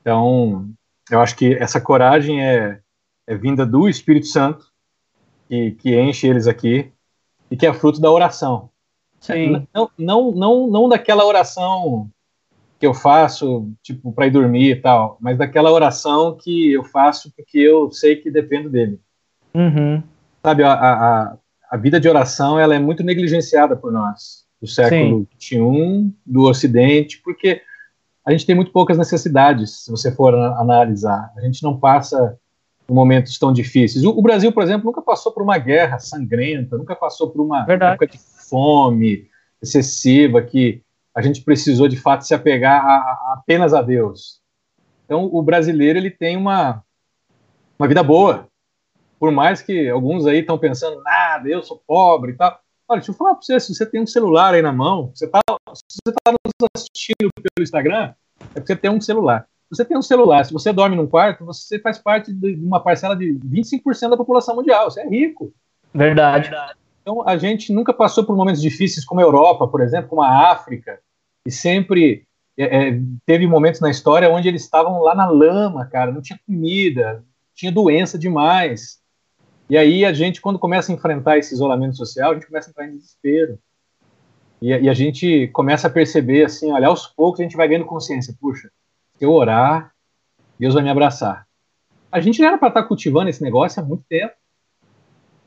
Então, 0.01 0.67
eu 1.11 1.21
acho 1.21 1.35
que 1.35 1.53
essa 1.53 1.79
coragem 1.79 2.43
é, 2.43 2.79
é 3.27 3.35
vinda 3.35 3.63
do 3.63 3.87
Espírito 3.87 4.25
Santo, 4.25 4.65
que, 5.47 5.73
que 5.73 6.01
enche 6.01 6.25
eles 6.25 6.47
aqui, 6.47 6.91
e 7.51 7.55
que 7.55 7.67
é 7.67 7.73
fruto 7.73 8.01
da 8.01 8.09
oração. 8.09 8.71
Sim. 9.19 9.67
Não, 9.71 9.91
não, 9.95 10.31
não, 10.31 10.67
não 10.67 10.89
daquela 10.89 11.23
oração 11.23 12.09
que 12.81 12.87
eu 12.87 12.95
faço, 12.95 13.71
tipo, 13.83 14.11
para 14.11 14.25
ir 14.25 14.31
dormir 14.31 14.71
e 14.71 14.75
tal, 14.75 15.15
mas 15.21 15.37
daquela 15.37 15.71
oração 15.71 16.35
que 16.35 16.71
eu 16.71 16.83
faço 16.83 17.31
porque 17.35 17.59
eu 17.59 17.91
sei 17.91 18.15
que 18.15 18.31
dependo 18.31 18.71
dele. 18.71 18.99
Uhum. 19.53 20.01
Sabe, 20.43 20.63
a, 20.63 20.73
a, 20.73 21.37
a 21.69 21.77
vida 21.77 21.99
de 21.99 22.09
oração 22.09 22.59
ela 22.59 22.73
é 22.73 22.79
muito 22.79 23.03
negligenciada 23.03 23.75
por 23.75 23.91
nós, 23.91 24.47
do 24.59 24.65
século 24.65 25.27
XXI, 25.39 26.11
do 26.25 26.45
Ocidente, 26.45 27.21
porque 27.23 27.61
a 28.25 28.31
gente 28.31 28.47
tem 28.47 28.55
muito 28.55 28.71
poucas 28.71 28.97
necessidades, 28.97 29.83
se 29.83 29.91
você 29.91 30.11
for 30.11 30.33
analisar. 30.33 31.31
A 31.37 31.41
gente 31.41 31.61
não 31.61 31.77
passa 31.77 32.35
momentos 32.89 33.37
tão 33.37 33.53
difíceis. 33.53 34.03
O, 34.03 34.09
o, 34.09 34.23
Brasil, 34.23 34.51
por 34.51 34.63
exemplo, 34.63 34.87
nunca 34.87 35.03
passou 35.03 35.31
por 35.31 35.43
uma 35.43 35.59
guerra 35.59 35.99
sangrenta, 35.99 36.75
nunca 36.75 36.95
passou 36.95 37.29
por 37.29 37.45
uma 37.45 37.63
Verdade. 37.63 37.93
época 37.93 38.07
de 38.07 38.17
fome 38.49 39.27
excessiva 39.61 40.41
que 40.41 40.81
a 41.15 41.21
gente 41.21 41.43
precisou 41.43 41.87
de 41.87 41.97
fato 41.97 42.25
se 42.25 42.33
apegar 42.33 42.83
a, 42.85 42.95
a, 42.95 43.33
apenas 43.37 43.73
a 43.73 43.81
Deus. 43.81 44.41
Então, 45.05 45.25
o 45.25 45.41
brasileiro 45.41 45.99
ele 45.99 46.09
tem 46.09 46.37
uma, 46.37 46.83
uma 47.77 47.87
vida 47.87 48.01
boa. 48.01 48.47
Por 49.19 49.31
mais 49.31 49.61
que 49.61 49.89
alguns 49.89 50.25
aí 50.25 50.39
estão 50.39 50.57
pensando, 50.57 51.01
nada, 51.03 51.47
eu 51.49 51.61
sou 51.61 51.81
pobre 51.85 52.31
e 52.31 52.35
tal. 52.35 52.59
Olha, 52.87 52.99
deixa 52.99 53.11
eu 53.11 53.15
falar 53.15 53.35
para 53.35 53.41
você, 53.41 53.59
se 53.59 53.73
você 53.73 53.85
tem 53.85 54.01
um 54.01 54.07
celular 54.07 54.53
aí 54.53 54.61
na 54.61 54.71
mão, 54.71 55.11
você 55.13 55.27
tá, 55.27 55.39
se 55.73 55.83
você 56.05 56.09
está 56.09 56.31
nos 56.31 56.69
assistindo 56.75 57.29
pelo 57.35 57.63
Instagram, 57.63 58.13
é 58.55 58.59
porque 58.59 58.73
você 58.73 58.75
tem 58.75 58.91
um 58.91 59.01
celular. 59.01 59.47
Se 59.69 59.77
você 59.77 59.85
tem 59.85 59.97
um 59.97 60.01
celular, 60.01 60.43
se 60.43 60.51
você 60.51 60.73
dorme 60.73 60.95
num 60.95 61.07
quarto, 61.07 61.45
você 61.45 61.79
faz 61.79 61.97
parte 61.97 62.33
de 62.33 62.55
uma 62.55 62.81
parcela 62.81 63.15
de 63.15 63.33
25% 63.45 64.09
da 64.09 64.17
população 64.17 64.55
mundial. 64.55 64.89
Você 64.89 65.01
é 65.01 65.07
rico. 65.07 65.53
Verdade. 65.93 66.49
Então, 67.01 67.27
a 67.27 67.37
gente 67.37 67.73
nunca 67.73 67.93
passou 67.93 68.23
por 68.23 68.35
momentos 68.35 68.61
difíceis 68.61 69.05
como 69.05 69.19
a 69.19 69.23
Europa, 69.23 69.67
por 69.67 69.81
exemplo, 69.81 70.09
como 70.09 70.21
a 70.21 70.51
África, 70.51 70.99
e 71.45 71.51
sempre 71.51 72.25
é, 72.57 72.89
é, 72.89 73.01
teve 73.25 73.47
momentos 73.47 73.81
na 73.81 73.89
história 73.89 74.29
onde 74.29 74.47
eles 74.47 74.63
estavam 74.63 75.01
lá 75.01 75.15
na 75.15 75.25
lama, 75.25 75.85
cara, 75.85 76.11
não 76.11 76.21
tinha 76.21 76.39
comida, 76.45 77.23
tinha 77.55 77.71
doença 77.71 78.19
demais. 78.19 79.01
E 79.69 79.77
aí 79.77 80.05
a 80.05 80.13
gente, 80.13 80.41
quando 80.41 80.59
começa 80.59 80.91
a 80.91 80.95
enfrentar 80.95 81.37
esse 81.37 81.53
isolamento 81.53 81.95
social, 81.95 82.31
a 82.31 82.33
gente 82.35 82.47
começa 82.47 82.69
a 82.69 82.71
entrar 82.71 82.87
em 82.87 82.97
desespero. 82.97 83.57
E, 84.61 84.67
e 84.67 84.89
a 84.89 84.93
gente 84.93 85.47
começa 85.47 85.87
a 85.87 85.89
perceber, 85.89 86.45
assim, 86.45 86.71
olha, 86.71 86.87
aos 86.87 87.07
poucos 87.07 87.39
a 87.39 87.43
gente 87.43 87.57
vai 87.57 87.67
ganhando 87.67 87.85
consciência. 87.85 88.35
Puxa, 88.39 88.69
se 89.17 89.25
eu 89.25 89.31
orar, 89.31 89.91
Deus 90.59 90.75
vai 90.75 90.83
me 90.83 90.89
abraçar. 90.89 91.47
A 92.11 92.19
gente 92.19 92.37
já 92.37 92.47
era 92.47 92.57
para 92.57 92.67
estar 92.67 92.81
tá 92.83 92.87
cultivando 92.87 93.29
esse 93.29 93.41
negócio 93.41 93.81
há 93.81 93.85
muito 93.85 94.03
tempo. 94.03 94.33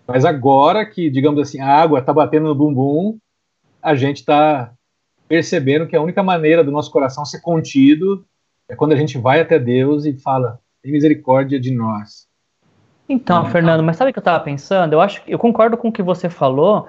Mas 0.07 0.25
agora 0.25 0.85
que, 0.85 1.11
digamos 1.11 1.41
assim, 1.41 1.61
a 1.61 1.69
água 1.69 1.99
está 1.99 2.13
batendo 2.13 2.49
no 2.49 2.55
bumbum, 2.55 3.19
a 3.83 3.95
gente 3.95 4.19
está 4.19 4.73
percebendo 5.27 5.87
que 5.87 5.97
a 5.97 6.03
única 6.03 6.23
maneira 6.23 6.63
do 6.63 6.71
nosso 6.71 6.91
coração 6.91 7.25
ser 7.25 7.41
contido 7.41 8.25
é 8.69 8.77
quando 8.77 8.93
a 8.93 8.97
gente 8.97 9.19
vai 9.19 9.41
até 9.41 9.59
Deus 9.59 10.05
e 10.05 10.15
fala: 10.15 10.59
tem 10.83 10.93
misericórdia 10.93 11.59
de 11.59 11.71
nós. 11.71 12.27
Então, 13.09 13.45
Fernando, 13.47 13.83
mas 13.83 13.97
sabe 13.97 14.11
o 14.11 14.13
que 14.15 14.19
eu 14.19 14.23
estava 14.23 14.43
pensando? 14.43 14.95
Eu 14.95 15.01
acho 15.01 15.23
eu 15.27 15.39
concordo 15.39 15.77
com 15.77 15.89
o 15.89 15.93
que 15.93 16.03
você 16.03 16.31
falou, 16.31 16.87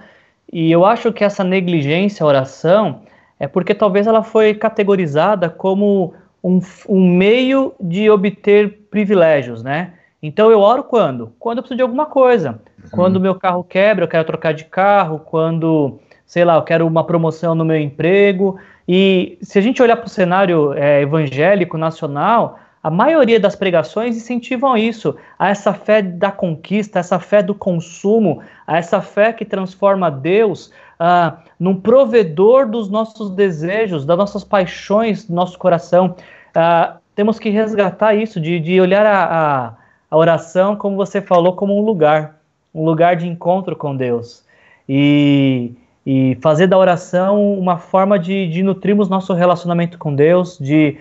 e 0.52 0.72
eu 0.72 0.86
acho 0.86 1.12
que 1.12 1.24
essa 1.24 1.44
negligência 1.44 2.24
à 2.24 2.28
oração 2.28 3.02
é 3.40 3.48
porque 3.48 3.76
talvez 3.76 4.08
ela 4.08 4.24
foi 4.24 4.54
categorizada 4.54 5.50
como 5.50 6.14
um, 6.42 6.60
um 6.88 7.10
meio 7.18 7.74
de 7.82 8.10
obter 8.10 8.88
privilégios, 8.90 9.62
né? 9.62 9.94
Então 10.22 10.50
eu 10.50 10.60
oro 10.60 10.84
quando? 10.84 11.34
Quando 11.38 11.58
eu 11.58 11.64
preciso 11.64 11.78
de 11.78 11.84
alguma 11.84 12.06
coisa. 12.06 12.62
Uhum. 12.86 12.92
Quando 12.92 13.20
meu 13.20 13.36
carro 13.36 13.64
quebra, 13.64 14.06
eu 14.06 14.10
quero 14.10 14.24
trocar 14.24 14.54
de 14.54 14.66
carro, 14.66 15.20
quando, 15.20 16.00
sei 16.26 16.46
lá, 16.46 16.56
eu 16.56 16.64
quero 16.64 16.88
uma 16.88 17.04
promoção 17.04 17.54
no 17.56 17.66
meu 17.66 17.78
emprego. 17.78 18.60
E 18.88 19.38
se 19.42 19.60
a 19.60 19.62
gente 19.62 19.82
olhar 19.82 19.98
para 19.98 20.08
o 20.08 20.10
cenário 20.10 20.74
é, 20.74 21.02
evangélico 21.02 21.78
nacional, 21.78 22.60
a 22.86 22.90
maioria 22.92 23.40
das 23.40 23.56
pregações 23.56 24.16
incentivam 24.16 24.78
isso, 24.78 25.16
a 25.40 25.50
essa 25.50 25.74
fé 25.74 26.04
da 26.04 26.32
conquista, 26.32 27.00
a 27.00 27.02
essa 27.02 27.18
fé 27.18 27.42
do 27.42 27.56
consumo, 27.56 28.44
a 28.68 28.78
essa 28.78 29.02
fé 29.02 29.34
que 29.34 29.44
transforma 29.44 30.12
Deus 30.12 30.72
ah, 31.00 31.38
num 31.60 31.76
provedor 31.82 32.70
dos 32.70 32.88
nossos 32.88 33.32
desejos, 33.32 34.06
das 34.06 34.16
nossas 34.16 34.44
paixões 34.44 35.26
do 35.26 35.34
nosso 35.34 35.58
coração. 35.58 36.16
Ah, 36.54 36.98
temos 37.16 37.40
que 37.40 37.50
resgatar 37.50 38.14
isso, 38.14 38.40
de, 38.40 38.60
de 38.60 38.80
olhar 38.80 39.06
a, 39.06 39.24
a, 39.24 39.74
a, 40.12 40.16
oração, 40.16 40.76
como 40.76 40.96
você 40.96 41.22
falou, 41.22 41.56
como 41.56 41.76
um 41.76 41.84
lugar, 41.84 42.35
um 42.76 42.86
lugar 42.86 43.16
de 43.16 43.28
encontro 43.28 43.76
com 43.76 43.96
Deus. 43.96 44.44
E, 44.88 45.72
e 46.06 46.38
fazer 46.42 46.68
da 46.68 46.78
oração 46.78 47.58
uma 47.58 47.78
forma 47.80 48.20
de, 48.20 48.48
de 48.50 48.62
nutrirmos 48.62 49.10
nosso 49.10 49.34
relacionamento 49.34 49.98
com 49.98 50.14
Deus, 50.14 50.60
de 50.60 50.98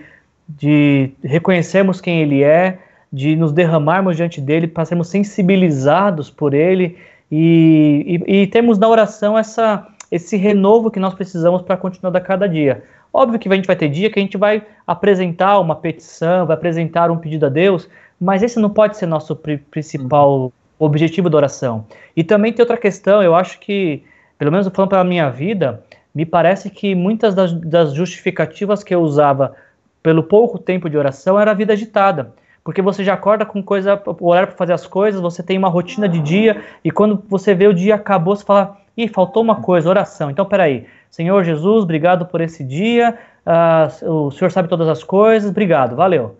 de 0.48 1.10
reconhecermos 1.22 2.00
quem 2.00 2.20
Ele 2.20 2.42
é, 2.42 2.78
de 3.12 3.36
nos 3.36 3.52
derramarmos 3.52 4.16
diante 4.16 4.40
dele, 4.40 4.66
para 4.66 4.84
sermos 4.84 5.08
sensibilizados 5.08 6.30
por 6.30 6.52
Ele 6.52 6.98
e, 7.30 8.20
e, 8.26 8.42
e 8.42 8.46
termos 8.46 8.78
na 8.78 8.88
oração 8.88 9.38
essa, 9.38 9.86
esse 10.10 10.36
renovo 10.36 10.90
que 10.90 11.00
nós 11.00 11.14
precisamos 11.14 11.62
para 11.62 11.76
continuar 11.76 12.16
a 12.16 12.20
cada 12.20 12.48
dia. 12.48 12.82
Óbvio 13.12 13.38
que 13.38 13.48
a 13.48 13.54
gente 13.54 13.66
vai 13.66 13.76
ter 13.76 13.88
dia 13.88 14.10
que 14.10 14.18
a 14.18 14.22
gente 14.22 14.36
vai 14.36 14.62
apresentar 14.86 15.60
uma 15.60 15.76
petição, 15.76 16.46
vai 16.46 16.56
apresentar 16.56 17.10
um 17.10 17.16
pedido 17.16 17.46
a 17.46 17.48
Deus, 17.48 17.88
mas 18.20 18.42
esse 18.42 18.58
não 18.58 18.70
pode 18.70 18.96
ser 18.96 19.06
nosso 19.06 19.36
principal 19.70 20.52
objetivo 20.84 21.30
da 21.30 21.36
oração. 21.36 21.86
E 22.16 22.22
também 22.22 22.52
tem 22.52 22.62
outra 22.62 22.76
questão, 22.76 23.22
eu 23.22 23.34
acho 23.34 23.58
que, 23.60 24.02
pelo 24.38 24.50
menos 24.52 24.68
falando 24.68 24.90
pela 24.90 25.04
minha 25.04 25.30
vida, 25.30 25.82
me 26.14 26.24
parece 26.24 26.70
que 26.70 26.94
muitas 26.94 27.34
das, 27.34 27.52
das 27.52 27.92
justificativas 27.92 28.84
que 28.84 28.94
eu 28.94 29.00
usava 29.00 29.54
pelo 30.04 30.22
pouco 30.22 30.58
tempo 30.58 30.90
de 30.90 30.98
oração, 30.98 31.40
era 31.40 31.50
a 31.50 31.54
vida 31.54 31.72
agitada. 31.72 32.34
Porque 32.62 32.82
você 32.82 33.02
já 33.02 33.14
acorda 33.14 33.46
com 33.46 33.62
coisa, 33.62 34.00
o 34.06 34.28
horário 34.28 34.48
para 34.48 34.56
fazer 34.56 34.74
as 34.74 34.86
coisas, 34.86 35.18
você 35.18 35.42
tem 35.42 35.56
uma 35.56 35.68
rotina 35.68 36.06
de 36.06 36.20
dia, 36.20 36.62
e 36.84 36.90
quando 36.90 37.22
você 37.26 37.54
vê 37.54 37.66
o 37.66 37.72
dia 37.72 37.94
acabou, 37.94 38.36
você 38.36 38.44
fala, 38.44 38.76
ih, 38.96 39.08
faltou 39.08 39.42
uma 39.42 39.62
coisa, 39.62 39.88
oração. 39.88 40.30
Então, 40.30 40.44
peraí, 40.44 40.86
Senhor 41.10 41.42
Jesus, 41.42 41.84
obrigado 41.84 42.26
por 42.26 42.42
esse 42.42 42.62
dia, 42.62 43.18
uh, 43.46 44.26
o 44.26 44.30
Senhor 44.30 44.50
sabe 44.50 44.68
todas 44.68 44.88
as 44.88 45.02
coisas, 45.02 45.50
obrigado, 45.50 45.96
valeu. 45.96 46.36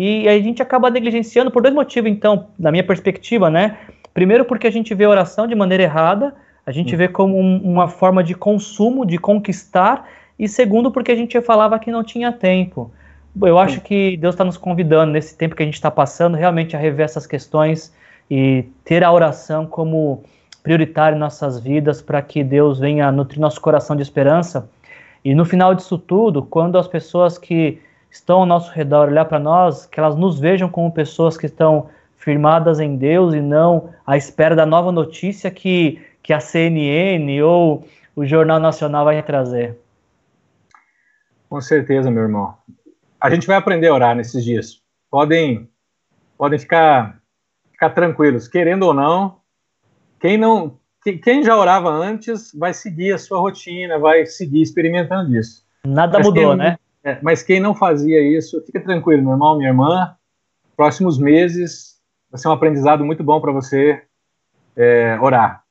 E 0.00 0.28
a 0.28 0.38
gente 0.38 0.62
acaba 0.62 0.88
negligenciando 0.90 1.50
por 1.50 1.60
dois 1.60 1.74
motivos, 1.74 2.08
então, 2.08 2.50
na 2.56 2.70
minha 2.70 2.84
perspectiva, 2.84 3.50
né? 3.50 3.78
Primeiro, 4.14 4.44
porque 4.44 4.68
a 4.68 4.70
gente 4.70 4.94
vê 4.94 5.02
a 5.02 5.08
oração 5.08 5.44
de 5.44 5.56
maneira 5.56 5.82
errada, 5.82 6.36
a 6.64 6.70
gente 6.70 6.94
vê 6.94 7.08
como 7.08 7.36
um, 7.36 7.56
uma 7.64 7.88
forma 7.88 8.22
de 8.22 8.32
consumo, 8.32 9.04
de 9.04 9.18
conquistar, 9.18 10.06
e 10.38 10.46
segundo, 10.46 10.92
porque 10.92 11.10
a 11.10 11.16
gente 11.16 11.40
falava 11.40 11.80
que 11.80 11.90
não 11.90 12.04
tinha 12.04 12.30
tempo. 12.30 12.92
Eu 13.42 13.58
acho 13.58 13.80
que 13.80 14.16
Deus 14.18 14.36
está 14.36 14.44
nos 14.44 14.56
convidando, 14.56 15.10
nesse 15.10 15.36
tempo 15.36 15.56
que 15.56 15.64
a 15.64 15.66
gente 15.66 15.74
está 15.74 15.90
passando, 15.90 16.36
realmente 16.36 16.76
a 16.76 16.78
rever 16.78 17.04
essas 17.04 17.26
questões 17.26 17.92
e 18.30 18.66
ter 18.84 19.02
a 19.02 19.10
oração 19.10 19.66
como 19.66 20.22
prioritário 20.62 21.16
em 21.16 21.18
nossas 21.18 21.58
vidas 21.58 22.00
para 22.00 22.22
que 22.22 22.44
Deus 22.44 22.78
venha 22.78 23.10
nutrir 23.10 23.40
nosso 23.40 23.60
coração 23.60 23.96
de 23.96 24.02
esperança. 24.02 24.70
E 25.24 25.34
no 25.34 25.44
final 25.44 25.74
disso 25.74 25.98
tudo, 25.98 26.40
quando 26.40 26.78
as 26.78 26.86
pessoas 26.86 27.36
que 27.36 27.80
estão 28.10 28.40
ao 28.40 28.46
nosso 28.46 28.72
redor 28.72 29.08
olhar 29.08 29.24
para 29.24 29.38
nós, 29.38 29.86
que 29.86 29.98
elas 29.98 30.16
nos 30.16 30.38
vejam 30.38 30.68
como 30.68 30.92
pessoas 30.92 31.36
que 31.36 31.46
estão 31.46 31.88
firmadas 32.16 32.80
em 32.80 32.96
Deus 32.96 33.34
e 33.34 33.40
não 33.40 33.90
à 34.06 34.16
espera 34.16 34.56
da 34.56 34.66
nova 34.66 34.90
notícia 34.90 35.50
que, 35.50 36.04
que 36.22 36.32
a 36.32 36.40
CNN 36.40 37.42
ou 37.42 37.86
o 38.14 38.26
Jornal 38.26 38.58
Nacional 38.58 39.04
vai 39.04 39.22
trazer. 39.22 39.78
Com 41.48 41.60
certeza, 41.60 42.10
meu 42.10 42.24
irmão 42.24 42.54
a 43.20 43.30
gente 43.30 43.46
vai 43.46 43.56
aprender 43.56 43.88
a 43.88 43.94
orar 43.94 44.14
nesses 44.14 44.44
dias. 44.44 44.80
Podem, 45.10 45.68
podem 46.36 46.58
ficar, 46.58 47.20
ficar 47.72 47.90
tranquilos, 47.90 48.46
querendo 48.46 48.84
ou 48.84 48.94
não. 48.94 49.40
Quem 50.20 50.36
não, 50.36 50.78
quem 51.22 51.42
já 51.42 51.56
orava 51.56 51.90
antes, 51.90 52.52
vai 52.54 52.72
seguir 52.72 53.12
a 53.12 53.18
sua 53.18 53.38
rotina, 53.38 53.98
vai 53.98 54.26
seguir 54.26 54.62
experimentando 54.62 55.36
isso. 55.36 55.64
Nada 55.84 56.18
mas 56.18 56.26
mudou, 56.26 56.50
quem, 56.50 56.56
né? 56.56 56.78
É, 57.08 57.18
mas 57.22 57.42
quem 57.42 57.58
não 57.58 57.74
fazia 57.74 58.20
isso, 58.20 58.62
fica 58.66 58.80
tranquilo, 58.80 59.22
meu 59.22 59.32
irmão, 59.32 59.56
minha 59.56 59.70
irmã. 59.70 60.14
Próximos 60.76 61.18
meses 61.18 61.98
vai 62.30 62.38
ser 62.38 62.48
um 62.48 62.52
aprendizado 62.52 63.02
muito 63.02 63.24
bom 63.24 63.40
para 63.40 63.50
você 63.50 64.02
é, 64.76 65.18
orar 65.18 65.64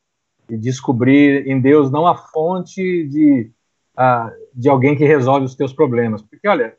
e 0.49 0.57
descobrir 0.57 1.47
em 1.47 1.61
Deus 1.61 1.91
não 1.91 2.07
a 2.07 2.15
fonte 2.15 3.07
de, 3.07 3.51
a, 3.95 4.31
de 4.51 4.67
alguém 4.67 4.95
que 4.95 5.05
resolve 5.05 5.45
os 5.45 5.53
teus 5.53 5.71
problemas. 5.71 6.23
Porque, 6.23 6.47
olha, 6.47 6.75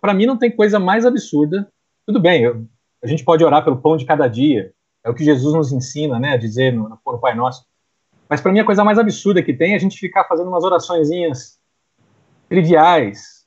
para 0.00 0.12
mim 0.12 0.26
não 0.26 0.36
tem 0.36 0.50
coisa 0.50 0.80
mais 0.80 1.06
absurda. 1.06 1.70
Tudo 2.04 2.18
bem, 2.18 2.42
eu, 2.42 2.66
a 3.00 3.06
gente 3.06 3.24
pode 3.24 3.44
orar 3.44 3.62
pelo 3.62 3.80
pão 3.80 3.96
de 3.96 4.04
cada 4.04 4.26
dia, 4.26 4.72
é 5.04 5.10
o 5.10 5.14
que 5.14 5.22
Jesus 5.22 5.54
nos 5.54 5.70
ensina, 5.70 6.18
né, 6.18 6.32
a 6.32 6.36
dizer 6.36 6.72
no, 6.72 6.88
no 6.88 7.18
Pai 7.20 7.36
Nosso. 7.36 7.64
Mas 8.28 8.40
para 8.40 8.50
mim 8.50 8.58
a 8.58 8.66
coisa 8.66 8.82
mais 8.82 8.98
absurda 8.98 9.40
que 9.40 9.54
tem 9.54 9.74
é 9.74 9.76
a 9.76 9.80
gente 9.80 10.00
ficar 10.00 10.24
fazendo 10.24 10.48
umas 10.48 10.64
oraçõezinhas 10.64 11.60
triviais, 12.48 13.37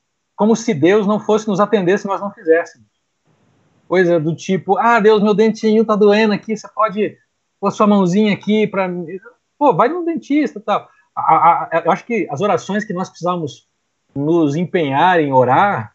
como 0.41 0.55
se 0.55 0.73
Deus 0.73 1.05
não 1.05 1.19
fosse 1.19 1.47
nos 1.47 1.59
atender 1.59 1.99
se 1.99 2.07
nós 2.07 2.19
não 2.19 2.31
fizéssemos. 2.31 2.87
Coisa 3.87 4.19
do 4.19 4.35
tipo, 4.35 4.75
ah, 4.75 4.99
Deus, 4.99 5.21
meu 5.21 5.35
dentinho 5.35 5.85
tá 5.85 5.95
doendo 5.95 6.33
aqui, 6.33 6.57
você 6.57 6.67
pode 6.67 7.15
pôr 7.59 7.69
sua 7.69 7.85
mãozinha 7.85 8.33
aqui 8.33 8.65
para 8.65 8.89
Pô, 9.55 9.71
vai 9.71 9.87
no 9.87 10.03
dentista 10.03 10.59
tal. 10.59 10.89
A, 11.15 11.21
a, 11.21 11.63
a, 11.65 11.81
eu 11.85 11.91
acho 11.91 12.03
que 12.05 12.27
as 12.31 12.41
orações 12.41 12.83
que 12.83 12.91
nós 12.91 13.07
precisamos 13.07 13.67
nos 14.15 14.55
empenhar 14.55 15.19
em 15.19 15.31
orar 15.31 15.93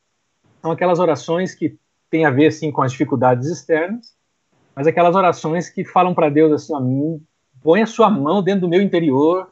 são 0.62 0.70
aquelas 0.70 1.00
orações 1.00 1.52
que 1.52 1.76
têm 2.08 2.24
a 2.24 2.30
ver 2.30 2.46
assim 2.46 2.70
com 2.70 2.82
as 2.82 2.92
dificuldades 2.92 3.48
externas, 3.48 4.14
mas 4.76 4.86
aquelas 4.86 5.16
orações 5.16 5.68
que 5.68 5.84
falam 5.84 6.14
para 6.14 6.28
Deus 6.28 6.52
assim, 6.52 6.72
ó, 6.72 7.18
põe 7.64 7.82
a 7.82 7.86
sua 7.86 8.08
mão 8.08 8.44
dentro 8.44 8.60
do 8.60 8.68
meu 8.68 8.80
interior 8.80 9.50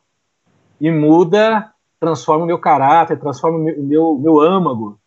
e 0.81 0.89
muda, 0.89 1.74
transforma 2.05 2.45
o 2.45 2.47
meu 2.47 2.59
caráter, 2.59 3.19
transforma 3.19 3.57
o 3.59 3.63
meu, 3.63 3.83
meu, 3.83 4.19
meu 4.19 4.41
âmago. 4.41 5.01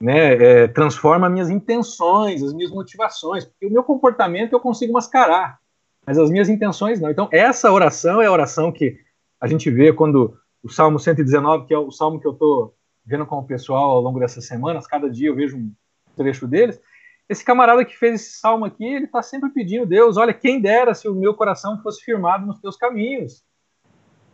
né, 0.00 0.34
é, 0.34 0.66
transforma 0.66 1.28
minhas 1.28 1.48
intenções, 1.48 2.42
as 2.42 2.52
minhas 2.52 2.72
motivações, 2.72 3.44
porque 3.44 3.66
o 3.66 3.70
meu 3.70 3.84
comportamento 3.84 4.52
eu 4.52 4.58
consigo 4.58 4.92
mascarar, 4.92 5.60
mas 6.04 6.18
as 6.18 6.28
minhas 6.28 6.48
intenções 6.48 7.00
não. 7.00 7.08
Então, 7.08 7.28
essa 7.30 7.70
oração 7.70 8.20
é 8.20 8.26
a 8.26 8.32
oração 8.32 8.72
que 8.72 8.98
a 9.40 9.46
gente 9.46 9.70
vê 9.70 9.92
quando 9.92 10.36
o 10.60 10.68
Salmo 10.68 10.98
119, 10.98 11.66
que 11.66 11.74
é 11.74 11.78
o 11.78 11.92
salmo 11.92 12.18
que 12.18 12.26
eu 12.26 12.32
estou 12.32 12.74
vendo 13.06 13.24
com 13.24 13.38
o 13.38 13.46
pessoal 13.46 13.90
ao 13.90 14.00
longo 14.00 14.18
dessas 14.18 14.44
semanas, 14.44 14.88
cada 14.88 15.08
dia 15.08 15.28
eu 15.28 15.36
vejo 15.36 15.56
um 15.56 15.72
trecho 16.16 16.48
deles. 16.48 16.80
Esse 17.28 17.44
camarada 17.44 17.84
que 17.84 17.96
fez 17.96 18.20
esse 18.20 18.40
salmo 18.40 18.64
aqui, 18.64 18.84
ele 18.84 19.04
está 19.04 19.22
sempre 19.22 19.50
pedindo, 19.50 19.86
Deus, 19.86 20.16
olha, 20.16 20.34
quem 20.34 20.60
dera 20.60 20.94
se 20.94 21.08
o 21.08 21.14
meu 21.14 21.34
coração 21.34 21.80
fosse 21.80 22.02
firmado 22.02 22.44
nos 22.44 22.58
teus 22.58 22.76
caminhos, 22.76 23.44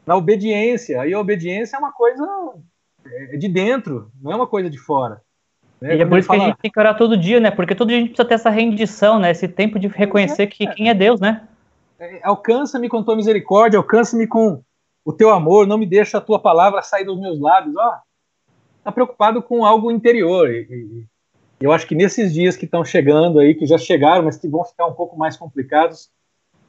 na 0.09 0.17
obediência. 0.17 1.07
E 1.07 1.13
a 1.13 1.21
obediência 1.21 1.77
é 1.77 1.79
uma 1.79 1.93
coisa 1.93 2.27
é 3.05 3.37
de 3.37 3.47
dentro, 3.47 4.11
não 4.23 4.33
é 4.33 4.37
uma 4.37 4.47
coisa 4.47 4.71
de 4.71 4.79
fora. 4.79 5.21
Né? 5.79 5.97
E 5.97 6.01
é 6.01 6.07
por 6.07 6.19
isso 6.19 6.27
fala... 6.27 6.39
que 6.39 6.45
a 6.45 6.49
gente 6.49 6.59
tem 6.63 6.71
que 6.71 6.81
orar 6.81 6.97
todo 6.97 7.15
dia, 7.15 7.39
né? 7.39 7.51
Porque 7.51 7.75
todo 7.75 7.89
dia 7.89 7.99
a 7.99 8.01
gente 8.01 8.09
precisa 8.09 8.27
ter 8.27 8.35
essa 8.35 8.49
rendição, 8.49 9.19
né? 9.19 9.31
Esse 9.31 9.47
tempo 9.47 9.79
de 9.79 9.87
reconhecer 9.87 10.45
é, 10.45 10.47
que 10.47 10.67
quem 10.69 10.89
é 10.89 10.95
Deus, 10.95 11.21
né? 11.21 11.47
É, 12.01 12.21
alcança-me 12.23 12.89
com 12.89 13.03
tua 13.03 13.17
misericórdia, 13.17 13.77
alcança-me 13.77 14.27
com 14.27 14.63
o 15.05 15.13
teu 15.13 15.29
amor, 15.29 15.67
não 15.67 15.77
me 15.77 15.87
deixa 15.87 16.17
a 16.17 16.23
tua 16.23 16.39
palavra 16.39 16.81
sair 16.81 17.05
dos 17.05 17.21
meus 17.21 17.39
lábios. 17.39 17.77
Ó, 17.77 17.99
tá 18.83 18.91
preocupado 18.91 19.43
com 19.43 19.67
algo 19.67 19.91
interior. 19.91 20.51
E, 20.51 20.63
e, 20.71 21.07
eu 21.61 21.71
acho 21.71 21.87
que 21.87 21.95
nesses 21.95 22.33
dias 22.33 22.57
que 22.57 22.65
estão 22.65 22.83
chegando 22.83 23.41
aí, 23.41 23.55
que 23.55 23.67
já 23.67 23.77
chegaram, 23.77 24.25
mas 24.25 24.39
que 24.39 24.49
vão 24.49 24.65
ficar 24.65 24.87
um 24.87 24.95
pouco 24.95 25.19
mais 25.19 25.37
complicados, 25.37 26.09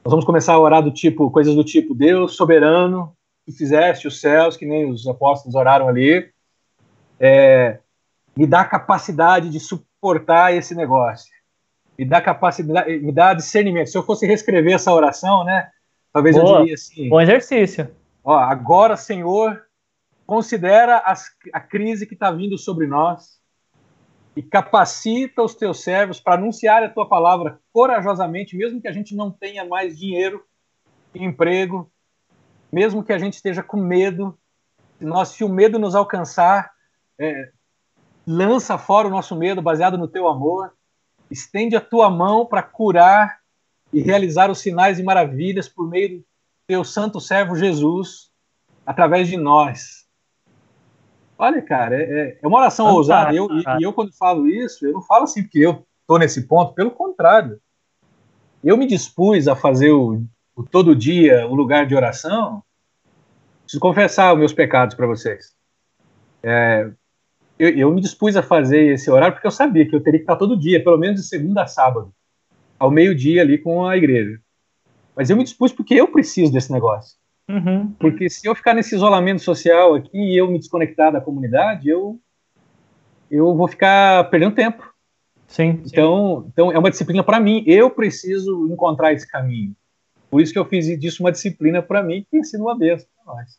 nós 0.04 0.10
vamos 0.10 0.26
começar 0.26 0.52
a 0.52 0.60
orar 0.60 0.82
do 0.82 0.90
tipo, 0.90 1.30
coisas 1.30 1.54
do 1.54 1.64
tipo, 1.64 1.94
Deus 1.94 2.36
soberano, 2.36 3.14
que 3.50 3.56
fizeste 3.56 4.06
os 4.06 4.20
céus, 4.20 4.56
que 4.56 4.64
nem 4.64 4.88
os 4.88 5.06
apóstolos 5.06 5.54
oraram 5.54 5.88
ali, 5.88 6.30
é, 7.18 7.78
me 8.36 8.46
dá 8.46 8.64
capacidade 8.64 9.50
de 9.50 9.58
suportar 9.58 10.54
esse 10.54 10.74
negócio, 10.74 11.30
me 11.98 12.04
dá 12.04 12.20
capacidade, 12.20 12.98
me 12.98 13.12
dá 13.12 13.34
discernimento. 13.34 13.90
Se 13.90 13.98
eu 13.98 14.02
fosse 14.02 14.26
reescrever 14.26 14.74
essa 14.74 14.92
oração, 14.92 15.44
né, 15.44 15.68
talvez 16.12 16.36
Boa, 16.36 16.50
eu 16.50 16.58
diria 16.60 16.74
assim. 16.74 17.08
Bom 17.08 17.20
exercício. 17.20 17.90
Ó, 18.22 18.34
agora, 18.34 18.96
Senhor, 18.96 19.62
considera 20.26 20.98
as, 20.98 21.26
a 21.52 21.60
crise 21.60 22.06
que 22.06 22.14
está 22.14 22.30
vindo 22.30 22.56
sobre 22.56 22.86
nós 22.86 23.40
e 24.36 24.42
capacita 24.42 25.42
os 25.42 25.54
teus 25.54 25.82
servos 25.82 26.20
para 26.20 26.34
anunciar 26.34 26.82
a 26.82 26.88
tua 26.88 27.08
palavra 27.08 27.58
corajosamente, 27.72 28.56
mesmo 28.56 28.80
que 28.80 28.88
a 28.88 28.92
gente 28.92 29.14
não 29.14 29.30
tenha 29.30 29.64
mais 29.64 29.98
dinheiro, 29.98 30.44
emprego, 31.14 31.90
mesmo 32.72 33.02
que 33.02 33.12
a 33.12 33.18
gente 33.18 33.34
esteja 33.34 33.62
com 33.62 33.76
medo. 33.76 34.38
Nós, 35.00 35.28
se 35.28 35.44
o 35.44 35.48
medo 35.48 35.78
nos 35.78 35.94
alcançar, 35.94 36.70
é, 37.18 37.50
lança 38.26 38.78
fora 38.78 39.08
o 39.08 39.10
nosso 39.10 39.34
medo 39.34 39.62
baseado 39.62 39.98
no 39.98 40.08
teu 40.08 40.28
amor, 40.28 40.72
estende 41.30 41.76
a 41.76 41.80
tua 41.80 42.10
mão 42.10 42.46
para 42.46 42.62
curar 42.62 43.40
e 43.92 44.00
realizar 44.00 44.50
os 44.50 44.58
sinais 44.58 44.98
e 44.98 45.02
maravilhas 45.02 45.68
por 45.68 45.88
meio 45.88 46.18
do 46.18 46.24
teu 46.66 46.84
santo 46.84 47.20
servo 47.20 47.56
Jesus, 47.56 48.30
através 48.86 49.28
de 49.28 49.36
nós. 49.36 50.06
Olha, 51.36 51.62
cara, 51.62 51.96
é, 51.96 52.38
é 52.40 52.46
uma 52.46 52.58
oração 52.58 52.86
Fantástico, 52.86 52.98
ousada. 52.98 53.34
Eu, 53.34 53.48
e, 53.50 53.80
e, 53.80 53.82
eu, 53.82 53.92
quando 53.92 54.12
falo 54.12 54.46
isso, 54.46 54.86
eu 54.86 54.92
não 54.92 55.02
falo 55.02 55.24
assim 55.24 55.42
porque 55.42 55.58
eu 55.58 55.86
estou 56.02 56.18
nesse 56.18 56.46
ponto, 56.46 56.74
pelo 56.74 56.90
contrário. 56.90 57.58
Eu 58.62 58.76
me 58.76 58.86
dispus 58.86 59.48
a 59.48 59.56
fazer 59.56 59.90
o, 59.90 60.22
o 60.54 60.62
todo 60.62 60.96
dia 60.96 61.46
o 61.46 61.54
lugar 61.54 61.86
de 61.86 61.94
oração. 61.94 62.62
Preciso 63.62 63.80
confessar 63.80 64.32
os 64.32 64.38
meus 64.38 64.52
pecados 64.52 64.94
para 64.94 65.06
vocês. 65.06 65.54
É, 66.42 66.90
eu, 67.58 67.68
eu, 67.70 67.90
me 67.92 68.00
dispus 68.00 68.36
a 68.36 68.42
fazer 68.42 68.94
esse 68.94 69.10
horário 69.10 69.34
porque 69.34 69.46
eu 69.46 69.50
sabia 69.50 69.86
que 69.86 69.94
eu 69.94 70.02
teria 70.02 70.18
que 70.18 70.24
estar 70.24 70.36
todo 70.36 70.58
dia, 70.58 70.82
pelo 70.82 70.98
menos 70.98 71.20
de 71.20 71.26
segunda 71.26 71.62
a 71.62 71.66
sábado, 71.66 72.12
ao 72.78 72.90
meio-dia 72.90 73.42
ali 73.42 73.58
com 73.58 73.86
a 73.86 73.96
igreja. 73.96 74.40
Mas 75.14 75.28
eu 75.28 75.36
me 75.36 75.44
dispus 75.44 75.72
porque 75.72 75.94
eu 75.94 76.08
preciso 76.08 76.52
desse 76.52 76.72
negócio. 76.72 77.18
Uhum. 77.48 77.92
Porque 77.98 78.30
se 78.30 78.46
eu 78.46 78.54
ficar 78.54 78.74
nesse 78.74 78.94
isolamento 78.94 79.42
social 79.42 79.94
aqui 79.94 80.16
e 80.16 80.38
eu 80.38 80.50
me 80.50 80.58
desconectar 80.58 81.12
da 81.12 81.20
comunidade, 81.20 81.88
eu, 81.88 82.18
eu 83.30 83.54
vou 83.54 83.68
ficar 83.68 84.30
perdendo 84.30 84.54
tempo. 84.54 84.88
Sim. 85.46 85.82
Então, 85.84 86.42
sim. 86.42 86.48
então 86.52 86.72
é 86.72 86.78
uma 86.78 86.90
disciplina 86.90 87.24
para 87.24 87.40
mim. 87.40 87.64
Eu 87.66 87.90
preciso 87.90 88.68
encontrar 88.72 89.12
esse 89.12 89.28
caminho. 89.28 89.74
Por 90.30 90.40
isso 90.40 90.52
que 90.52 90.58
eu 90.58 90.64
fiz 90.64 90.86
disso 90.98 91.22
uma 91.22 91.32
disciplina 91.32 91.82
para 91.82 92.02
mim, 92.02 92.22
que 92.22 92.30
tem 92.30 92.44
sido 92.44 92.62
uma 92.62 92.78
para 92.78 92.96
nós. 93.26 93.58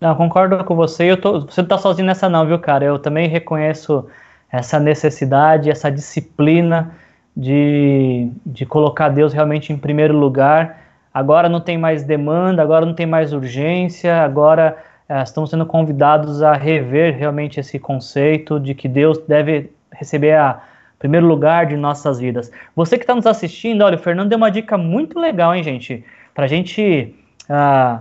Não, 0.00 0.14
concordo 0.14 0.62
com 0.64 0.76
você. 0.76 1.04
Eu 1.04 1.20
tô, 1.20 1.40
você 1.40 1.60
não 1.62 1.68
tá 1.68 1.78
sozinho 1.78 2.06
nessa 2.06 2.28
não, 2.28 2.46
viu, 2.46 2.58
cara? 2.58 2.84
Eu 2.84 2.98
também 2.98 3.28
reconheço 3.28 4.06
essa 4.50 4.78
necessidade, 4.78 5.70
essa 5.70 5.90
disciplina 5.90 6.94
de, 7.36 8.30
de 8.46 8.64
colocar 8.64 9.08
Deus 9.08 9.32
realmente 9.32 9.72
em 9.72 9.78
primeiro 9.78 10.16
lugar. 10.16 10.78
Agora 11.12 11.48
não 11.48 11.60
tem 11.60 11.76
mais 11.76 12.04
demanda, 12.04 12.62
agora 12.62 12.86
não 12.86 12.94
tem 12.94 13.06
mais 13.06 13.32
urgência, 13.32 14.22
agora 14.22 14.76
é, 15.08 15.22
estamos 15.22 15.50
sendo 15.50 15.66
convidados 15.66 16.42
a 16.42 16.52
rever 16.54 17.16
realmente 17.16 17.58
esse 17.58 17.78
conceito 17.78 18.60
de 18.60 18.74
que 18.74 18.88
Deus 18.88 19.18
deve 19.18 19.70
receber 19.92 20.34
a 20.34 20.62
primeiro 21.04 21.26
lugar 21.26 21.66
de 21.66 21.76
nossas 21.76 22.18
vidas. 22.18 22.50
Você 22.74 22.96
que 22.96 23.04
está 23.04 23.14
nos 23.14 23.26
assistindo, 23.26 23.82
olha, 23.82 23.96
o 23.96 23.98
Fernando 23.98 24.30
deu 24.30 24.38
uma 24.38 24.50
dica 24.50 24.78
muito 24.78 25.20
legal, 25.20 25.54
hein, 25.54 25.62
gente? 25.62 26.02
Para 26.34 26.46
a 26.46 26.48
gente 26.48 27.14
uh, 27.50 28.00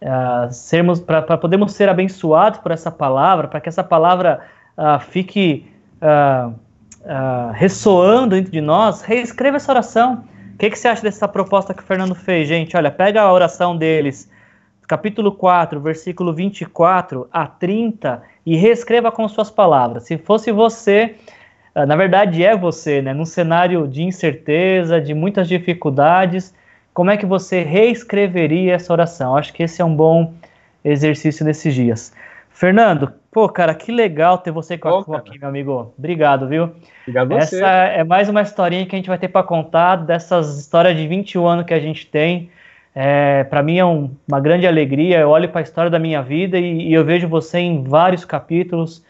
uh, 0.00 0.52
sermos, 0.52 1.00
para 1.00 1.36
podermos 1.36 1.72
ser 1.72 1.88
abençoados 1.88 2.60
por 2.60 2.70
essa 2.70 2.88
palavra, 2.88 3.48
para 3.48 3.60
que 3.60 3.68
essa 3.68 3.82
palavra 3.82 4.42
uh, 4.78 5.00
fique 5.00 5.66
ressoando 7.54 8.36
dentro 8.36 8.52
de 8.52 8.60
nós, 8.60 9.02
reescreva 9.02 9.56
essa 9.56 9.72
oração. 9.72 10.24
O 10.54 10.58
que, 10.58 10.70
que 10.70 10.78
você 10.78 10.86
acha 10.86 11.02
dessa 11.02 11.26
proposta 11.26 11.74
que 11.74 11.82
o 11.82 11.84
Fernando 11.84 12.14
fez, 12.14 12.46
gente? 12.46 12.76
Olha, 12.76 12.92
pega 12.92 13.22
a 13.22 13.32
oração 13.32 13.76
deles, 13.76 14.30
capítulo 14.86 15.32
4, 15.32 15.80
versículo 15.80 16.32
24 16.32 17.28
a 17.32 17.46
30, 17.46 18.22
e 18.44 18.56
reescreva 18.56 19.10
com 19.10 19.26
suas 19.28 19.50
palavras. 19.50 20.04
Se 20.04 20.18
fosse 20.18 20.52
você 20.52 21.16
ah, 21.16 21.35
na 21.84 21.96
verdade 21.96 22.42
é 22.42 22.56
você, 22.56 23.02
né? 23.02 23.12
Num 23.12 23.26
cenário 23.26 23.86
de 23.86 24.02
incerteza, 24.02 24.98
de 24.98 25.12
muitas 25.12 25.46
dificuldades, 25.46 26.54
como 26.94 27.10
é 27.10 27.16
que 27.18 27.26
você 27.26 27.62
reescreveria 27.62 28.74
essa 28.74 28.90
oração? 28.90 29.36
Acho 29.36 29.52
que 29.52 29.62
esse 29.62 29.82
é 29.82 29.84
um 29.84 29.94
bom 29.94 30.32
exercício 30.82 31.44
nesses 31.44 31.74
dias. 31.74 32.14
Fernando, 32.48 33.12
pô, 33.30 33.46
cara, 33.50 33.74
que 33.74 33.92
legal 33.92 34.38
ter 34.38 34.50
você 34.50 34.78
com 34.78 35.14
aqui, 35.14 35.38
meu 35.38 35.48
amigo. 35.50 35.92
Obrigado, 35.98 36.48
viu? 36.48 36.70
Obrigado 37.02 37.34
a 37.34 37.40
você. 37.40 37.56
Essa 37.56 37.68
é 37.68 38.02
mais 38.02 38.30
uma 38.30 38.40
historinha 38.40 38.86
que 38.86 38.96
a 38.96 38.98
gente 38.98 39.08
vai 39.08 39.18
ter 39.18 39.28
para 39.28 39.42
contar 39.42 39.96
dessas 39.96 40.58
histórias 40.58 40.96
de 40.96 41.06
21 41.06 41.46
anos 41.46 41.66
que 41.66 41.74
a 41.74 41.78
gente 41.78 42.06
tem. 42.06 42.48
É, 42.94 43.44
para 43.44 43.62
mim 43.62 43.76
é 43.76 43.84
um, 43.84 44.10
uma 44.26 44.40
grande 44.40 44.66
alegria. 44.66 45.18
Eu 45.18 45.28
olho 45.28 45.50
para 45.50 45.60
a 45.60 45.62
história 45.62 45.90
da 45.90 45.98
minha 45.98 46.22
vida 46.22 46.58
e, 46.58 46.88
e 46.88 46.94
eu 46.94 47.04
vejo 47.04 47.28
você 47.28 47.58
em 47.58 47.84
vários 47.84 48.24
capítulos 48.24 49.04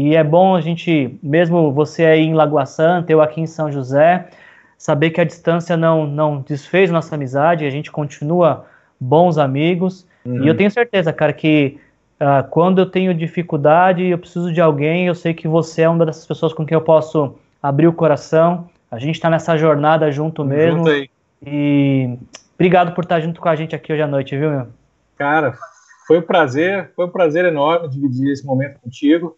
e 0.00 0.14
é 0.14 0.22
bom 0.22 0.54
a 0.54 0.60
gente, 0.60 1.18
mesmo 1.20 1.72
você 1.72 2.04
aí 2.04 2.20
em 2.20 2.32
Lagoa 2.32 2.64
Santa, 2.64 3.10
eu 3.10 3.20
aqui 3.20 3.40
em 3.40 3.48
São 3.48 3.72
José, 3.72 4.28
saber 4.76 5.10
que 5.10 5.20
a 5.20 5.24
distância 5.24 5.76
não, 5.76 6.06
não 6.06 6.40
desfez 6.40 6.88
nossa 6.88 7.16
amizade, 7.16 7.66
a 7.66 7.70
gente 7.70 7.90
continua 7.90 8.64
bons 9.00 9.38
amigos. 9.38 10.06
Uhum. 10.24 10.44
E 10.44 10.46
eu 10.46 10.56
tenho 10.56 10.70
certeza, 10.70 11.12
cara, 11.12 11.32
que 11.32 11.80
uh, 12.20 12.48
quando 12.48 12.78
eu 12.78 12.86
tenho 12.86 13.12
dificuldade, 13.12 14.04
eu 14.04 14.16
preciso 14.16 14.52
de 14.52 14.60
alguém, 14.60 15.08
eu 15.08 15.16
sei 15.16 15.34
que 15.34 15.48
você 15.48 15.82
é 15.82 15.88
uma 15.88 16.06
dessas 16.06 16.24
pessoas 16.24 16.52
com 16.52 16.64
quem 16.64 16.76
eu 16.76 16.82
posso 16.82 17.34
abrir 17.60 17.88
o 17.88 17.92
coração. 17.92 18.70
A 18.92 19.00
gente 19.00 19.16
está 19.16 19.28
nessa 19.28 19.56
jornada 19.56 20.12
junto 20.12 20.44
mesmo. 20.44 20.88
Junto. 20.88 21.10
E 21.44 22.16
obrigado 22.54 22.94
por 22.94 23.02
estar 23.02 23.18
junto 23.18 23.40
com 23.40 23.48
a 23.48 23.56
gente 23.56 23.74
aqui 23.74 23.92
hoje 23.92 24.02
à 24.02 24.06
noite, 24.06 24.36
viu, 24.36 24.48
meu? 24.48 24.68
Cara, 25.16 25.58
foi 26.06 26.20
um 26.20 26.22
prazer, 26.22 26.92
foi 26.94 27.06
um 27.06 27.10
prazer 27.10 27.44
enorme 27.46 27.88
dividir 27.88 28.30
esse 28.30 28.46
momento 28.46 28.78
contigo. 28.78 29.36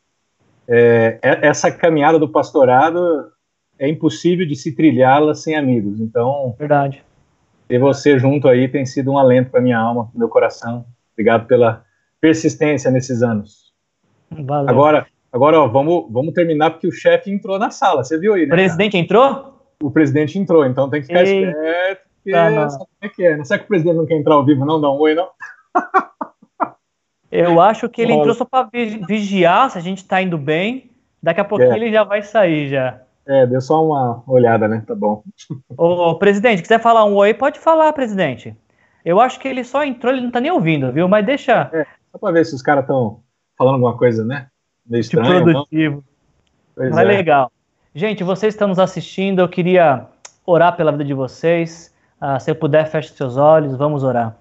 É, 0.73 1.19
é, 1.21 1.49
essa 1.49 1.69
caminhada 1.73 2.17
do 2.17 2.29
pastorado 2.29 3.27
é 3.77 3.89
impossível 3.89 4.47
de 4.47 4.55
se 4.55 4.73
trilhá-la 4.77 5.35
sem 5.35 5.57
amigos. 5.57 5.99
Então, 6.01 6.55
verdade. 6.57 7.03
Ter 7.67 7.79
você 7.79 8.19
junto 8.19 8.47
aí 8.47 8.69
tem 8.69 8.87
sido 8.87 9.11
um 9.11 9.19
alento 9.19 9.51
para 9.51 9.61
minha 9.61 9.79
alma, 9.79 10.09
meu 10.15 10.29
coração. 10.29 10.85
Obrigado 11.13 11.47
pela 11.47 11.85
persistência 12.21 12.91
nesses 12.91 13.21
anos. 13.21 13.73
Valeu. 14.31 14.71
Agora, 14.71 15.07
agora 15.33 15.61
ó, 15.61 15.67
vamos, 15.67 16.07
vamos 16.09 16.33
terminar 16.35 16.71
porque 16.71 16.87
o 16.87 16.93
chefe 16.93 17.33
entrou 17.33 17.59
na 17.59 17.71
sala. 17.71 18.05
Você 18.05 18.17
viu 18.17 18.35
aí, 18.35 18.47
né? 18.47 18.55
O 18.55 18.57
presidente 18.57 18.93
cara? 18.93 19.05
entrou? 19.05 19.61
O 19.83 19.91
presidente 19.91 20.39
entrou, 20.39 20.65
então 20.65 20.89
tem 20.89 21.01
que 21.01 21.09
ficar 21.09 21.25
Ei. 21.25 21.47
esperto. 21.47 22.11
Tá, 22.31 22.69
sabe 22.69 22.85
é 23.01 23.09
que 23.09 23.25
é, 23.25 23.37
né? 23.37 23.45
Será 23.45 23.59
que 23.59 23.65
o 23.65 23.69
presidente 23.69 23.97
não 23.97 24.07
quer 24.07 24.19
entrar 24.19 24.35
ao 24.35 24.45
vivo, 24.45 24.65
não? 24.65 24.81
Dá 24.81 24.91
um 24.91 24.99
oi, 24.99 25.15
não? 25.15 25.29
Eu 27.31 27.61
acho 27.61 27.89
que 27.89 28.03
ele 28.03 28.13
entrou 28.13 28.35
só 28.35 28.45
para 28.45 28.69
vigiar 29.07 29.71
se 29.71 29.79
a 29.79 29.81
gente 29.81 29.99
está 29.99 30.21
indo 30.21 30.37
bem. 30.37 30.91
Daqui 31.23 31.41
a 31.41 31.45
pouquinho 31.45 31.73
é. 31.73 31.77
ele 31.77 31.93
já 31.93 32.03
vai 32.03 32.23
sair 32.23 32.69
já. 32.69 33.01
É, 33.27 33.47
deu 33.47 33.61
só 33.61 33.85
uma 33.85 34.23
olhada, 34.27 34.67
né? 34.67 34.83
Tá 34.87 34.95
bom. 34.95 35.23
Ô, 35.77 36.17
presidente, 36.17 36.63
quiser 36.63 36.81
falar 36.81 37.05
um 37.05 37.15
oi, 37.15 37.33
pode 37.33 37.61
falar, 37.61 37.93
presidente. 37.93 38.57
Eu 39.05 39.21
acho 39.21 39.39
que 39.39 39.47
ele 39.47 39.63
só 39.63 39.85
entrou, 39.85 40.13
ele 40.13 40.23
não 40.23 40.31
tá 40.31 40.41
nem 40.41 40.51
ouvindo, 40.51 40.91
viu? 40.93 41.09
Mas 41.09 41.25
deixa. 41.25 41.71
É, 41.73 41.87
só 42.11 42.19
para 42.19 42.33
ver 42.33 42.45
se 42.45 42.55
os 42.55 42.63
caras 42.63 42.85
estão 42.85 43.21
falando 43.57 43.75
alguma 43.75 43.97
coisa, 43.97 44.25
né? 44.25 44.49
Meio 44.87 45.01
estranho. 45.01 45.45
produtivo. 45.45 46.05
Pois 46.75 46.91
Mas 46.91 46.99
é. 46.99 47.05
legal. 47.05 47.53
Gente, 47.95 48.25
vocês 48.25 48.55
estão 48.55 48.69
nos 48.69 48.79
assistindo, 48.79 49.41
eu 49.41 49.49
queria 49.49 50.07
orar 50.47 50.77
pela 50.77 50.93
vida 50.93 51.05
de 51.05 51.15
vocês. 51.15 51.95
Uh, 52.21 52.41
se 52.41 52.51
eu 52.51 52.55
puder, 52.55 52.87
feche 52.87 53.13
seus 53.13 53.37
olhos, 53.37 53.77
vamos 53.77 54.03
orar. 54.03 54.37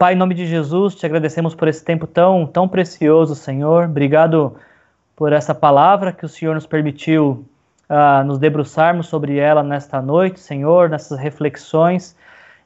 Pai, 0.00 0.14
em 0.14 0.16
nome 0.16 0.34
de 0.34 0.46
Jesus, 0.46 0.94
te 0.94 1.04
agradecemos 1.04 1.54
por 1.54 1.68
esse 1.68 1.84
tempo 1.84 2.06
tão, 2.06 2.46
tão 2.46 2.66
precioso, 2.66 3.34
Senhor. 3.34 3.84
Obrigado 3.84 4.56
por 5.14 5.30
essa 5.30 5.54
palavra 5.54 6.10
que 6.10 6.24
o 6.24 6.28
Senhor 6.28 6.54
nos 6.54 6.64
permitiu 6.64 7.44
uh, 7.86 8.24
nos 8.24 8.38
debruçarmos 8.38 9.08
sobre 9.08 9.36
ela 9.36 9.62
nesta 9.62 10.00
noite, 10.00 10.40
Senhor, 10.40 10.88
nessas 10.88 11.18
reflexões. 11.18 12.16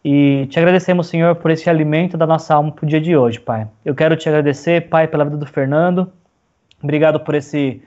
E 0.05 0.47
te 0.47 0.61
agradecemos, 0.61 1.09
Senhor, 1.09 1.35
por 1.35 1.51
esse 1.51 1.69
alimento 1.69 2.17
da 2.17 2.25
nossa 2.25 2.55
alma 2.55 2.71
para 2.71 2.85
o 2.85 2.89
dia 2.89 3.01
de 3.01 3.17
hoje, 3.17 3.41
Pai. 3.41 3.67
Eu 3.85 3.97
quero 3.97 4.15
te 4.15 4.29
agradecer, 4.29 4.89
Pai, 4.89 5.09
pela 5.09 5.25
vida 5.25 5.37
do 5.37 5.47
Fernando. 5.47 6.13
Obrigado 6.81 7.19
por 7.19 7.35
esse 7.35 7.83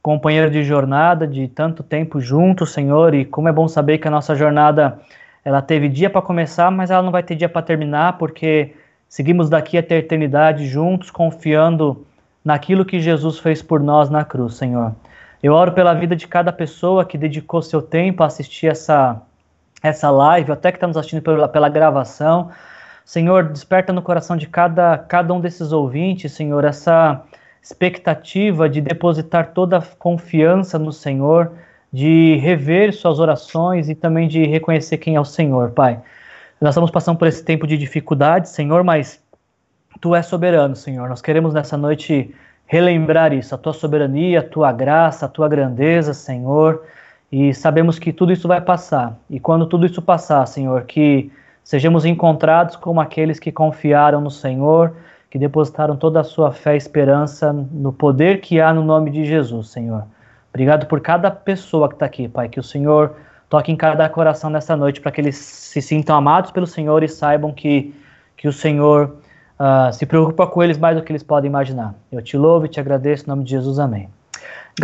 companheiro 0.00 0.48
de 0.52 0.62
jornada 0.62 1.26
de 1.26 1.48
tanto 1.48 1.82
tempo 1.82 2.20
junto, 2.20 2.64
Senhor. 2.64 3.12
E 3.12 3.24
como 3.24 3.48
é 3.48 3.52
bom 3.52 3.66
saber 3.66 3.98
que 3.98 4.06
a 4.06 4.10
nossa 4.12 4.36
jornada 4.36 5.00
ela 5.44 5.60
teve 5.60 5.88
dia 5.88 6.08
para 6.08 6.22
começar, 6.22 6.70
mas 6.70 6.92
ela 6.92 7.02
não 7.02 7.10
vai 7.10 7.24
ter 7.24 7.34
dia 7.34 7.48
para 7.48 7.60
terminar, 7.60 8.18
porque 8.18 8.72
seguimos 9.08 9.48
daqui 9.48 9.78
até 9.78 9.96
a 9.96 9.98
eternidade 9.98 10.66
juntos, 10.66 11.10
confiando 11.10 12.06
naquilo 12.44 12.84
que 12.84 13.00
Jesus 13.00 13.38
fez 13.38 13.62
por 13.62 13.80
nós 13.80 14.10
na 14.10 14.24
cruz, 14.24 14.54
Senhor. 14.54 14.94
Eu 15.42 15.52
oro 15.52 15.72
pela 15.72 15.94
vida 15.94 16.16
de 16.16 16.26
cada 16.26 16.52
pessoa 16.52 17.04
que 17.04 17.18
dedicou 17.18 17.60
seu 17.62 17.82
tempo 17.82 18.22
a 18.22 18.26
assistir 18.26 18.66
essa 18.66 19.20
essa 19.82 20.10
live, 20.10 20.50
até 20.50 20.72
que 20.72 20.78
estamos 20.78 20.96
assistindo 20.96 21.20
pela, 21.20 21.46
pela 21.46 21.68
gravação. 21.68 22.50
Senhor, 23.04 23.44
desperta 23.44 23.92
no 23.92 24.00
coração 24.00 24.34
de 24.34 24.46
cada, 24.46 24.96
cada 24.96 25.34
um 25.34 25.40
desses 25.40 25.72
ouvintes, 25.72 26.32
Senhor, 26.32 26.64
essa 26.64 27.22
expectativa 27.62 28.66
de 28.66 28.80
depositar 28.80 29.52
toda 29.52 29.76
a 29.76 29.82
confiança 29.82 30.78
no 30.78 30.90
Senhor, 30.90 31.52
de 31.92 32.36
rever 32.36 32.94
suas 32.94 33.18
orações 33.18 33.90
e 33.90 33.94
também 33.94 34.26
de 34.26 34.44
reconhecer 34.44 34.96
quem 34.96 35.16
é 35.16 35.20
o 35.20 35.24
Senhor, 35.24 35.72
Pai. 35.72 36.00
Nós 36.60 36.70
estamos 36.70 36.90
passando 36.90 37.18
por 37.18 37.28
esse 37.28 37.44
tempo 37.44 37.66
de 37.66 37.76
dificuldade, 37.76 38.48
Senhor, 38.48 38.82
mas 38.82 39.22
Tu 40.00 40.14
és 40.14 40.26
soberano, 40.26 40.74
Senhor. 40.74 41.08
Nós 41.08 41.22
queremos 41.22 41.54
nessa 41.54 41.76
noite 41.76 42.34
relembrar 42.66 43.32
isso, 43.32 43.54
a 43.54 43.58
Tua 43.58 43.72
soberania, 43.72 44.40
a 44.40 44.42
Tua 44.42 44.72
graça, 44.72 45.26
a 45.26 45.28
Tua 45.28 45.48
grandeza, 45.48 46.14
Senhor 46.14 46.82
e 47.36 47.52
sabemos 47.52 47.98
que 47.98 48.12
tudo 48.12 48.32
isso 48.32 48.46
vai 48.46 48.60
passar. 48.60 49.18
E 49.28 49.40
quando 49.40 49.66
tudo 49.66 49.84
isso 49.84 50.00
passar, 50.00 50.46
Senhor, 50.46 50.84
que 50.84 51.32
sejamos 51.64 52.04
encontrados 52.04 52.76
como 52.76 53.00
aqueles 53.00 53.40
que 53.40 53.50
confiaram 53.50 54.20
no 54.20 54.30
Senhor, 54.30 54.94
que 55.28 55.36
depositaram 55.36 55.96
toda 55.96 56.20
a 56.20 56.22
sua 56.22 56.52
fé 56.52 56.74
e 56.74 56.76
esperança 56.76 57.52
no 57.52 57.92
poder 57.92 58.40
que 58.40 58.60
há 58.60 58.72
no 58.72 58.84
nome 58.84 59.10
de 59.10 59.24
Jesus, 59.24 59.70
Senhor. 59.70 60.04
Obrigado 60.50 60.86
por 60.86 61.00
cada 61.00 61.28
pessoa 61.28 61.88
que 61.88 61.94
está 61.94 62.06
aqui, 62.06 62.28
Pai. 62.28 62.48
Que 62.48 62.60
o 62.60 62.62
Senhor 62.62 63.16
toque 63.48 63.70
em 63.70 63.76
cada 63.76 64.08
coração 64.08 64.50
nessa 64.50 64.76
noite 64.76 65.00
para 65.00 65.12
que 65.12 65.20
eles 65.20 65.36
se 65.36 65.80
sintam 65.82 66.16
amados 66.16 66.50
pelo 66.50 66.66
Senhor 66.66 67.02
e 67.02 67.08
saibam 67.08 67.52
que, 67.52 67.94
que 68.36 68.48
o 68.48 68.52
Senhor 68.52 69.16
uh, 69.58 69.92
se 69.92 70.06
preocupa 70.06 70.46
com 70.46 70.62
eles 70.62 70.78
mais 70.78 70.96
do 70.96 71.02
que 71.02 71.12
eles 71.12 71.22
podem 71.22 71.48
imaginar. 71.48 71.94
Eu 72.10 72.22
te 72.22 72.36
louvo 72.36 72.66
e 72.66 72.68
te 72.68 72.80
agradeço 72.80 73.24
em 73.24 73.28
nome 73.28 73.44
de 73.44 73.50
Jesus. 73.50 73.78
Amém. 73.78 74.08